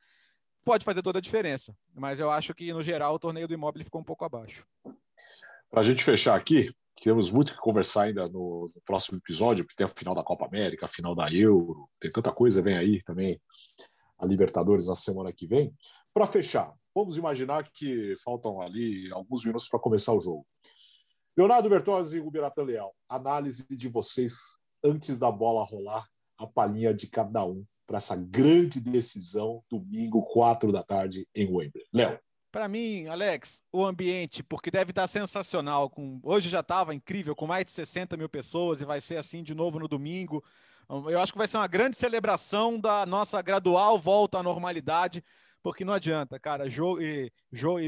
pode 0.64 0.86
fazer 0.86 1.02
toda 1.02 1.18
a 1.18 1.22
diferença. 1.22 1.76
Mas 1.94 2.20
eu 2.20 2.30
acho 2.30 2.54
que 2.54 2.72
no 2.72 2.84
geral 2.84 3.16
o 3.16 3.20
torneio 3.20 3.48
do 3.48 3.54
imóvel 3.54 3.84
ficou 3.84 4.00
um 4.00 4.04
pouco 4.04 4.24
abaixo. 4.24 4.64
Para 5.72 5.80
a 5.80 5.84
gente 5.84 6.04
fechar 6.04 6.36
aqui, 6.36 6.74
temos 7.02 7.32
muito 7.32 7.54
que 7.54 7.60
conversar 7.60 8.04
ainda 8.04 8.30
no, 8.30 8.70
no, 8.74 8.82
próximo 8.86 9.18
episódio, 9.18 9.66
porque 9.66 9.76
tem 9.76 9.86
a 9.86 9.90
final 9.90 10.14
da 10.14 10.24
Copa 10.24 10.46
América, 10.46 10.86
a 10.86 10.90
final 10.90 11.16
da 11.16 11.34
Euro, 11.34 11.90
tem 12.00 12.12
tanta 12.12 12.32
coisa, 12.32 12.62
vem 12.62 12.78
aí 12.78 13.02
também 13.04 13.42
a 14.20 14.26
Libertadores 14.26 14.88
na 14.88 14.94
semana 14.94 15.34
que 15.34 15.48
vem. 15.48 15.74
Para 16.14 16.28
fechar, 16.28 16.72
vamos 16.94 17.18
imaginar 17.18 17.68
que 17.74 18.14
faltam 18.24 18.62
ali 18.62 19.12
alguns 19.12 19.44
minutos 19.44 19.68
para 19.68 19.80
começar 19.80 20.14
o 20.14 20.22
jogo. 20.22 20.46
Leonardo 21.36 21.70
Bertozzi 21.70 22.18
e 22.18 22.20
Ruberatan 22.20 22.64
Leal, 22.64 22.96
análise 23.10 23.66
de 23.76 23.88
vocês 23.88 24.58
antes 24.84 25.18
da 25.18 25.32
bola 25.32 25.66
rolar, 25.66 26.08
a 26.38 26.46
palhinha 26.46 26.94
de 26.94 27.08
cada 27.08 27.44
um 27.46 27.66
para 27.88 27.98
essa 27.98 28.16
grande 28.16 28.80
decisão, 28.80 29.64
domingo, 29.70 30.22
quatro 30.24 30.72
da 30.72 30.84
tarde, 30.84 31.28
em 31.36 31.46
Wembley. 31.46 31.86
Léo. 31.94 32.20
Para 32.52 32.68
mim, 32.68 33.08
Alex, 33.08 33.64
o 33.72 33.86
ambiente, 33.86 34.44
porque 34.44 34.70
deve 34.70 34.92
estar 34.92 35.08
sensacional. 35.08 35.90
Com... 35.90 36.20
Hoje 36.22 36.50
já 36.50 36.60
estava 36.60 36.94
incrível, 36.94 37.34
com 37.34 37.48
mais 37.48 37.66
de 37.66 37.72
60 37.72 38.18
mil 38.18 38.28
pessoas, 38.28 38.82
e 38.82 38.86
vai 38.86 39.00
ser 39.00 39.16
assim 39.18 39.42
de 39.42 39.56
novo 39.56 39.80
no 39.80 39.88
domingo. 39.88 40.44
Eu 40.90 41.22
acho 41.22 41.32
que 41.32 41.38
vai 41.38 41.48
ser 41.48 41.56
uma 41.56 41.68
grande 41.68 41.96
celebração 41.96 42.78
da 42.78 43.06
nossa 43.06 43.42
gradual 43.42 43.98
volta 43.98 44.40
à 44.40 44.44
normalidade, 44.44 45.24
porque 45.64 45.86
não 45.86 45.94
adianta, 45.94 46.38
cara. 46.38 46.70
Jogo, 46.70 47.00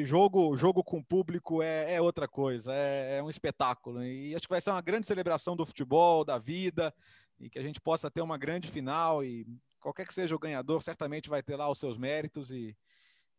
jogo, 0.06 0.56
jogo 0.56 0.82
com 0.82 1.04
público 1.04 1.62
é, 1.62 1.95
é 1.95 2.02
outra 2.02 2.26
coisa, 2.26 2.73
é, 2.73 3.17
é, 3.17 3.23
um 3.23 3.30
espetáculo. 3.30 4.02
E 4.02 4.34
acho 4.34 4.47
que 4.47 4.54
vai 4.54 4.62
ser 4.62 4.69
uma 4.69 4.82
grande 4.82 5.06
celebração 5.06 5.58
do 5.58 5.65
futebol, 5.65 6.23
da 6.23 6.38
vida, 6.38 6.93
e 7.38 7.49
que 7.49 7.60
a 7.60 7.63
gente 7.63 7.82
possa 7.82 8.10
ter 8.10 8.21
uma 8.21 8.38
grande 8.38 8.71
final. 8.71 9.26
E 9.26 9.45
qualquer 9.82 10.08
que 10.08 10.13
seja 10.13 10.34
o 10.34 10.39
ganhador, 10.39 10.82
certamente 10.82 11.28
vai 11.28 11.43
ter 11.43 11.58
lá 11.58 11.69
os 11.69 11.80
seus 11.80 11.97
méritos 11.97 12.49
e, 12.49 12.73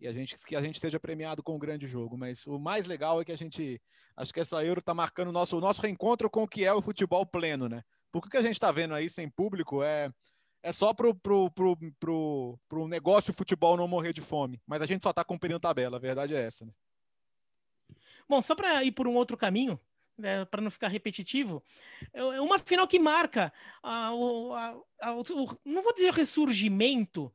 e 0.00 0.07
a 0.09 0.12
gente, 0.12 0.37
que 0.37 0.57
a 0.57 0.62
gente 0.62 0.80
seja 0.80 0.98
premiado 0.98 1.42
com 1.42 1.54
um 1.54 1.59
grande 1.59 1.87
jogo. 1.87 2.16
Mas 2.16 2.46
o 2.46 2.59
mais 2.59 2.87
legal 2.87 3.20
é 3.20 3.24
que 3.24 3.33
a 3.33 3.37
gente. 3.37 3.80
Acho 4.16 4.33
que 4.33 4.40
essa 4.40 4.64
Euro 4.64 4.80
está 4.80 4.94
marcando 4.94 5.28
o 5.28 5.33
nosso, 5.33 5.57
o 5.57 5.61
nosso 5.61 5.80
reencontro 5.80 6.28
com 6.30 6.42
o 6.42 6.48
que 6.48 6.64
é 6.64 6.72
o 6.72 6.83
futebol 6.83 7.24
pleno, 7.24 7.68
né? 7.68 7.83
Porque 8.12 8.28
o 8.28 8.30
que 8.30 8.37
a 8.37 8.42
gente 8.42 8.54
está 8.54 8.70
vendo 8.70 8.94
aí 8.94 9.11
sem 9.11 9.28
público 9.28 9.83
é 9.83 10.11
é 10.64 10.72
só 10.72 10.94
pro, 10.94 11.14
pro, 11.14 11.50
pro, 11.50 11.76
pro, 12.00 12.59
pro 12.66 12.88
negócio 12.88 13.35
futebol 13.35 13.76
não 13.76 13.87
morrer 13.87 14.14
de 14.14 14.22
fome. 14.22 14.62
Mas 14.66 14.80
a 14.80 14.87
gente 14.87 15.02
só 15.02 15.11
está 15.11 15.22
cumprindo 15.22 15.61
tabela, 15.61 15.98
a 15.98 16.00
verdade 16.00 16.35
é 16.35 16.42
essa. 16.42 16.64
Né? 16.64 16.72
Bom, 18.26 18.40
só 18.40 18.54
para 18.54 18.83
ir 18.83 18.92
por 18.92 19.07
um 19.07 19.14
outro 19.14 19.37
caminho, 19.37 19.78
né, 20.16 20.46
para 20.46 20.62
não 20.62 20.70
ficar 20.70 20.88
repetitivo, 20.88 21.62
é, 22.14 22.20
é 22.20 22.40
uma 22.40 22.59
final 22.59 22.88
que 22.88 22.98
marca 22.98 23.52
a, 23.83 24.09
a, 24.09 24.74
a, 25.02 25.14
o, 25.14 25.59
não 25.66 25.83
vou 25.83 25.92
dizer 25.92 26.14
ressurgimento, 26.14 27.30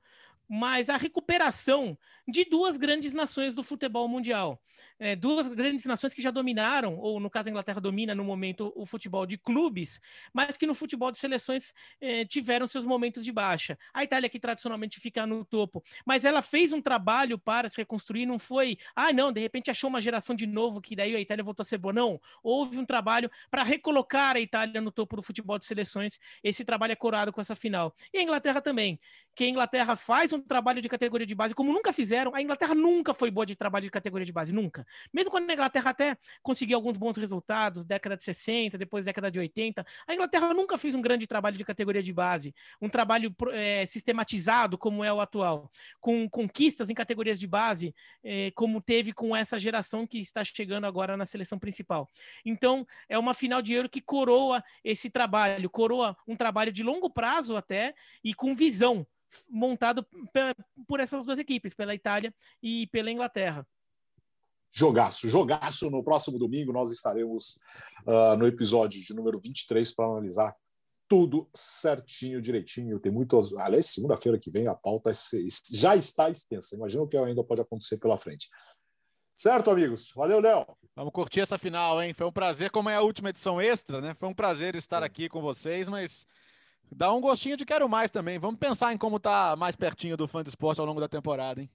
mas 0.49 0.89
a 0.89 0.97
recuperação 0.97 1.95
de 2.27 2.43
duas 2.43 2.77
grandes 2.77 3.13
nações 3.13 3.53
do 3.53 3.63
futebol 3.63 4.07
mundial 4.07 4.59
é, 4.99 5.15
duas 5.15 5.47
grandes 5.47 5.85
nações 5.85 6.13
que 6.13 6.21
já 6.21 6.31
dominaram, 6.31 6.97
ou 6.97 7.19
no 7.19 7.29
caso 7.29 7.49
a 7.49 7.51
Inglaterra 7.51 7.79
domina 7.79 8.13
no 8.13 8.23
momento 8.23 8.71
o 8.75 8.85
futebol 8.85 9.25
de 9.25 9.37
clubes, 9.37 9.99
mas 10.33 10.57
que 10.57 10.65
no 10.65 10.75
futebol 10.75 11.11
de 11.11 11.17
seleções 11.17 11.73
é, 12.01 12.25
tiveram 12.25 12.67
seus 12.67 12.85
momentos 12.85 13.23
de 13.23 13.31
baixa. 13.31 13.77
A 13.93 14.03
Itália 14.03 14.29
que 14.29 14.39
tradicionalmente 14.39 14.99
fica 14.99 15.25
no 15.25 15.45
topo, 15.45 15.83
mas 16.05 16.25
ela 16.25 16.41
fez 16.41 16.73
um 16.73 16.81
trabalho 16.81 17.37
para 17.37 17.69
se 17.69 17.77
reconstruir, 17.77 18.25
não 18.25 18.39
foi, 18.39 18.77
ah 18.95 19.11
não, 19.13 19.31
de 19.31 19.39
repente 19.39 19.71
achou 19.71 19.89
uma 19.89 20.01
geração 20.01 20.35
de 20.35 20.45
novo 20.45 20.81
que 20.81 20.95
daí 20.95 21.15
a 21.15 21.19
Itália 21.19 21.43
voltou 21.43 21.63
a 21.63 21.65
ser 21.65 21.77
boa, 21.77 21.93
não. 21.93 22.19
Houve 22.43 22.77
um 22.77 22.85
trabalho 22.85 23.29
para 23.49 23.63
recolocar 23.63 24.35
a 24.35 24.39
Itália 24.39 24.81
no 24.81 24.91
topo 24.91 25.15
do 25.15 25.21
futebol 25.21 25.57
de 25.57 25.65
seleções, 25.65 26.19
esse 26.43 26.63
trabalho 26.65 26.93
é 26.93 26.95
corado 26.95 27.31
com 27.31 27.41
essa 27.41 27.55
final. 27.55 27.95
E 28.13 28.17
a 28.17 28.21
Inglaterra 28.21 28.61
também, 28.61 28.99
que 29.35 29.43
a 29.43 29.47
Inglaterra 29.47 29.95
faz 29.95 30.33
um 30.33 30.41
trabalho 30.41 30.81
de 30.81 30.89
categoria 30.89 31.25
de 31.25 31.35
base, 31.35 31.55
como 31.55 31.71
nunca 31.71 31.93
fizeram, 31.93 32.35
a 32.35 32.41
Inglaterra 32.41 32.75
nunca 32.75 33.13
foi 33.13 33.31
boa 33.31 33.45
de 33.45 33.55
trabalho 33.55 33.85
de 33.85 33.91
categoria 33.91 34.25
de 34.25 34.33
base, 34.33 34.51
nunca. 34.51 34.68
Mesmo 35.13 35.31
quando 35.31 35.49
a 35.49 35.53
Inglaterra 35.53 35.91
até 35.91 36.17
conseguiu 36.41 36.77
alguns 36.77 36.97
bons 36.97 37.17
resultados, 37.17 37.83
década 37.83 38.15
de 38.15 38.23
60, 38.23 38.77
depois 38.77 39.05
década 39.05 39.31
de 39.31 39.39
80, 39.39 39.85
a 40.07 40.13
Inglaterra 40.13 40.53
nunca 40.53 40.77
fez 40.77 40.95
um 40.95 41.01
grande 41.01 41.27
trabalho 41.27 41.57
de 41.57 41.65
categoria 41.65 42.03
de 42.03 42.13
base, 42.13 42.53
um 42.81 42.89
trabalho 42.89 43.33
é, 43.51 43.85
sistematizado 43.85 44.77
como 44.77 45.03
é 45.03 45.11
o 45.11 45.21
atual, 45.21 45.71
com 45.99 46.29
conquistas 46.29 46.89
em 46.89 46.93
categorias 46.93 47.39
de 47.39 47.47
base, 47.47 47.93
é, 48.23 48.51
como 48.51 48.81
teve 48.81 49.11
com 49.13 49.35
essa 49.35 49.57
geração 49.57 50.05
que 50.05 50.19
está 50.19 50.43
chegando 50.43 50.85
agora 50.85 51.17
na 51.17 51.25
seleção 51.25 51.57
principal. 51.57 52.07
Então, 52.45 52.85
é 53.07 53.17
uma 53.17 53.33
final 53.33 53.61
de 53.61 53.73
Euro 53.73 53.89
que 53.89 54.01
coroa 54.01 54.63
esse 54.83 55.09
trabalho, 55.09 55.69
coroa 55.69 56.15
um 56.27 56.35
trabalho 56.35 56.71
de 56.71 56.83
longo 56.83 57.09
prazo 57.09 57.55
até 57.55 57.93
e 58.23 58.33
com 58.33 58.55
visão 58.55 59.05
montado 59.49 60.05
por 60.87 60.99
essas 60.99 61.25
duas 61.25 61.39
equipes, 61.39 61.73
pela 61.73 61.93
Itália 61.93 62.33
e 62.61 62.87
pela 62.87 63.11
Inglaterra. 63.11 63.65
Jogaço, 64.71 65.29
jogaço. 65.29 65.89
No 65.89 66.03
próximo 66.03 66.37
domingo 66.37 66.71
nós 66.71 66.91
estaremos 66.91 67.59
uh, 68.05 68.37
no 68.37 68.47
episódio 68.47 69.01
de 69.01 69.13
número 69.13 69.39
23 69.39 69.93
para 69.95 70.05
analisar 70.05 70.53
tudo 71.07 71.49
certinho, 71.53 72.41
direitinho. 72.41 72.99
Tem 72.99 73.11
muitos. 73.11 73.57
Aliás, 73.57 73.87
segunda-feira 73.87 74.37
que 74.37 74.51
vem 74.51 74.67
a 74.67 74.75
pauta 74.75 75.09
é 75.09 75.13
já 75.71 75.95
está 75.95 76.29
extensa. 76.29 76.75
Imagina 76.75 77.01
o 77.01 77.07
que 77.07 77.17
ainda 77.17 77.43
pode 77.43 77.61
acontecer 77.61 77.97
pela 77.97 78.17
frente. 78.17 78.47
Certo, 79.33 79.71
amigos? 79.71 80.11
Valeu, 80.15 80.39
Léo. 80.39 80.65
Vamos 80.95 81.13
curtir 81.13 81.39
essa 81.39 81.57
final, 81.57 82.01
hein? 82.03 82.13
Foi 82.13 82.27
um 82.27 82.31
prazer, 82.31 82.69
como 82.69 82.89
é 82.89 82.95
a 82.95 83.01
última 83.01 83.29
edição 83.29 83.59
extra, 83.59 84.01
né? 84.01 84.13
Foi 84.19 84.27
um 84.27 84.33
prazer 84.33 84.75
estar 84.75 84.99
Sim. 84.99 85.05
aqui 85.05 85.29
com 85.29 85.41
vocês, 85.41 85.87
mas 85.87 86.25
dá 86.91 87.11
um 87.13 87.21
gostinho 87.21 87.55
de 87.57 87.65
quero 87.65 87.87
mais 87.87 88.11
também. 88.11 88.37
Vamos 88.37 88.59
pensar 88.59 88.93
em 88.93 88.97
como 88.97 89.19
tá 89.19 89.55
mais 89.55 89.75
pertinho 89.75 90.17
do 90.17 90.27
fã 90.27 90.43
de 90.43 90.49
esporte 90.49 90.79
ao 90.79 90.85
longo 90.85 90.99
da 90.99 91.07
temporada, 91.07 91.61
hein? 91.61 91.69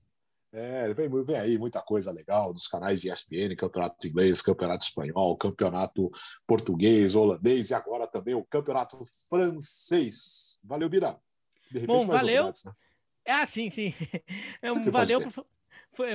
É, 0.56 0.94
vem, 0.94 1.10
vem, 1.24 1.36
aí 1.36 1.58
muita 1.58 1.82
coisa 1.82 2.12
legal 2.12 2.52
dos 2.52 2.68
canais 2.68 3.04
ESPN, 3.04 3.56
Campeonato 3.56 4.06
Inglês, 4.06 4.40
Campeonato 4.40 4.84
Espanhol, 4.84 5.36
Campeonato 5.36 6.08
Português, 6.46 7.16
Holandês 7.16 7.70
e 7.70 7.74
agora 7.74 8.06
também 8.06 8.36
o 8.36 8.44
Campeonato 8.44 8.96
Francês. 9.28 10.60
Valeu, 10.62 10.88
Bira. 10.88 11.18
De 11.72 11.80
repente, 11.80 11.86
Bom, 11.86 12.06
valeu. 12.06 12.44
Né? 12.44 12.52
Ah, 13.26 13.44
sim, 13.44 13.68
sim. 13.68 13.92
É 14.62 14.70
valeu 14.90 15.20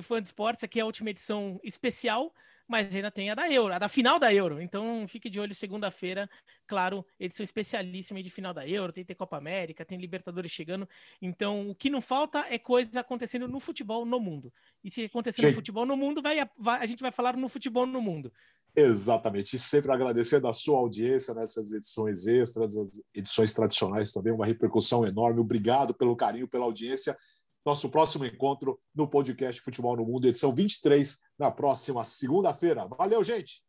fã 0.02 0.22
de 0.22 0.30
esportes. 0.30 0.64
Aqui 0.64 0.80
é 0.80 0.84
a 0.84 0.86
última 0.86 1.10
edição 1.10 1.60
especial 1.62 2.34
mas 2.70 2.96
ainda 2.96 3.10
tem 3.10 3.32
a 3.32 3.36
da 3.36 3.52
Euro, 3.52 3.74
a 3.74 3.80
da 3.80 3.90
final 3.90 4.20
da 4.20 4.32
Euro. 4.32 4.62
Então 4.62 5.08
fique 5.08 5.28
de 5.28 5.40
olho 5.40 5.56
segunda-feira, 5.56 6.30
claro, 6.68 7.04
edição 7.20 7.44
especialíssima 7.44 8.22
de 8.22 8.30
final 8.30 8.54
da 8.54 8.66
Euro, 8.68 8.94
tem, 8.94 9.04
tem 9.04 9.16
Copa 9.16 9.38
América, 9.38 9.84
tem 9.84 9.98
Libertadores 9.98 10.52
chegando. 10.52 10.88
Então 11.20 11.72
o 11.72 11.74
que 11.74 11.90
não 11.90 12.00
falta 12.00 12.46
é 12.48 12.60
coisa 12.60 13.00
acontecendo 13.00 13.48
no 13.48 13.60
futebol 13.60 14.06
no 14.06 14.20
mundo. 14.20 14.54
E 14.84 14.92
se 14.92 15.04
acontecer 15.04 15.42
Sim. 15.42 15.48
no 15.48 15.54
futebol 15.56 15.84
no 15.84 15.98
mundo, 15.98 16.22
vai, 16.22 16.48
vai, 16.56 16.80
a 16.80 16.86
gente 16.86 17.02
vai 17.02 17.12
falar 17.12 17.36
no 17.36 17.50
futebol 17.50 17.88
no 17.88 18.00
mundo. 18.00 18.32
Exatamente. 18.76 19.56
E 19.56 19.60
sempre 19.60 19.92
agradecendo 19.92 20.48
a 20.48 20.54
sua 20.54 20.78
audiência 20.78 21.34
nessas 21.34 21.74
edições 21.74 22.28
extras, 22.28 22.78
as 22.78 22.92
edições 23.16 23.52
tradicionais 23.52 24.12
também, 24.12 24.32
uma 24.32 24.46
repercussão 24.46 25.08
enorme. 25.08 25.40
Obrigado 25.40 25.92
pelo 25.96 26.16
carinho, 26.16 26.48
pela 26.48 26.66
audiência 26.66 27.18
nosso 27.70 27.90
próximo 27.90 28.26
encontro 28.26 28.80
no 28.96 29.08
podcast 29.08 29.62
Futebol 29.62 29.96
no 29.96 30.04
Mundo, 30.04 30.28
edição 30.28 30.54
23, 30.54 31.22
na 31.38 31.52
próxima 31.52 32.04
segunda-feira. 32.04 32.88
Valeu, 32.88 33.24
gente! 33.24 33.64